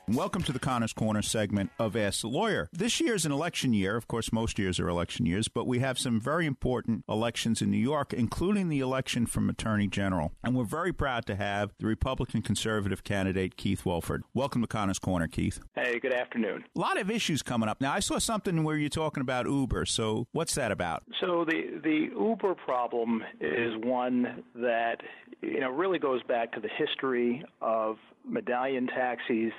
Welcome 0.10 0.44
to 0.44 0.52
the 0.52 0.60
Connors 0.60 0.92
Corner 0.92 1.22
segment 1.22 1.72
of 1.80 1.96
Ask 1.96 2.22
the 2.22 2.28
Lawyer. 2.28 2.68
This 2.74 3.00
year 3.00 3.16
is 3.16 3.26
an 3.26 3.32
election 3.32 3.74
year. 3.74 3.96
Of 3.96 4.06
course, 4.06 4.34
most 4.34 4.60
years 4.60 4.78
are 4.78 4.90
election 4.90 5.26
years, 5.26 5.48
but 5.48 5.66
we 5.66 5.80
have 5.80 5.98
some 5.98 6.20
very 6.20 6.46
important 6.46 7.06
elections 7.08 7.62
in 7.62 7.72
New 7.72 7.78
York, 7.78 8.12
including 8.12 8.68
the 8.68 8.82
election 8.82 9.26
from 9.26 9.50
Attorney 9.50 9.88
General. 9.88 10.34
And 10.44 10.58
we're 10.58 10.66
very 10.66 10.92
proud 10.92 11.26
to 11.28 11.38
have 11.38 11.72
the 11.80 11.88
Republican 11.88 12.42
conservative 12.42 13.06
candidate, 13.06 13.56
Keith 13.56 13.86
Wofford. 13.86 14.24
Welcome 14.34 14.60
to 14.60 14.68
Connors 14.68 15.00
Corner, 15.00 15.30
Keith. 15.30 15.62
Hey, 15.74 16.00
good 16.00 16.14
afternoon. 16.14 16.66
A 16.76 16.80
lot 16.82 17.00
of 17.00 17.10
issues 17.10 17.42
coming 17.42 17.70
up. 17.70 17.80
Now, 17.80 17.94
I 17.94 18.02
saw 18.02 18.20
something 18.20 18.66
where 18.66 18.76
you're 18.76 18.90
talking 18.90 19.22
about 19.22 19.46
Uber. 19.46 19.86
So, 19.86 20.28
what's 20.34 20.56
that 20.56 20.74
about? 20.74 21.04
So, 21.22 21.46
the, 21.46 21.80
the 21.82 22.10
Uber 22.14 22.56
problem 22.56 23.24
is 23.40 23.72
one 23.82 24.44
that 24.56 24.98
you 25.42 25.62
know 25.62 25.70
really 25.70 25.98
goes 25.98 26.22
back 26.24 26.52
to 26.52 26.60
the 26.60 26.70
history 26.78 27.42
of 27.62 27.96
medallion 28.26 28.88
taxis 28.88 29.54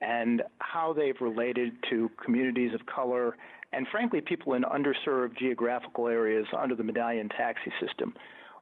and 0.00 0.42
how 0.58 0.92
they've 0.92 1.20
related 1.20 1.72
to 1.90 2.10
communities 2.22 2.72
of 2.74 2.84
color 2.86 3.36
and, 3.72 3.86
frankly, 3.90 4.20
people 4.20 4.54
in 4.54 4.62
underserved 4.62 5.36
geographical 5.38 6.08
areas 6.08 6.46
under 6.56 6.74
the 6.74 6.84
medallion 6.84 7.28
taxi 7.28 7.72
system. 7.80 8.14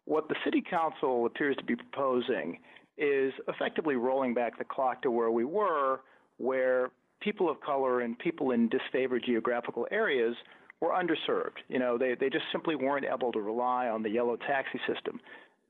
What 0.07 0.29
the 0.29 0.37
City 0.45 0.63
Council 0.69 1.27
appears 1.27 1.57
to 1.57 1.65
be 1.65 1.77
proposing 1.77 2.59
is 2.97 3.33
effectively 3.49 3.97
rolling 3.97 4.35
back 4.35 4.59
the 4.59 4.65
clock 4.65 5.03
to 5.03 5.11
where 5.11 5.31
we 5.31 5.45
were, 5.45 6.01
where 6.39 6.91
people 7.21 7.51
of 7.51 7.61
color 7.61 8.01
and 8.01 8.19
people 8.19 8.53
in 8.53 8.71
disfavored 8.71 9.25
geographical 9.25 9.87
areas 9.91 10.35
were 10.81 10.91
underserved. 10.91 11.59
You 11.69 11.79
know, 11.79 11.97
they, 11.97 12.15
they 12.19 12.29
just 12.29 12.45
simply 12.53 12.77
weren't 12.77 13.07
able 13.07 13.33
to 13.33 13.41
rely 13.41 13.89
on 13.89 14.03
the 14.03 14.11
yellow 14.11 14.37
taxi 14.37 14.81
system. 14.87 15.21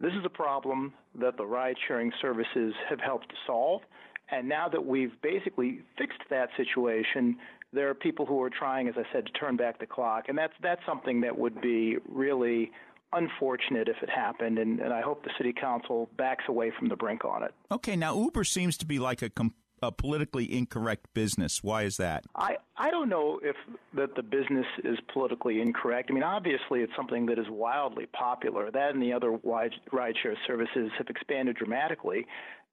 This 0.01 0.13
is 0.13 0.25
a 0.25 0.31
problem 0.31 0.93
that 1.21 1.37
the 1.37 1.47
ride 1.47 1.77
sharing 1.87 2.13
services 2.21 2.75
have 2.91 3.01
helped 3.01 3.29
to 3.29 3.37
solve. 3.47 3.83
And 4.31 4.49
now 4.49 4.69
that 4.69 4.85
we've 4.85 5.13
basically 5.23 5.83
fixed 5.99 6.21
that 6.31 6.49
situation, 6.57 7.37
there 7.73 7.89
are 7.91 7.95
people 7.95 8.25
who 8.25 8.43
are 8.43 8.51
trying, 8.51 8.89
as 8.89 8.95
I 8.97 9.05
said, 9.13 9.27
to 9.27 9.33
turn 9.33 9.57
back 9.57 9.79
the 9.79 9.87
clock, 9.87 10.25
and 10.29 10.39
that's 10.39 10.55
that's 10.63 10.81
something 10.87 11.21
that 11.23 11.37
would 11.39 11.61
be 11.61 11.97
really 12.09 12.71
unfortunate 13.13 13.89
if 13.89 13.97
it 14.03 14.11
happened, 14.11 14.59
and, 14.59 14.81
and 14.81 14.93
I 14.93 15.01
hope 15.01 15.25
the 15.25 15.31
city 15.39 15.53
council 15.53 16.09
backs 16.17 16.45
away 16.49 16.73
from 16.77 16.89
the 16.89 16.97
brink 16.97 17.25
on 17.25 17.43
it. 17.43 17.55
Okay, 17.71 17.97
now 17.97 18.17
Uber 18.17 18.45
seems 18.45 18.77
to 18.79 18.87
be 18.87 18.99
like 18.99 19.23
a, 19.23 19.31
com- 19.31 19.55
a 19.83 19.93
politically 19.93 20.53
incorrect 20.53 21.07
business. 21.15 21.63
Why 21.63 21.83
is 21.83 21.97
that? 21.99 22.25
I, 22.35 22.57
I 22.77 22.91
don't 22.91 23.09
know 23.09 23.41
if 23.43 23.57
that 23.95 24.17
the 24.17 24.23
business 24.23 24.67
is 24.83 24.99
politically 25.13 25.61
incorrect. 25.61 26.11
I 26.11 26.15
mean, 26.15 26.23
obviously, 26.23 26.81
it's 26.81 26.93
something 26.97 27.27
that 27.27 27.39
is 27.39 27.47
wildly 27.49 28.07
popular. 28.07 28.71
That 28.71 28.91
and 28.95 29.03
the 29.03 29.13
other 29.13 29.33
wide 29.33 29.75
rideshare 29.93 30.37
services 30.47 30.91
have 30.99 31.09
expanded 31.09 31.57
dramatically. 31.57 32.27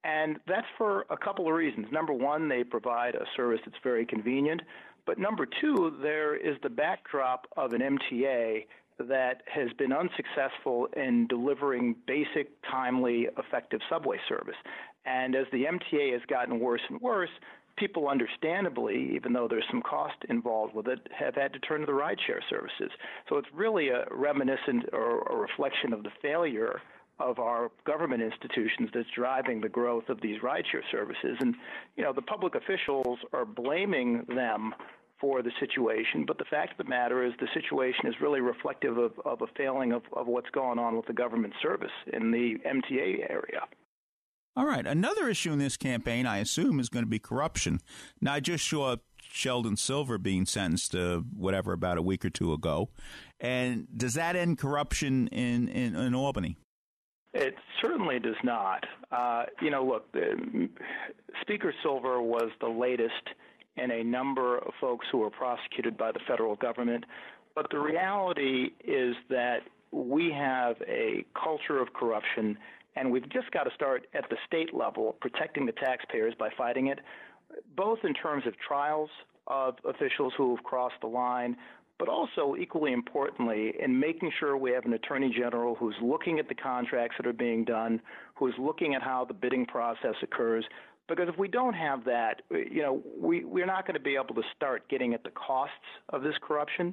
And 0.04 0.38
that's 0.48 0.66
for 0.76 1.06
a 1.10 1.16
couple 1.16 1.46
of 1.46 1.54
reasons. 1.54 1.86
Number 1.92 2.12
one, 2.12 2.48
they 2.48 2.64
provide 2.64 3.14
a 3.14 3.24
service 3.36 3.60
that's 3.64 3.78
very 3.82 4.04
convenient. 4.04 4.62
But 5.06 5.18
number 5.18 5.46
two, 5.60 5.96
there 6.02 6.36
is 6.36 6.56
the 6.62 6.70
backdrop 6.70 7.46
of 7.56 7.72
an 7.72 7.80
MTA 7.80 8.66
that 8.98 9.42
has 9.52 9.68
been 9.78 9.92
unsuccessful 9.92 10.88
in 10.96 11.26
delivering 11.26 11.96
basic, 12.06 12.50
timely, 12.70 13.28
effective 13.38 13.80
subway 13.88 14.18
service. 14.28 14.56
And 15.04 15.34
as 15.34 15.46
the 15.52 15.64
MTA 15.64 16.12
has 16.12 16.22
gotten 16.28 16.60
worse 16.60 16.82
and 16.88 17.00
worse, 17.00 17.30
people 17.76 18.08
understandably, 18.08 19.10
even 19.14 19.32
though 19.32 19.48
there's 19.48 19.64
some 19.70 19.82
cost 19.82 20.16
involved 20.28 20.74
with 20.74 20.86
it, 20.88 21.08
have 21.18 21.34
had 21.34 21.52
to 21.54 21.58
turn 21.60 21.80
to 21.80 21.86
the 21.86 21.92
rideshare 21.92 22.40
services. 22.48 22.90
So 23.28 23.36
it's 23.38 23.48
really 23.52 23.88
a 23.88 24.04
reminiscent 24.10 24.84
or 24.92 25.22
a 25.22 25.36
reflection 25.36 25.92
of 25.92 26.02
the 26.02 26.10
failure 26.20 26.80
of 27.18 27.38
our 27.38 27.70
government 27.84 28.22
institutions 28.22 28.90
that's 28.94 29.08
driving 29.14 29.60
the 29.60 29.68
growth 29.68 30.08
of 30.08 30.20
these 30.20 30.40
rideshare 30.40 30.82
services. 30.90 31.36
And, 31.40 31.54
you 31.96 32.02
know, 32.02 32.12
the 32.12 32.22
public 32.22 32.54
officials 32.54 33.18
are 33.32 33.44
blaming 33.44 34.24
them 34.28 34.74
for 35.20 35.40
the 35.40 35.52
situation, 35.60 36.24
but 36.26 36.36
the 36.38 36.44
fact 36.50 36.72
of 36.72 36.84
the 36.84 36.90
matter 36.90 37.24
is 37.24 37.32
the 37.38 37.46
situation 37.54 38.06
is 38.06 38.14
really 38.20 38.40
reflective 38.40 38.98
of, 38.98 39.12
of 39.24 39.40
a 39.40 39.46
failing 39.56 39.92
of, 39.92 40.02
of 40.14 40.26
what's 40.26 40.50
going 40.50 40.80
on 40.80 40.96
with 40.96 41.06
the 41.06 41.12
government 41.12 41.54
service 41.62 41.92
in 42.12 42.32
the 42.32 42.56
MTA 42.66 43.30
area. 43.30 43.60
All 44.56 44.66
right. 44.66 44.86
Another 44.86 45.28
issue 45.28 45.52
in 45.52 45.58
this 45.58 45.76
campaign, 45.76 46.26
I 46.26 46.38
assume, 46.38 46.80
is 46.80 46.88
going 46.88 47.04
to 47.04 47.08
be 47.08 47.18
corruption. 47.18 47.78
Now, 48.20 48.34
I 48.34 48.40
just 48.40 48.68
saw 48.68 48.96
Sheldon 49.22 49.76
Silver 49.76 50.18
being 50.18 50.44
sentenced 50.44 50.92
to 50.92 51.24
whatever 51.34 51.72
about 51.72 51.96
a 51.96 52.02
week 52.02 52.24
or 52.24 52.30
two 52.30 52.52
ago. 52.52 52.90
And 53.40 53.86
does 53.96 54.14
that 54.14 54.36
end 54.36 54.58
corruption 54.58 55.28
in, 55.28 55.68
in, 55.68 55.94
in 55.96 56.14
Albany? 56.14 56.58
It 57.34 57.54
certainly 57.80 58.18
does 58.18 58.36
not. 58.44 58.84
Uh, 59.10 59.44
you 59.60 59.70
know, 59.70 59.84
look, 59.84 60.14
Speaker 61.40 61.74
Silver 61.82 62.20
was 62.20 62.50
the 62.60 62.68
latest 62.68 63.30
in 63.76 63.90
a 63.90 64.04
number 64.04 64.58
of 64.58 64.72
folks 64.80 65.06
who 65.10 65.18
were 65.18 65.30
prosecuted 65.30 65.96
by 65.96 66.12
the 66.12 66.20
federal 66.26 66.56
government. 66.56 67.04
But 67.54 67.70
the 67.70 67.78
reality 67.78 68.70
is 68.84 69.14
that 69.30 69.60
we 69.92 70.30
have 70.32 70.76
a 70.86 71.24
culture 71.34 71.80
of 71.80 71.92
corruption, 71.94 72.58
and 72.96 73.10
we've 73.10 73.28
just 73.30 73.50
got 73.50 73.64
to 73.64 73.70
start 73.74 74.06
at 74.14 74.28
the 74.30 74.36
state 74.46 74.74
level 74.74 75.16
protecting 75.20 75.66
the 75.66 75.72
taxpayers 75.72 76.34
by 76.38 76.50
fighting 76.56 76.88
it, 76.88 77.00
both 77.76 77.98
in 78.04 78.14
terms 78.14 78.46
of 78.46 78.54
trials 78.58 79.10
of 79.46 79.74
officials 79.84 80.32
who 80.36 80.54
have 80.54 80.64
crossed 80.64 81.00
the 81.00 81.06
line, 81.06 81.56
but 82.02 82.08
also 82.08 82.56
equally 82.58 82.92
importantly 82.92 83.74
in 83.78 83.96
making 83.96 84.32
sure 84.40 84.56
we 84.56 84.72
have 84.72 84.84
an 84.84 84.92
attorney 84.92 85.32
general 85.32 85.76
who's 85.76 85.94
looking 86.02 86.40
at 86.40 86.48
the 86.48 86.54
contracts 86.54 87.14
that 87.16 87.28
are 87.28 87.32
being 87.32 87.64
done, 87.64 88.00
who's 88.34 88.54
looking 88.58 88.96
at 88.96 89.02
how 89.02 89.24
the 89.24 89.32
bidding 89.32 89.64
process 89.64 90.16
occurs. 90.20 90.64
Because 91.08 91.28
if 91.28 91.38
we 91.38 91.46
don't 91.46 91.74
have 91.74 92.04
that, 92.06 92.42
you 92.50 92.82
know, 92.82 93.00
we, 93.16 93.44
we're 93.44 93.66
not 93.66 93.86
going 93.86 93.94
to 93.94 94.02
be 94.02 94.16
able 94.16 94.34
to 94.34 94.42
start 94.56 94.88
getting 94.88 95.14
at 95.14 95.22
the 95.22 95.30
costs 95.30 95.76
of 96.08 96.24
this 96.24 96.34
corruption. 96.42 96.92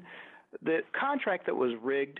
The 0.62 0.82
contract 0.94 1.48
that 1.48 1.56
was 1.56 1.72
rigged 1.82 2.20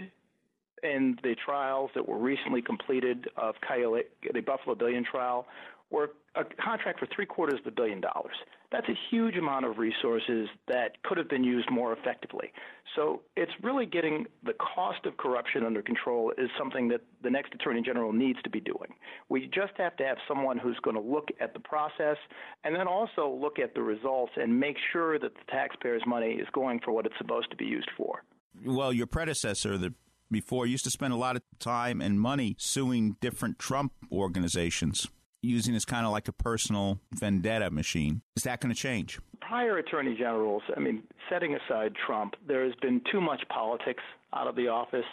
in 0.82 1.16
the 1.22 1.36
trials 1.46 1.92
that 1.94 2.10
were 2.10 2.18
recently 2.18 2.64
completed 2.64 3.28
of 3.38 3.54
Coyote, 3.68 4.06
the 4.34 4.42
Buffalo 4.42 4.74
Billion 4.74 5.06
trial 5.06 5.46
were 5.90 6.12
a 6.36 6.44
contract 6.64 7.00
for 7.00 7.08
three 7.14 7.26
quarters 7.26 7.60
of 7.60 7.68
a 7.68 7.76
billion 7.76 8.00
dollars. 8.00 8.36
That's 8.72 8.88
a 8.88 8.98
huge 9.10 9.36
amount 9.36 9.66
of 9.66 9.80
resources 9.80 10.48
that 10.68 11.02
could 11.04 11.18
have 11.18 11.28
been 11.28 11.44
used 11.44 11.70
more 11.72 11.92
effectively. 11.92 12.52
So 12.96 13.22
it's 13.36 13.52
really 13.64 13.88
getting 13.88 14.28
the 14.44 14.54
cost 14.54 15.06
of 15.06 15.18
corruption 15.18 15.66
under 15.66 15.82
control 15.82 16.32
is 16.38 16.50
something 16.58 16.88
that 16.90 17.02
the 17.24 17.32
next 17.32 17.54
Attorney 17.56 17.82
General 17.82 18.14
needs 18.14 18.40
to 18.44 18.50
be 18.50 18.60
doing. 18.60 18.94
We 19.28 19.48
just 19.48 19.74
have 19.78 19.98
to 19.98 20.04
have 20.06 20.18
someone 20.28 20.60
who's 20.60 20.78
going 20.84 20.96
to 20.96 21.02
look 21.02 21.30
at 21.42 21.54
the 21.54 21.60
process 21.60 22.18
and 22.64 22.76
then 22.76 22.88
also 22.88 23.28
look 23.42 23.58
at 23.58 23.74
the 23.74 23.82
results 23.82 24.34
and 24.36 24.60
make 24.60 24.78
sure 24.94 25.18
that 25.18 25.34
the 25.34 25.52
taxpayers' 25.52 26.04
money 26.06 26.34
is 26.34 26.48
going 26.54 26.80
for 26.86 26.92
what 26.92 27.08
it's 27.08 27.18
supposed 27.18 27.50
to 27.50 27.58
be 27.58 27.66
used 27.66 27.90
for. 27.98 28.24
Well, 28.64 28.94
your 28.94 29.08
predecessor, 29.08 29.78
the 29.78 29.94
before 30.32 30.68
used 30.68 30.84
to 30.84 30.92
spend 30.92 31.12
a 31.12 31.16
lot 31.16 31.36
of 31.36 31.42
time 31.58 32.02
and 32.02 32.22
money 32.22 32.56
suing 32.60 33.16
different 33.20 33.58
Trump 33.58 33.94
organizations 34.12 35.08
using 35.42 35.76
as 35.76 35.86
kind 35.86 36.06
of 36.06 36.12
like 36.12 36.28
a 36.28 36.34
personal 36.34 37.00
vendetta 37.14 37.70
machine. 37.72 38.22
Is 38.36 38.44
that 38.44 38.60
going 38.62 38.74
to 38.74 38.80
change? 38.80 39.20
Prior 39.42 39.78
attorney 39.78 40.16
generals, 40.18 40.64
I 40.76 40.80
mean, 40.80 41.04
setting 41.30 41.56
aside 41.56 41.94
Trump, 42.06 42.36
there 42.48 42.64
has 42.66 42.74
been 42.82 43.02
too 43.12 43.22
much 43.22 43.42
politics 43.50 44.04
out 44.34 44.48
of 44.48 44.56
the 44.56 44.68
office. 44.68 45.06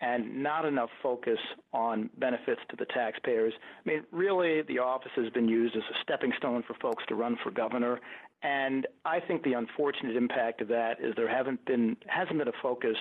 and 0.00 0.42
not 0.42 0.64
enough 0.64 0.90
focus 1.02 1.38
on 1.72 2.10
benefits 2.18 2.60
to 2.68 2.76
the 2.76 2.84
taxpayers. 2.86 3.52
I 3.56 3.88
mean, 3.88 4.02
really, 4.10 4.62
the 4.62 4.78
office 4.80 5.12
has 5.16 5.30
been 5.30 5.48
used 5.48 5.76
as 5.76 5.82
a 5.82 5.96
stepping 6.02 6.32
stone 6.36 6.62
for 6.66 6.74
folks 6.74 7.04
to 7.08 7.14
run 7.14 7.36
for 7.42 7.50
governor, 7.50 8.00
and 8.42 8.86
I 9.04 9.20
think 9.20 9.42
the 9.44 9.54
unfortunate 9.54 10.16
impact 10.16 10.60
of 10.60 10.68
that 10.68 11.00
is 11.00 11.14
there 11.16 11.28
haven't 11.28 11.64
been 11.64 11.96
hasn't 12.06 12.38
been 12.38 12.48
a 12.48 12.52
focus 12.62 12.96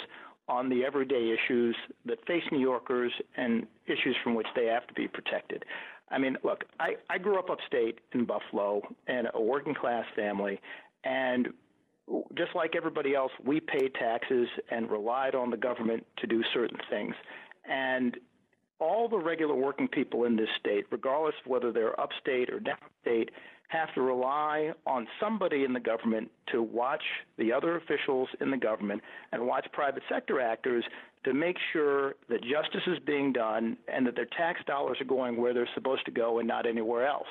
on 0.47 0.69
the 0.69 0.83
everyday 0.85 1.33
issues 1.33 1.75
that 2.05 2.25
face 2.27 2.43
New 2.51 2.59
Yorkers 2.59 3.11
and 3.37 3.65
issues 3.85 4.15
from 4.23 4.35
which 4.35 4.47
they 4.55 4.65
have 4.65 4.85
to 4.87 4.93
be 4.93 5.07
protected. 5.07 5.63
I 6.09 6.17
mean, 6.17 6.37
look, 6.43 6.65
I, 6.79 6.95
I 7.09 7.17
grew 7.17 7.39
up 7.39 7.49
upstate 7.49 7.99
in 8.13 8.25
Buffalo 8.25 8.81
in 9.07 9.27
a 9.33 9.41
working 9.41 9.73
class 9.73 10.05
family, 10.15 10.59
and 11.03 11.49
just 12.35 12.53
like 12.55 12.75
everybody 12.75 13.15
else, 13.15 13.31
we 13.43 13.59
paid 13.59 13.93
taxes 13.95 14.47
and 14.69 14.89
relied 14.91 15.35
on 15.35 15.49
the 15.49 15.57
government 15.57 16.05
to 16.17 16.27
do 16.27 16.43
certain 16.53 16.79
things. 16.89 17.15
And 17.65 18.17
all 18.79 19.07
the 19.07 19.17
regular 19.17 19.55
working 19.55 19.87
people 19.87 20.25
in 20.25 20.35
this 20.35 20.49
state, 20.59 20.85
regardless 20.91 21.35
of 21.43 21.49
whether 21.49 21.71
they're 21.71 21.99
upstate 21.99 22.49
or 22.49 22.59
downstate, 22.59 23.29
have 23.69 23.93
to 23.95 24.01
rely 24.01 24.71
on 24.85 25.07
somebody 25.19 25.63
in 25.63 25.73
the 25.73 25.79
government 25.79 26.29
to 26.51 26.61
watch 26.61 27.03
the 27.37 27.51
other 27.51 27.77
officials 27.77 28.29
in 28.39 28.51
the 28.51 28.57
government 28.57 29.01
and 29.31 29.45
watch 29.45 29.65
private 29.71 30.03
sector 30.09 30.39
actors 30.39 30.83
to 31.23 31.33
make 31.33 31.55
sure 31.71 32.15
that 32.29 32.41
justice 32.41 32.85
is 32.87 32.99
being 33.05 33.31
done 33.33 33.77
and 33.87 34.05
that 34.05 34.15
their 34.15 34.27
tax 34.37 34.59
dollars 34.67 34.97
are 34.99 35.05
going 35.05 35.37
where 35.37 35.53
they're 35.53 35.69
supposed 35.73 36.05
to 36.05 36.11
go 36.11 36.39
and 36.39 36.47
not 36.47 36.65
anywhere 36.67 37.07
else. 37.07 37.27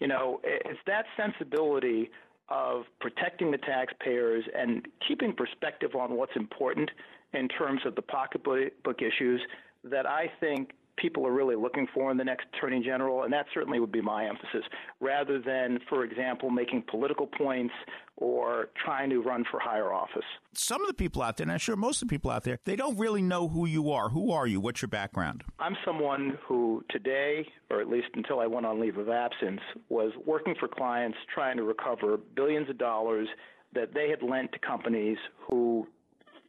You 0.00 0.08
know, 0.08 0.40
it's 0.44 0.80
that 0.86 1.06
sensibility 1.16 2.10
of 2.48 2.84
protecting 3.00 3.50
the 3.50 3.58
taxpayers 3.58 4.44
and 4.56 4.86
keeping 5.06 5.32
perspective 5.32 5.94
on 5.94 6.16
what's 6.16 6.34
important 6.36 6.90
in 7.32 7.48
terms 7.48 7.80
of 7.84 7.94
the 7.94 8.02
pocketbook 8.02 9.02
issues 9.02 9.40
that 9.84 10.06
I 10.06 10.30
think 10.40 10.70
people 11.00 11.26
are 11.26 11.32
really 11.32 11.56
looking 11.56 11.86
for 11.94 12.10
in 12.10 12.16
the 12.16 12.24
next 12.24 12.46
attorney 12.54 12.82
general, 12.84 13.22
and 13.22 13.32
that 13.32 13.46
certainly 13.54 13.80
would 13.80 13.92
be 13.92 14.00
my 14.00 14.26
emphasis, 14.26 14.64
rather 15.00 15.40
than, 15.40 15.78
for 15.88 16.04
example, 16.04 16.50
making 16.50 16.84
political 16.90 17.26
points 17.26 17.74
or 18.16 18.68
trying 18.84 19.08
to 19.10 19.20
run 19.20 19.44
for 19.50 19.60
higher 19.60 19.92
office. 19.92 20.24
Some 20.52 20.80
of 20.82 20.88
the 20.88 20.94
people 20.94 21.22
out 21.22 21.36
there, 21.36 21.44
and 21.44 21.52
I'm 21.52 21.58
sure 21.58 21.76
most 21.76 22.02
of 22.02 22.08
the 22.08 22.12
people 22.12 22.30
out 22.30 22.42
there, 22.44 22.58
they 22.64 22.76
don't 22.76 22.98
really 22.98 23.22
know 23.22 23.48
who 23.48 23.66
you 23.66 23.92
are. 23.92 24.08
Who 24.08 24.32
are 24.32 24.46
you? 24.46 24.60
What's 24.60 24.82
your 24.82 24.88
background? 24.88 25.44
I'm 25.58 25.76
someone 25.84 26.36
who 26.46 26.84
today, 26.90 27.46
or 27.70 27.80
at 27.80 27.88
least 27.88 28.08
until 28.14 28.40
I 28.40 28.46
went 28.46 28.66
on 28.66 28.80
leave 28.80 28.98
of 28.98 29.08
absence, 29.08 29.60
was 29.88 30.12
working 30.26 30.54
for 30.58 30.68
clients 30.68 31.18
trying 31.32 31.56
to 31.56 31.62
recover 31.62 32.18
billions 32.34 32.68
of 32.68 32.78
dollars 32.78 33.28
that 33.74 33.94
they 33.94 34.08
had 34.08 34.22
lent 34.22 34.52
to 34.52 34.58
companies 34.58 35.18
who 35.48 35.86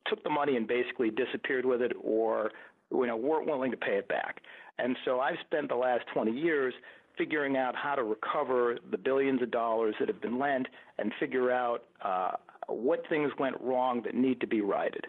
took 0.07 0.23
the 0.23 0.29
money 0.29 0.55
and 0.55 0.67
basically 0.67 1.11
disappeared 1.11 1.65
with 1.65 1.81
it 1.81 1.91
or 2.01 2.51
you 2.91 3.05
know, 3.05 3.15
weren't 3.15 3.47
willing 3.47 3.71
to 3.71 3.77
pay 3.77 3.97
it 3.97 4.07
back. 4.07 4.41
And 4.77 4.95
so 5.05 5.19
I've 5.19 5.37
spent 5.45 5.69
the 5.69 5.75
last 5.75 6.05
20 6.13 6.31
years 6.31 6.73
figuring 7.17 7.57
out 7.57 7.75
how 7.75 7.95
to 7.95 8.03
recover 8.03 8.77
the 8.91 8.97
billions 8.97 9.41
of 9.41 9.51
dollars 9.51 9.95
that 9.99 10.07
have 10.07 10.21
been 10.21 10.39
lent 10.39 10.67
and 10.97 11.11
figure 11.19 11.51
out 11.51 11.83
uh, 12.03 12.31
what 12.67 13.01
things 13.09 13.31
went 13.37 13.59
wrong 13.61 14.01
that 14.05 14.15
need 14.15 14.39
to 14.39 14.47
be 14.47 14.61
righted. 14.61 15.05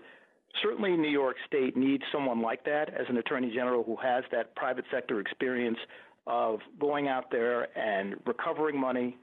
Certainly, 0.63 0.97
New 0.97 1.11
York 1.11 1.37
State 1.47 1.77
needs 1.77 2.03
someone 2.13 2.43
like 2.43 2.65
that 2.65 2.93
as 2.93 3.07
an 3.09 3.17
attorney 3.17 3.53
general 3.55 3.85
who 3.85 3.97
has 3.97 4.25
that 4.33 4.57
private 4.57 4.85
sector 4.91 5.21
experience 5.21 5.79
of 6.27 6.59
going 6.81 7.07
out 7.07 7.31
there 7.31 7.77
and 7.79 8.17
recovering 8.27 8.79
money, 8.79 9.17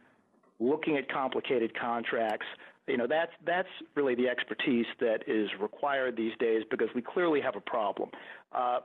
looking 0.59 0.97
at 0.97 1.11
complicated 1.11 1.77
contracts, 1.77 2.45
you 2.87 2.97
know 2.97 3.07
that's 3.07 3.31
that's 3.45 3.69
really 3.95 4.15
the 4.15 4.27
expertise 4.27 4.85
that 4.99 5.23
is 5.27 5.49
required 5.59 6.15
these 6.15 6.33
days 6.39 6.63
because 6.69 6.87
we 6.95 7.01
clearly 7.01 7.41
have 7.41 7.55
a 7.55 7.61
problem. 7.61 8.09
Uh, 8.51 8.79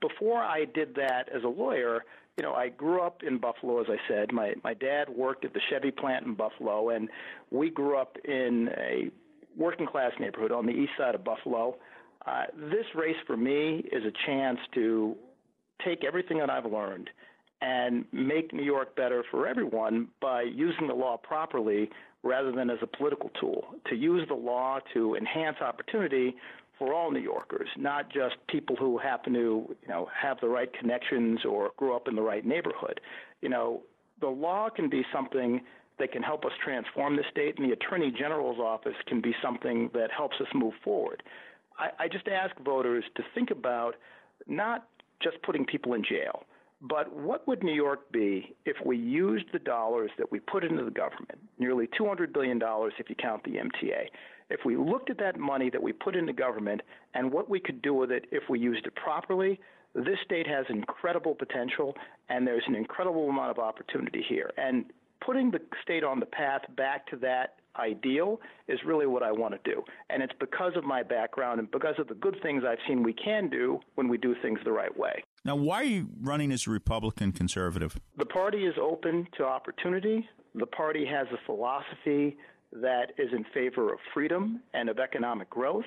before 0.00 0.42
I 0.42 0.64
did 0.64 0.94
that 0.96 1.28
as 1.34 1.44
a 1.44 1.48
lawyer, 1.48 2.04
you 2.36 2.42
know, 2.42 2.54
I 2.54 2.68
grew 2.68 3.00
up 3.00 3.22
in 3.22 3.38
Buffalo, 3.38 3.80
as 3.80 3.86
I 3.88 3.96
said. 4.08 4.32
My 4.32 4.54
my 4.64 4.74
dad 4.74 5.08
worked 5.08 5.44
at 5.44 5.54
the 5.54 5.60
Chevy 5.70 5.90
plant 5.90 6.26
in 6.26 6.34
Buffalo, 6.34 6.90
and 6.90 7.08
we 7.50 7.70
grew 7.70 7.96
up 7.96 8.16
in 8.24 8.68
a 8.76 9.10
working 9.56 9.86
class 9.86 10.12
neighborhood 10.18 10.52
on 10.52 10.66
the 10.66 10.72
east 10.72 10.92
side 10.96 11.14
of 11.14 11.24
Buffalo. 11.24 11.76
Uh, 12.26 12.44
this 12.54 12.86
race 12.94 13.16
for 13.26 13.36
me 13.36 13.84
is 13.92 14.04
a 14.04 14.12
chance 14.26 14.58
to 14.74 15.16
take 15.84 16.04
everything 16.04 16.38
that 16.38 16.50
I've 16.50 16.70
learned 16.70 17.10
and 17.60 18.04
make 18.12 18.52
New 18.52 18.64
York 18.64 18.96
better 18.96 19.24
for 19.30 19.46
everyone 19.46 20.08
by 20.20 20.42
using 20.42 20.88
the 20.88 20.94
law 20.94 21.16
properly 21.16 21.90
rather 22.22 22.52
than 22.52 22.70
as 22.70 22.78
a 22.82 22.86
political 22.86 23.30
tool, 23.40 23.64
to 23.88 23.96
use 23.96 24.26
the 24.28 24.34
law 24.34 24.78
to 24.94 25.14
enhance 25.16 25.56
opportunity 25.60 26.36
for 26.78 26.94
all 26.94 27.10
New 27.10 27.20
Yorkers, 27.20 27.68
not 27.76 28.10
just 28.12 28.36
people 28.48 28.76
who 28.76 28.98
happen 28.98 29.32
to, 29.34 29.38
you 29.38 29.88
know, 29.88 30.08
have 30.20 30.38
the 30.40 30.48
right 30.48 30.72
connections 30.72 31.40
or 31.44 31.70
grew 31.76 31.94
up 31.94 32.08
in 32.08 32.14
the 32.14 32.22
right 32.22 32.44
neighborhood. 32.44 33.00
You 33.40 33.48
know, 33.48 33.82
the 34.20 34.28
law 34.28 34.68
can 34.68 34.88
be 34.88 35.02
something 35.12 35.60
that 35.98 36.12
can 36.12 36.22
help 36.22 36.44
us 36.44 36.52
transform 36.64 37.16
the 37.16 37.24
state, 37.30 37.58
and 37.58 37.68
the 37.68 37.72
Attorney 37.72 38.10
General's 38.10 38.58
office 38.58 38.96
can 39.06 39.20
be 39.20 39.34
something 39.42 39.90
that 39.94 40.10
helps 40.16 40.36
us 40.40 40.48
move 40.54 40.74
forward. 40.82 41.22
I, 41.78 42.04
I 42.04 42.08
just 42.08 42.26
ask 42.28 42.58
voters 42.64 43.04
to 43.16 43.22
think 43.34 43.50
about 43.50 43.94
not 44.46 44.86
just 45.22 45.40
putting 45.42 45.64
people 45.64 45.94
in 45.94 46.02
jail, 46.02 46.44
but 46.82 47.14
what 47.14 47.46
would 47.46 47.62
New 47.62 47.74
York 47.74 48.10
be 48.10 48.56
if 48.64 48.76
we 48.84 48.96
used 48.96 49.46
the 49.52 49.60
dollars 49.60 50.10
that 50.18 50.30
we 50.32 50.40
put 50.40 50.64
into 50.64 50.84
the 50.84 50.90
government, 50.90 51.38
nearly 51.58 51.88
$200 51.98 52.32
billion 52.32 52.60
if 52.98 53.08
you 53.08 53.14
count 53.14 53.44
the 53.44 53.52
MTA, 53.52 54.06
if 54.50 54.60
we 54.66 54.76
looked 54.76 55.08
at 55.08 55.18
that 55.18 55.38
money 55.38 55.70
that 55.70 55.82
we 55.82 55.92
put 55.92 56.16
into 56.16 56.32
government 56.32 56.80
and 57.14 57.30
what 57.30 57.48
we 57.48 57.60
could 57.60 57.80
do 57.82 57.94
with 57.94 58.10
it 58.10 58.26
if 58.32 58.42
we 58.50 58.58
used 58.58 58.84
it 58.84 58.94
properly, 58.96 59.60
this 59.94 60.18
state 60.24 60.46
has 60.46 60.66
incredible 60.70 61.34
potential 61.36 61.94
and 62.28 62.46
there's 62.46 62.64
an 62.66 62.74
incredible 62.74 63.28
amount 63.28 63.50
of 63.50 63.58
opportunity 63.60 64.24
here. 64.28 64.50
And 64.56 64.86
putting 65.24 65.52
the 65.52 65.60
state 65.82 66.02
on 66.02 66.18
the 66.18 66.26
path 66.26 66.62
back 66.76 67.06
to 67.08 67.16
that 67.18 67.56
ideal 67.76 68.40
is 68.66 68.80
really 68.84 69.06
what 69.06 69.22
I 69.22 69.30
want 69.30 69.54
to 69.54 69.70
do. 69.70 69.82
And 70.10 70.20
it's 70.20 70.34
because 70.40 70.72
of 70.76 70.82
my 70.82 71.04
background 71.04 71.60
and 71.60 71.70
because 71.70 71.94
of 71.98 72.08
the 72.08 72.14
good 72.14 72.36
things 72.42 72.64
I've 72.66 72.78
seen 72.88 73.04
we 73.04 73.12
can 73.12 73.48
do 73.48 73.78
when 73.94 74.08
we 74.08 74.18
do 74.18 74.34
things 74.42 74.58
the 74.64 74.72
right 74.72 74.94
way. 74.96 75.22
Now, 75.44 75.56
why 75.56 75.80
are 75.80 75.84
you 75.84 76.08
running 76.20 76.52
as 76.52 76.66
a 76.66 76.70
Republican 76.70 77.32
conservative? 77.32 77.98
The 78.16 78.26
party 78.26 78.64
is 78.64 78.74
open 78.80 79.26
to 79.36 79.44
opportunity. 79.44 80.28
The 80.54 80.66
party 80.66 81.04
has 81.06 81.26
a 81.32 81.46
philosophy 81.46 82.36
that 82.72 83.12
is 83.18 83.28
in 83.32 83.44
favor 83.52 83.92
of 83.92 83.98
freedom 84.14 84.60
and 84.72 84.88
of 84.88 84.98
economic 85.00 85.50
growth. 85.50 85.84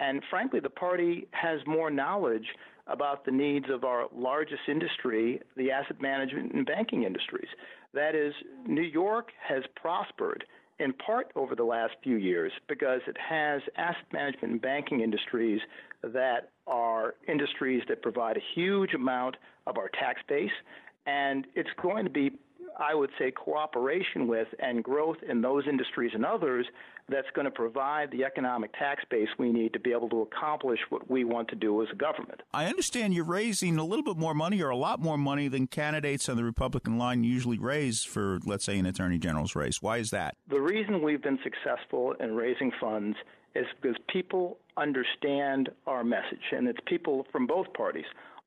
And 0.00 0.22
frankly, 0.28 0.60
the 0.60 0.70
party 0.70 1.28
has 1.30 1.60
more 1.66 1.90
knowledge 1.90 2.46
about 2.88 3.24
the 3.24 3.30
needs 3.30 3.66
of 3.70 3.84
our 3.84 4.06
largest 4.14 4.62
industry, 4.68 5.40
the 5.56 5.70
asset 5.70 6.00
management 6.00 6.52
and 6.52 6.66
banking 6.66 7.04
industries. 7.04 7.48
That 7.94 8.14
is, 8.14 8.34
New 8.66 8.82
York 8.82 9.30
has 9.48 9.62
prospered 9.76 10.44
in 10.78 10.92
part 10.92 11.30
over 11.36 11.54
the 11.54 11.64
last 11.64 11.94
few 12.02 12.16
years 12.16 12.52
because 12.68 13.00
it 13.06 13.16
has 13.16 13.62
asset 13.76 14.04
management 14.12 14.52
and 14.52 14.60
banking 14.60 15.00
industries 15.00 15.60
that 16.12 16.50
are 16.66 17.14
industries 17.28 17.82
that 17.88 18.02
provide 18.02 18.36
a 18.36 18.42
huge 18.54 18.94
amount 18.94 19.36
of 19.66 19.78
our 19.78 19.88
tax 19.88 20.20
base, 20.28 20.50
and 21.06 21.46
it's 21.54 21.70
going 21.80 22.04
to 22.04 22.10
be, 22.10 22.32
I 22.78 22.94
would 22.94 23.10
say, 23.18 23.30
cooperation 23.30 24.26
with 24.26 24.48
and 24.58 24.82
growth 24.82 25.18
in 25.28 25.40
those 25.40 25.64
industries 25.68 26.12
and 26.14 26.24
others 26.24 26.66
that's 27.08 27.28
going 27.34 27.44
to 27.44 27.50
provide 27.52 28.10
the 28.10 28.24
economic 28.24 28.72
tax 28.72 29.04
base 29.10 29.28
we 29.38 29.52
need 29.52 29.72
to 29.72 29.78
be 29.78 29.92
able 29.92 30.08
to 30.08 30.22
accomplish 30.22 30.80
what 30.88 31.08
we 31.08 31.22
want 31.24 31.48
to 31.48 31.54
do 31.54 31.80
as 31.82 31.88
a 31.92 31.96
government. 31.96 32.40
I 32.52 32.66
understand 32.66 33.14
you're 33.14 33.24
raising 33.24 33.78
a 33.78 33.84
little 33.84 34.04
bit 34.04 34.16
more 34.16 34.34
money 34.34 34.60
or 34.60 34.70
a 34.70 34.76
lot 34.76 35.00
more 35.00 35.16
money 35.16 35.46
than 35.46 35.68
candidates 35.68 36.28
on 36.28 36.36
the 36.36 36.42
Republican 36.42 36.98
line 36.98 37.22
usually 37.22 37.58
raise 37.58 38.02
for, 38.02 38.40
let's 38.44 38.64
say, 38.64 38.76
an 38.78 38.86
attorney 38.86 39.18
general's 39.18 39.54
race. 39.54 39.80
Why 39.80 39.98
is 39.98 40.10
that? 40.10 40.36
The 40.48 40.60
reason 40.60 41.00
we've 41.02 41.22
been 41.22 41.38
successful 41.44 42.14
in 42.18 42.34
raising 42.34 42.72
funds 42.80 43.16
is 43.54 43.66
because 43.80 43.96
people 44.08 44.58
understand 44.76 45.70
our 45.86 46.04
message, 46.04 46.52
and 46.52 46.68
it's 46.68 46.78
people 46.86 47.26
from 47.32 47.46
both 47.46 47.72
parties 47.72 48.04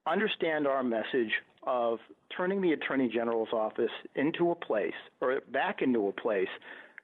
understand 0.07 0.67
our 0.67 0.83
message 0.83 1.31
of 1.63 1.99
turning 2.35 2.61
the 2.61 2.71
Attorney 2.71 3.09
General's 3.09 3.51
office 3.51 3.91
into 4.15 4.51
a 4.51 4.55
place, 4.55 4.93
or 5.21 5.41
back 5.51 5.81
into 5.81 6.07
a 6.07 6.11
place, 6.13 6.47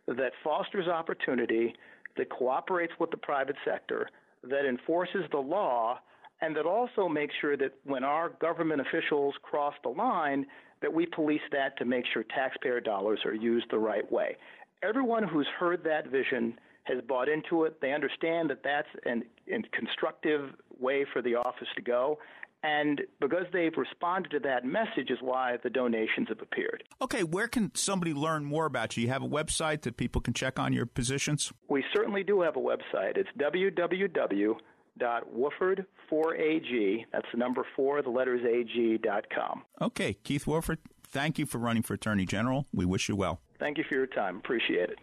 that 0.07 0.31
fosters 0.43 0.87
opportunity, 0.87 1.75
that 2.17 2.29
cooperates 2.29 2.93
with 2.99 3.11
the 3.11 3.17
private 3.17 3.55
sector, 3.65 4.09
that 4.43 4.65
enforces 4.67 5.23
the 5.31 5.37
law, 5.37 5.99
and 6.41 6.55
that 6.55 6.65
also 6.65 7.07
makes 7.07 7.33
sure 7.41 7.57
that 7.57 7.73
when 7.83 8.03
our 8.03 8.29
government 8.29 8.81
officials 8.81 9.33
cross 9.41 9.73
the 9.83 9.89
line, 9.89 10.45
that 10.81 10.93
we 10.93 11.05
police 11.05 11.41
that 11.51 11.77
to 11.77 11.85
make 11.85 12.05
sure 12.13 12.23
taxpayer 12.23 12.79
dollars 12.79 13.19
are 13.25 13.33
used 13.33 13.65
the 13.71 13.79
right 13.79 14.09
way. 14.11 14.37
Everyone 14.83 15.23
who's 15.27 15.47
heard 15.59 15.83
that 15.83 16.07
vision 16.07 16.57
has 16.85 17.01
bought 17.07 17.29
into 17.29 17.65
it. 17.65 17.79
They 17.81 17.93
understand 17.93 18.49
that 18.49 18.63
that's 18.63 18.87
an, 19.05 19.23
a 19.47 19.77
constructive 19.77 20.51
way 20.79 21.05
for 21.11 21.21
the 21.21 21.35
office 21.35 21.67
to 21.75 21.81
go. 21.81 22.17
And 22.63 23.01
because 23.21 23.45
they've 23.53 23.75
responded 23.77 24.31
to 24.31 24.39
that 24.39 24.65
message 24.65 25.11
is 25.11 25.19
why 25.21 25.57
the 25.63 25.69
donations 25.69 26.29
have 26.29 26.41
appeared. 26.41 26.83
Okay, 26.99 27.23
where 27.23 27.47
can 27.47 27.69
somebody 27.75 28.11
learn 28.11 28.43
more 28.43 28.65
about 28.65 28.97
you? 28.97 29.03
You 29.03 29.09
have 29.09 29.21
a 29.21 29.27
website 29.27 29.81
that 29.81 29.97
people 29.97 30.19
can 30.19 30.33
check 30.33 30.57
on 30.57 30.73
your 30.73 30.87
positions? 30.87 31.53
We 31.69 31.83
certainly 31.93 32.23
do 32.23 32.41
have 32.41 32.55
a 32.55 32.59
website. 32.59 33.17
It's 33.17 33.29
www 33.37 34.55
keith.wofford4ag, 34.97 37.05
that's 37.11 37.27
the 37.31 37.37
number 37.37 37.65
four, 37.75 38.01
the 38.01 38.09
letters 38.09 38.41
ag 38.45 39.01
dot 39.01 39.25
com. 39.33 39.63
Okay, 39.81 40.13
Keith 40.23 40.45
Wofford, 40.45 40.77
thank 41.03 41.37
you 41.37 41.45
for 41.45 41.57
running 41.57 41.83
for 41.83 41.93
Attorney 41.93 42.25
General. 42.25 42.65
We 42.73 42.85
wish 42.85 43.09
you 43.09 43.15
well. 43.15 43.41
Thank 43.59 43.77
you 43.77 43.83
for 43.87 43.95
your 43.95 44.07
time. 44.07 44.37
Appreciate 44.37 44.89
it. 44.89 44.99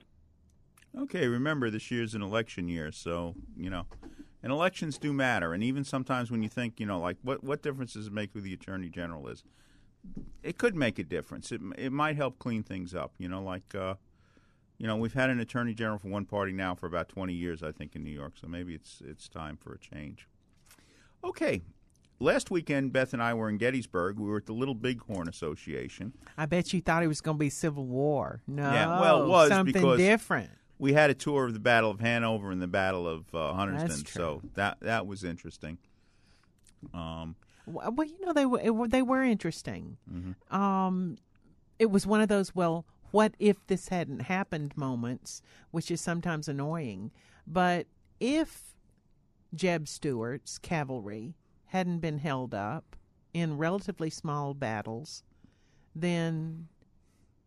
Okay, 0.98 1.26
remember 1.26 1.70
this 1.70 1.90
year's 1.90 2.14
an 2.14 2.22
election 2.22 2.68
year, 2.68 2.92
so 2.92 3.34
you 3.56 3.70
know, 3.70 3.86
and 4.42 4.52
elections 4.52 4.98
do 4.98 5.12
matter. 5.12 5.54
And 5.54 5.62
even 5.62 5.84
sometimes 5.84 6.30
when 6.30 6.42
you 6.42 6.48
think, 6.48 6.78
you 6.78 6.86
know, 6.86 7.00
like 7.00 7.16
what 7.22 7.42
what 7.42 7.62
difference 7.62 7.94
does 7.94 8.08
it 8.08 8.12
make 8.12 8.32
who 8.32 8.40
the 8.40 8.52
attorney 8.52 8.88
general 8.88 9.28
is? 9.28 9.42
It 10.42 10.58
could 10.58 10.74
make 10.74 10.98
a 10.98 11.04
difference. 11.04 11.52
It 11.52 11.60
it 11.78 11.92
might 11.92 12.16
help 12.16 12.38
clean 12.38 12.62
things 12.62 12.94
up. 12.94 13.14
You 13.18 13.28
know, 13.28 13.42
like 13.42 13.74
uh, 13.74 13.94
you 14.78 14.86
know, 14.86 14.96
we've 14.96 15.14
had 15.14 15.30
an 15.30 15.40
attorney 15.40 15.74
general 15.74 15.98
for 15.98 16.08
one 16.08 16.26
party 16.26 16.52
now 16.52 16.74
for 16.74 16.86
about 16.86 17.08
twenty 17.08 17.34
years, 17.34 17.62
I 17.62 17.72
think, 17.72 17.96
in 17.96 18.04
New 18.04 18.10
York. 18.10 18.34
So 18.38 18.46
maybe 18.46 18.74
it's 18.74 19.00
it's 19.04 19.28
time 19.28 19.56
for 19.56 19.72
a 19.72 19.78
change. 19.78 20.28
Okay. 21.24 21.62
Last 22.20 22.52
weekend, 22.52 22.92
Beth 22.92 23.14
and 23.14 23.22
I 23.22 23.34
were 23.34 23.48
in 23.48 23.58
Gettysburg. 23.58 24.16
We 24.16 24.28
were 24.28 24.36
at 24.36 24.46
the 24.46 24.52
Little 24.52 24.76
Bighorn 24.76 25.28
Association. 25.28 26.12
I 26.38 26.46
bet 26.46 26.72
you 26.72 26.80
thought 26.80 27.02
it 27.02 27.08
was 27.08 27.20
going 27.20 27.36
to 27.36 27.40
be 27.40 27.50
Civil 27.50 27.84
War. 27.84 28.42
No, 28.46 28.62
Yeah, 28.62 29.00
well, 29.00 29.24
it 29.24 29.28
was 29.28 29.48
something 29.48 29.96
different. 29.96 30.50
We 30.82 30.94
had 30.94 31.10
a 31.10 31.14
tour 31.14 31.46
of 31.46 31.54
the 31.54 31.60
Battle 31.60 31.92
of 31.92 32.00
Hanover 32.00 32.50
and 32.50 32.60
the 32.60 32.66
Battle 32.66 33.06
of 33.06 33.32
uh, 33.32 33.52
Hunterstown, 33.54 34.08
so 34.08 34.42
that 34.54 34.78
that 34.80 35.06
was 35.06 35.22
interesting. 35.22 35.78
Um, 36.92 37.36
Well, 37.66 38.04
you 38.04 38.20
know 38.26 38.32
they 38.32 38.46
were, 38.46 38.58
it 38.60 38.90
they 38.90 39.00
were 39.00 39.22
interesting. 39.22 39.98
Mhm. 40.12 40.52
Um, 40.52 41.18
it 41.78 41.92
was 41.92 42.04
one 42.04 42.20
of 42.20 42.28
those 42.28 42.52
well, 42.56 42.84
what 43.12 43.36
if 43.38 43.64
this 43.68 43.90
hadn't 43.90 44.22
happened 44.22 44.76
moments, 44.76 45.40
which 45.70 45.88
is 45.88 46.00
sometimes 46.00 46.48
annoying. 46.48 47.12
But 47.46 47.86
if 48.18 48.74
Jeb 49.54 49.86
Stuart's 49.86 50.58
cavalry 50.58 51.36
hadn't 51.66 52.00
been 52.00 52.18
held 52.18 52.54
up 52.54 52.96
in 53.32 53.56
relatively 53.56 54.10
small 54.10 54.52
battles, 54.52 55.22
then 55.94 56.66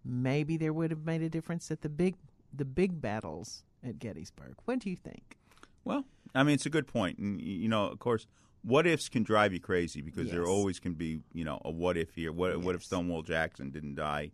maybe 0.05 0.55
there 0.55 0.71
would 0.71 0.91
have 0.91 1.03
made 1.03 1.21
a 1.21 1.29
difference 1.29 1.69
at 1.69 1.81
the 1.81 1.89
big 1.89 2.15
the 2.57 2.65
big 2.65 3.01
battles 3.01 3.63
at 3.83 3.99
Gettysburg. 3.99 4.55
What 4.65 4.79
do 4.79 4.89
you 4.89 4.95
think? 4.95 5.37
Well, 5.83 6.05
I 6.33 6.43
mean, 6.43 6.55
it's 6.55 6.65
a 6.65 6.69
good 6.71 6.87
point, 6.87 7.19
and 7.19 7.39
you 7.41 7.67
know, 7.67 7.85
of 7.85 7.99
course, 7.99 8.27
what 8.63 8.87
ifs 8.87 9.09
can 9.09 9.23
drive 9.23 9.53
you 9.53 9.59
crazy 9.59 10.01
because 10.01 10.31
there 10.31 10.45
always 10.45 10.79
can 10.79 10.93
be, 10.93 11.21
you 11.33 11.45
know, 11.45 11.61
a 11.63 11.69
what 11.69 11.97
if 11.97 12.15
here. 12.15 12.31
What 12.31 12.57
what 12.61 12.75
if 12.75 12.83
Stonewall 12.83 13.21
Jackson 13.21 13.69
didn't 13.69 13.95
die 13.95 14.31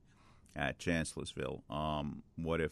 at 0.55 0.79
Chancellorsville? 0.79 1.63
Um, 1.69 2.23
what 2.37 2.61
if, 2.61 2.71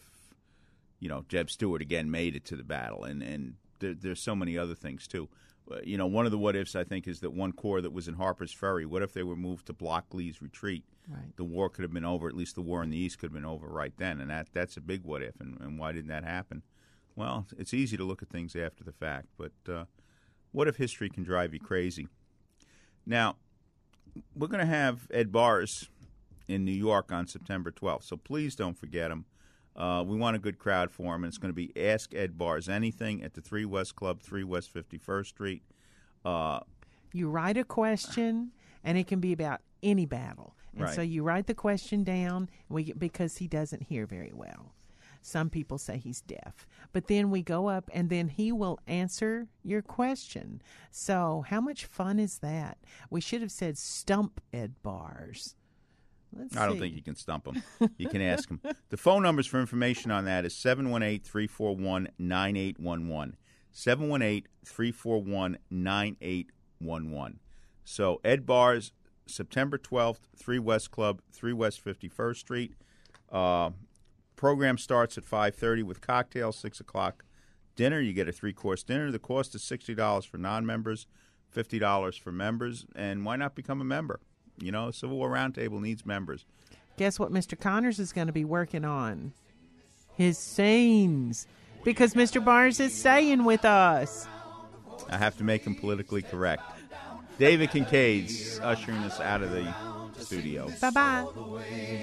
you 1.00 1.10
know, 1.10 1.26
Jeb 1.28 1.50
Stuart 1.50 1.82
again 1.82 2.10
made 2.10 2.36
it 2.36 2.46
to 2.46 2.56
the 2.56 2.64
battle? 2.64 3.04
And 3.04 3.22
and 3.22 3.56
there, 3.80 3.94
there's 3.94 4.22
so 4.22 4.36
many 4.36 4.58
other 4.58 4.76
things 4.76 5.08
too. 5.08 5.28
Uh, 5.70 5.80
You 5.84 5.98
know, 5.98 6.08
one 6.08 6.26
of 6.26 6.32
the 6.32 6.38
what 6.38 6.56
ifs 6.56 6.76
I 6.76 6.86
think 6.86 7.08
is 7.08 7.20
that 7.20 7.32
one 7.32 7.52
corps 7.52 7.82
that 7.82 7.92
was 7.92 8.08
in 8.08 8.16
Harper's 8.16 8.54
Ferry. 8.54 8.86
What 8.86 9.02
if 9.02 9.12
they 9.12 9.24
were 9.24 9.36
moved 9.36 9.66
to 9.68 9.74
block 9.74 10.14
Lee's 10.14 10.42
retreat? 10.42 10.86
Right. 11.10 11.36
The 11.38 11.44
war 11.44 11.70
could 11.70 11.82
have 11.82 11.94
been 11.94 12.06
over. 12.06 12.28
At 12.28 12.36
least 12.36 12.54
the 12.56 12.62
war 12.62 12.84
in 12.84 12.92
the 12.92 12.98
East 12.98 13.18
could 13.18 13.28
have 13.28 13.34
been 13.34 13.46
over 13.46 13.68
right 13.68 13.94
then, 13.98 14.20
and 14.22 14.30
that 14.30 14.50
that's 14.54 14.78
a 14.78 14.82
big 14.82 15.04
what 15.04 15.24
if. 15.24 15.40
And, 15.40 15.60
and 15.60 15.80
why 15.80 15.92
didn't 15.92 16.10
that 16.10 16.24
happen? 16.24 16.62
Well, 17.16 17.48
it's 17.58 17.74
easy 17.74 17.98
to 17.98 18.04
look 18.04 18.22
at 18.22 18.30
things 18.30 18.56
after 18.56 18.84
the 18.84 18.92
fact, 18.92 19.28
but 19.38 19.52
uh, 19.68 19.86
what 20.52 20.68
if 20.68 20.78
history 20.78 21.10
can 21.10 21.24
drive 21.24 21.54
you 21.54 21.60
crazy? 21.60 22.08
Now, 23.06 23.38
we're 24.36 24.48
going 24.48 24.60
to 24.62 24.66
have 24.66 25.08
Ed 25.12 25.32
Bearss 25.32 25.88
in 26.48 26.64
New 26.64 26.72
York 26.72 27.12
on 27.12 27.28
September 27.28 27.72
12th, 27.72 28.04
so 28.04 28.16
please 28.16 28.56
don't 28.56 28.78
forget 28.78 29.12
him. 29.12 29.26
Uh, 29.76 30.04
we 30.06 30.18
want 30.18 30.36
a 30.36 30.40
good 30.40 30.60
crowd 30.60 30.92
for 30.92 31.16
him, 31.16 31.24
and 31.24 31.32
it's 31.32 31.38
going 31.38 31.54
to 31.54 31.56
be 31.56 31.72
Ask 31.82 32.14
Ed 32.14 32.38
Bearss 32.38 32.70
Anything 32.70 33.24
at 33.24 33.34
the 33.34 33.42
3 33.42 33.66
West 33.66 33.96
Club, 33.96 34.22
3 34.22 34.44
West 34.44 34.74
51st 34.74 35.26
Street. 35.26 35.64
Uh, 36.24 36.60
You 37.14 37.30
write 37.30 37.58
a 37.58 37.64
question, 37.64 38.52
and 38.84 38.98
it 38.98 39.08
can 39.08 39.20
be 39.20 39.34
about 39.34 39.62
any 39.82 40.06
battle. 40.06 40.56
And 40.74 40.84
Right. 40.84 40.96
so 40.96 41.02
you 41.02 41.24
write 41.24 41.48
the 41.48 41.54
question 41.56 42.04
down 42.04 42.50
we, 42.70 42.94
because 42.94 43.38
he 43.38 43.48
doesn't 43.48 43.84
hear 43.84 44.06
very 44.06 44.32
well. 44.34 44.74
Some 45.22 45.50
people 45.50 45.78
say 45.78 45.98
he's 45.98 46.22
deaf. 46.22 46.66
But 46.94 47.08
then 47.08 47.30
we 47.30 47.42
go 47.42 47.68
up, 47.68 47.90
and 47.94 48.10
then 48.10 48.30
he 48.30 48.52
will 48.54 48.80
answer 48.88 49.48
your 49.64 49.82
question. 49.82 50.62
So, 50.92 51.44
how 51.50 51.60
much 51.60 51.86
fun 51.86 52.20
is 52.20 52.40
that? 52.40 52.78
We 53.10 53.20
should 53.20 53.42
have 53.42 53.52
said 53.52 53.78
stump 53.78 54.40
Ed 54.54 54.76
Bearss. 54.84 55.56
Let's 56.32 56.56
I 56.56 56.66
don't 56.66 56.76
see. 56.76 56.80
think 56.80 56.96
you 56.96 57.02
can 57.04 57.16
stump 57.16 57.48
him. 57.48 57.62
You 57.98 58.08
can 58.08 58.22
ask 58.22 58.48
him. 58.50 58.62
The 58.90 58.98
phone 58.98 59.24
numbers 59.24 59.46
for 59.48 59.60
information 59.60 60.10
on 60.12 60.24
that 60.26 60.46
is 60.46 60.56
718 60.56 61.20
341 61.22 62.10
9811. 62.18 63.36
718 63.74 64.48
341 64.64 65.58
9811. 65.70 67.40
So, 67.84 68.22
Ed 68.24 68.46
Bearss, 68.46 68.92
September 69.30 69.78
12th, 69.78 70.20
3 70.36 70.60
West 70.60 70.92
Club, 70.92 71.22
3 71.32 71.54
West 71.54 71.84
51st 71.84 72.36
Street. 72.36 72.74
Uh, 73.32 73.72
program 74.36 74.78
starts 74.78 75.18
at 75.18 75.24
5.30 75.24 75.84
with 75.84 76.02
cocktails, 76.02 76.58
6 76.58 76.80
o'clock 76.80 77.24
dinner. 77.80 78.02
You 78.02 78.14
get 78.14 78.28
a 78.28 78.32
three 78.32 78.54
course 78.54 78.84
dinner. 78.84 79.10
The 79.10 79.20
cost 79.20 79.56
is 79.56 79.62
$60 79.62 80.28
for 80.28 80.38
non 80.38 80.66
members, 80.66 81.08
$50 81.56 82.20
for 82.20 82.32
members. 82.32 82.86
And 82.96 83.26
why 83.26 83.38
not 83.38 83.56
become 83.56 83.82
a 83.82 83.86
member? 83.86 84.20
You 84.60 84.72
know, 84.72 84.92
Civil 84.92 85.18
War 85.18 85.32
Roundtable 85.32 85.82
needs 85.82 86.06
members. 86.06 86.46
Guess 86.98 87.18
what 87.18 87.32
Mr. 87.32 87.58
Connors 87.58 87.98
is 87.98 88.12
going 88.12 88.28
to 88.28 88.34
be 88.34 88.44
working 88.44 88.84
on? 88.84 89.32
His 90.16 90.38
scenes. 90.38 91.48
Because 91.86 92.14
Mr. 92.14 92.44
Barnes 92.44 92.82
is 92.82 92.94
staying 92.94 93.46
with 93.46 93.64
us. 93.64 94.28
I 95.10 95.18
have 95.18 95.38
to 95.38 95.46
make 95.46 95.64
him 95.64 95.76
politically 95.76 96.22
correct. 96.22 96.64
David 97.40 97.72
Kincaid's 97.72 98.60
ushering 98.60 98.98
us 98.98 99.22
out 99.22 99.42
of 99.42 99.52
the 99.52 99.74
studio. 100.18 100.70
Bye 100.82 100.90
bye. 100.90 101.26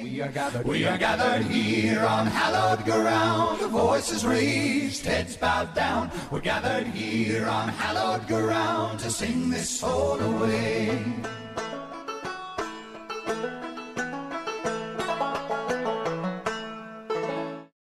We 0.03 0.23
are 0.23 0.29
gathered, 0.29 0.67
we 0.67 0.87
are 0.87 0.97
gathered 0.97 1.45
here 1.45 2.01
on 2.01 2.27
hallowed 2.27 2.83
ground. 2.87 3.61
Voices 3.71 4.25
raised, 4.25 5.05
heads 5.05 5.37
bowed 5.37 5.75
down. 5.75 6.11
We're 6.31 6.41
gathered 6.41 6.87
here 6.87 7.47
on 7.47 7.69
hallowed 7.69 8.27
ground 8.27 9.01
to 9.01 9.11
sing 9.11 9.51
this 9.51 9.69
soul 9.69 10.19
away. 10.19 11.05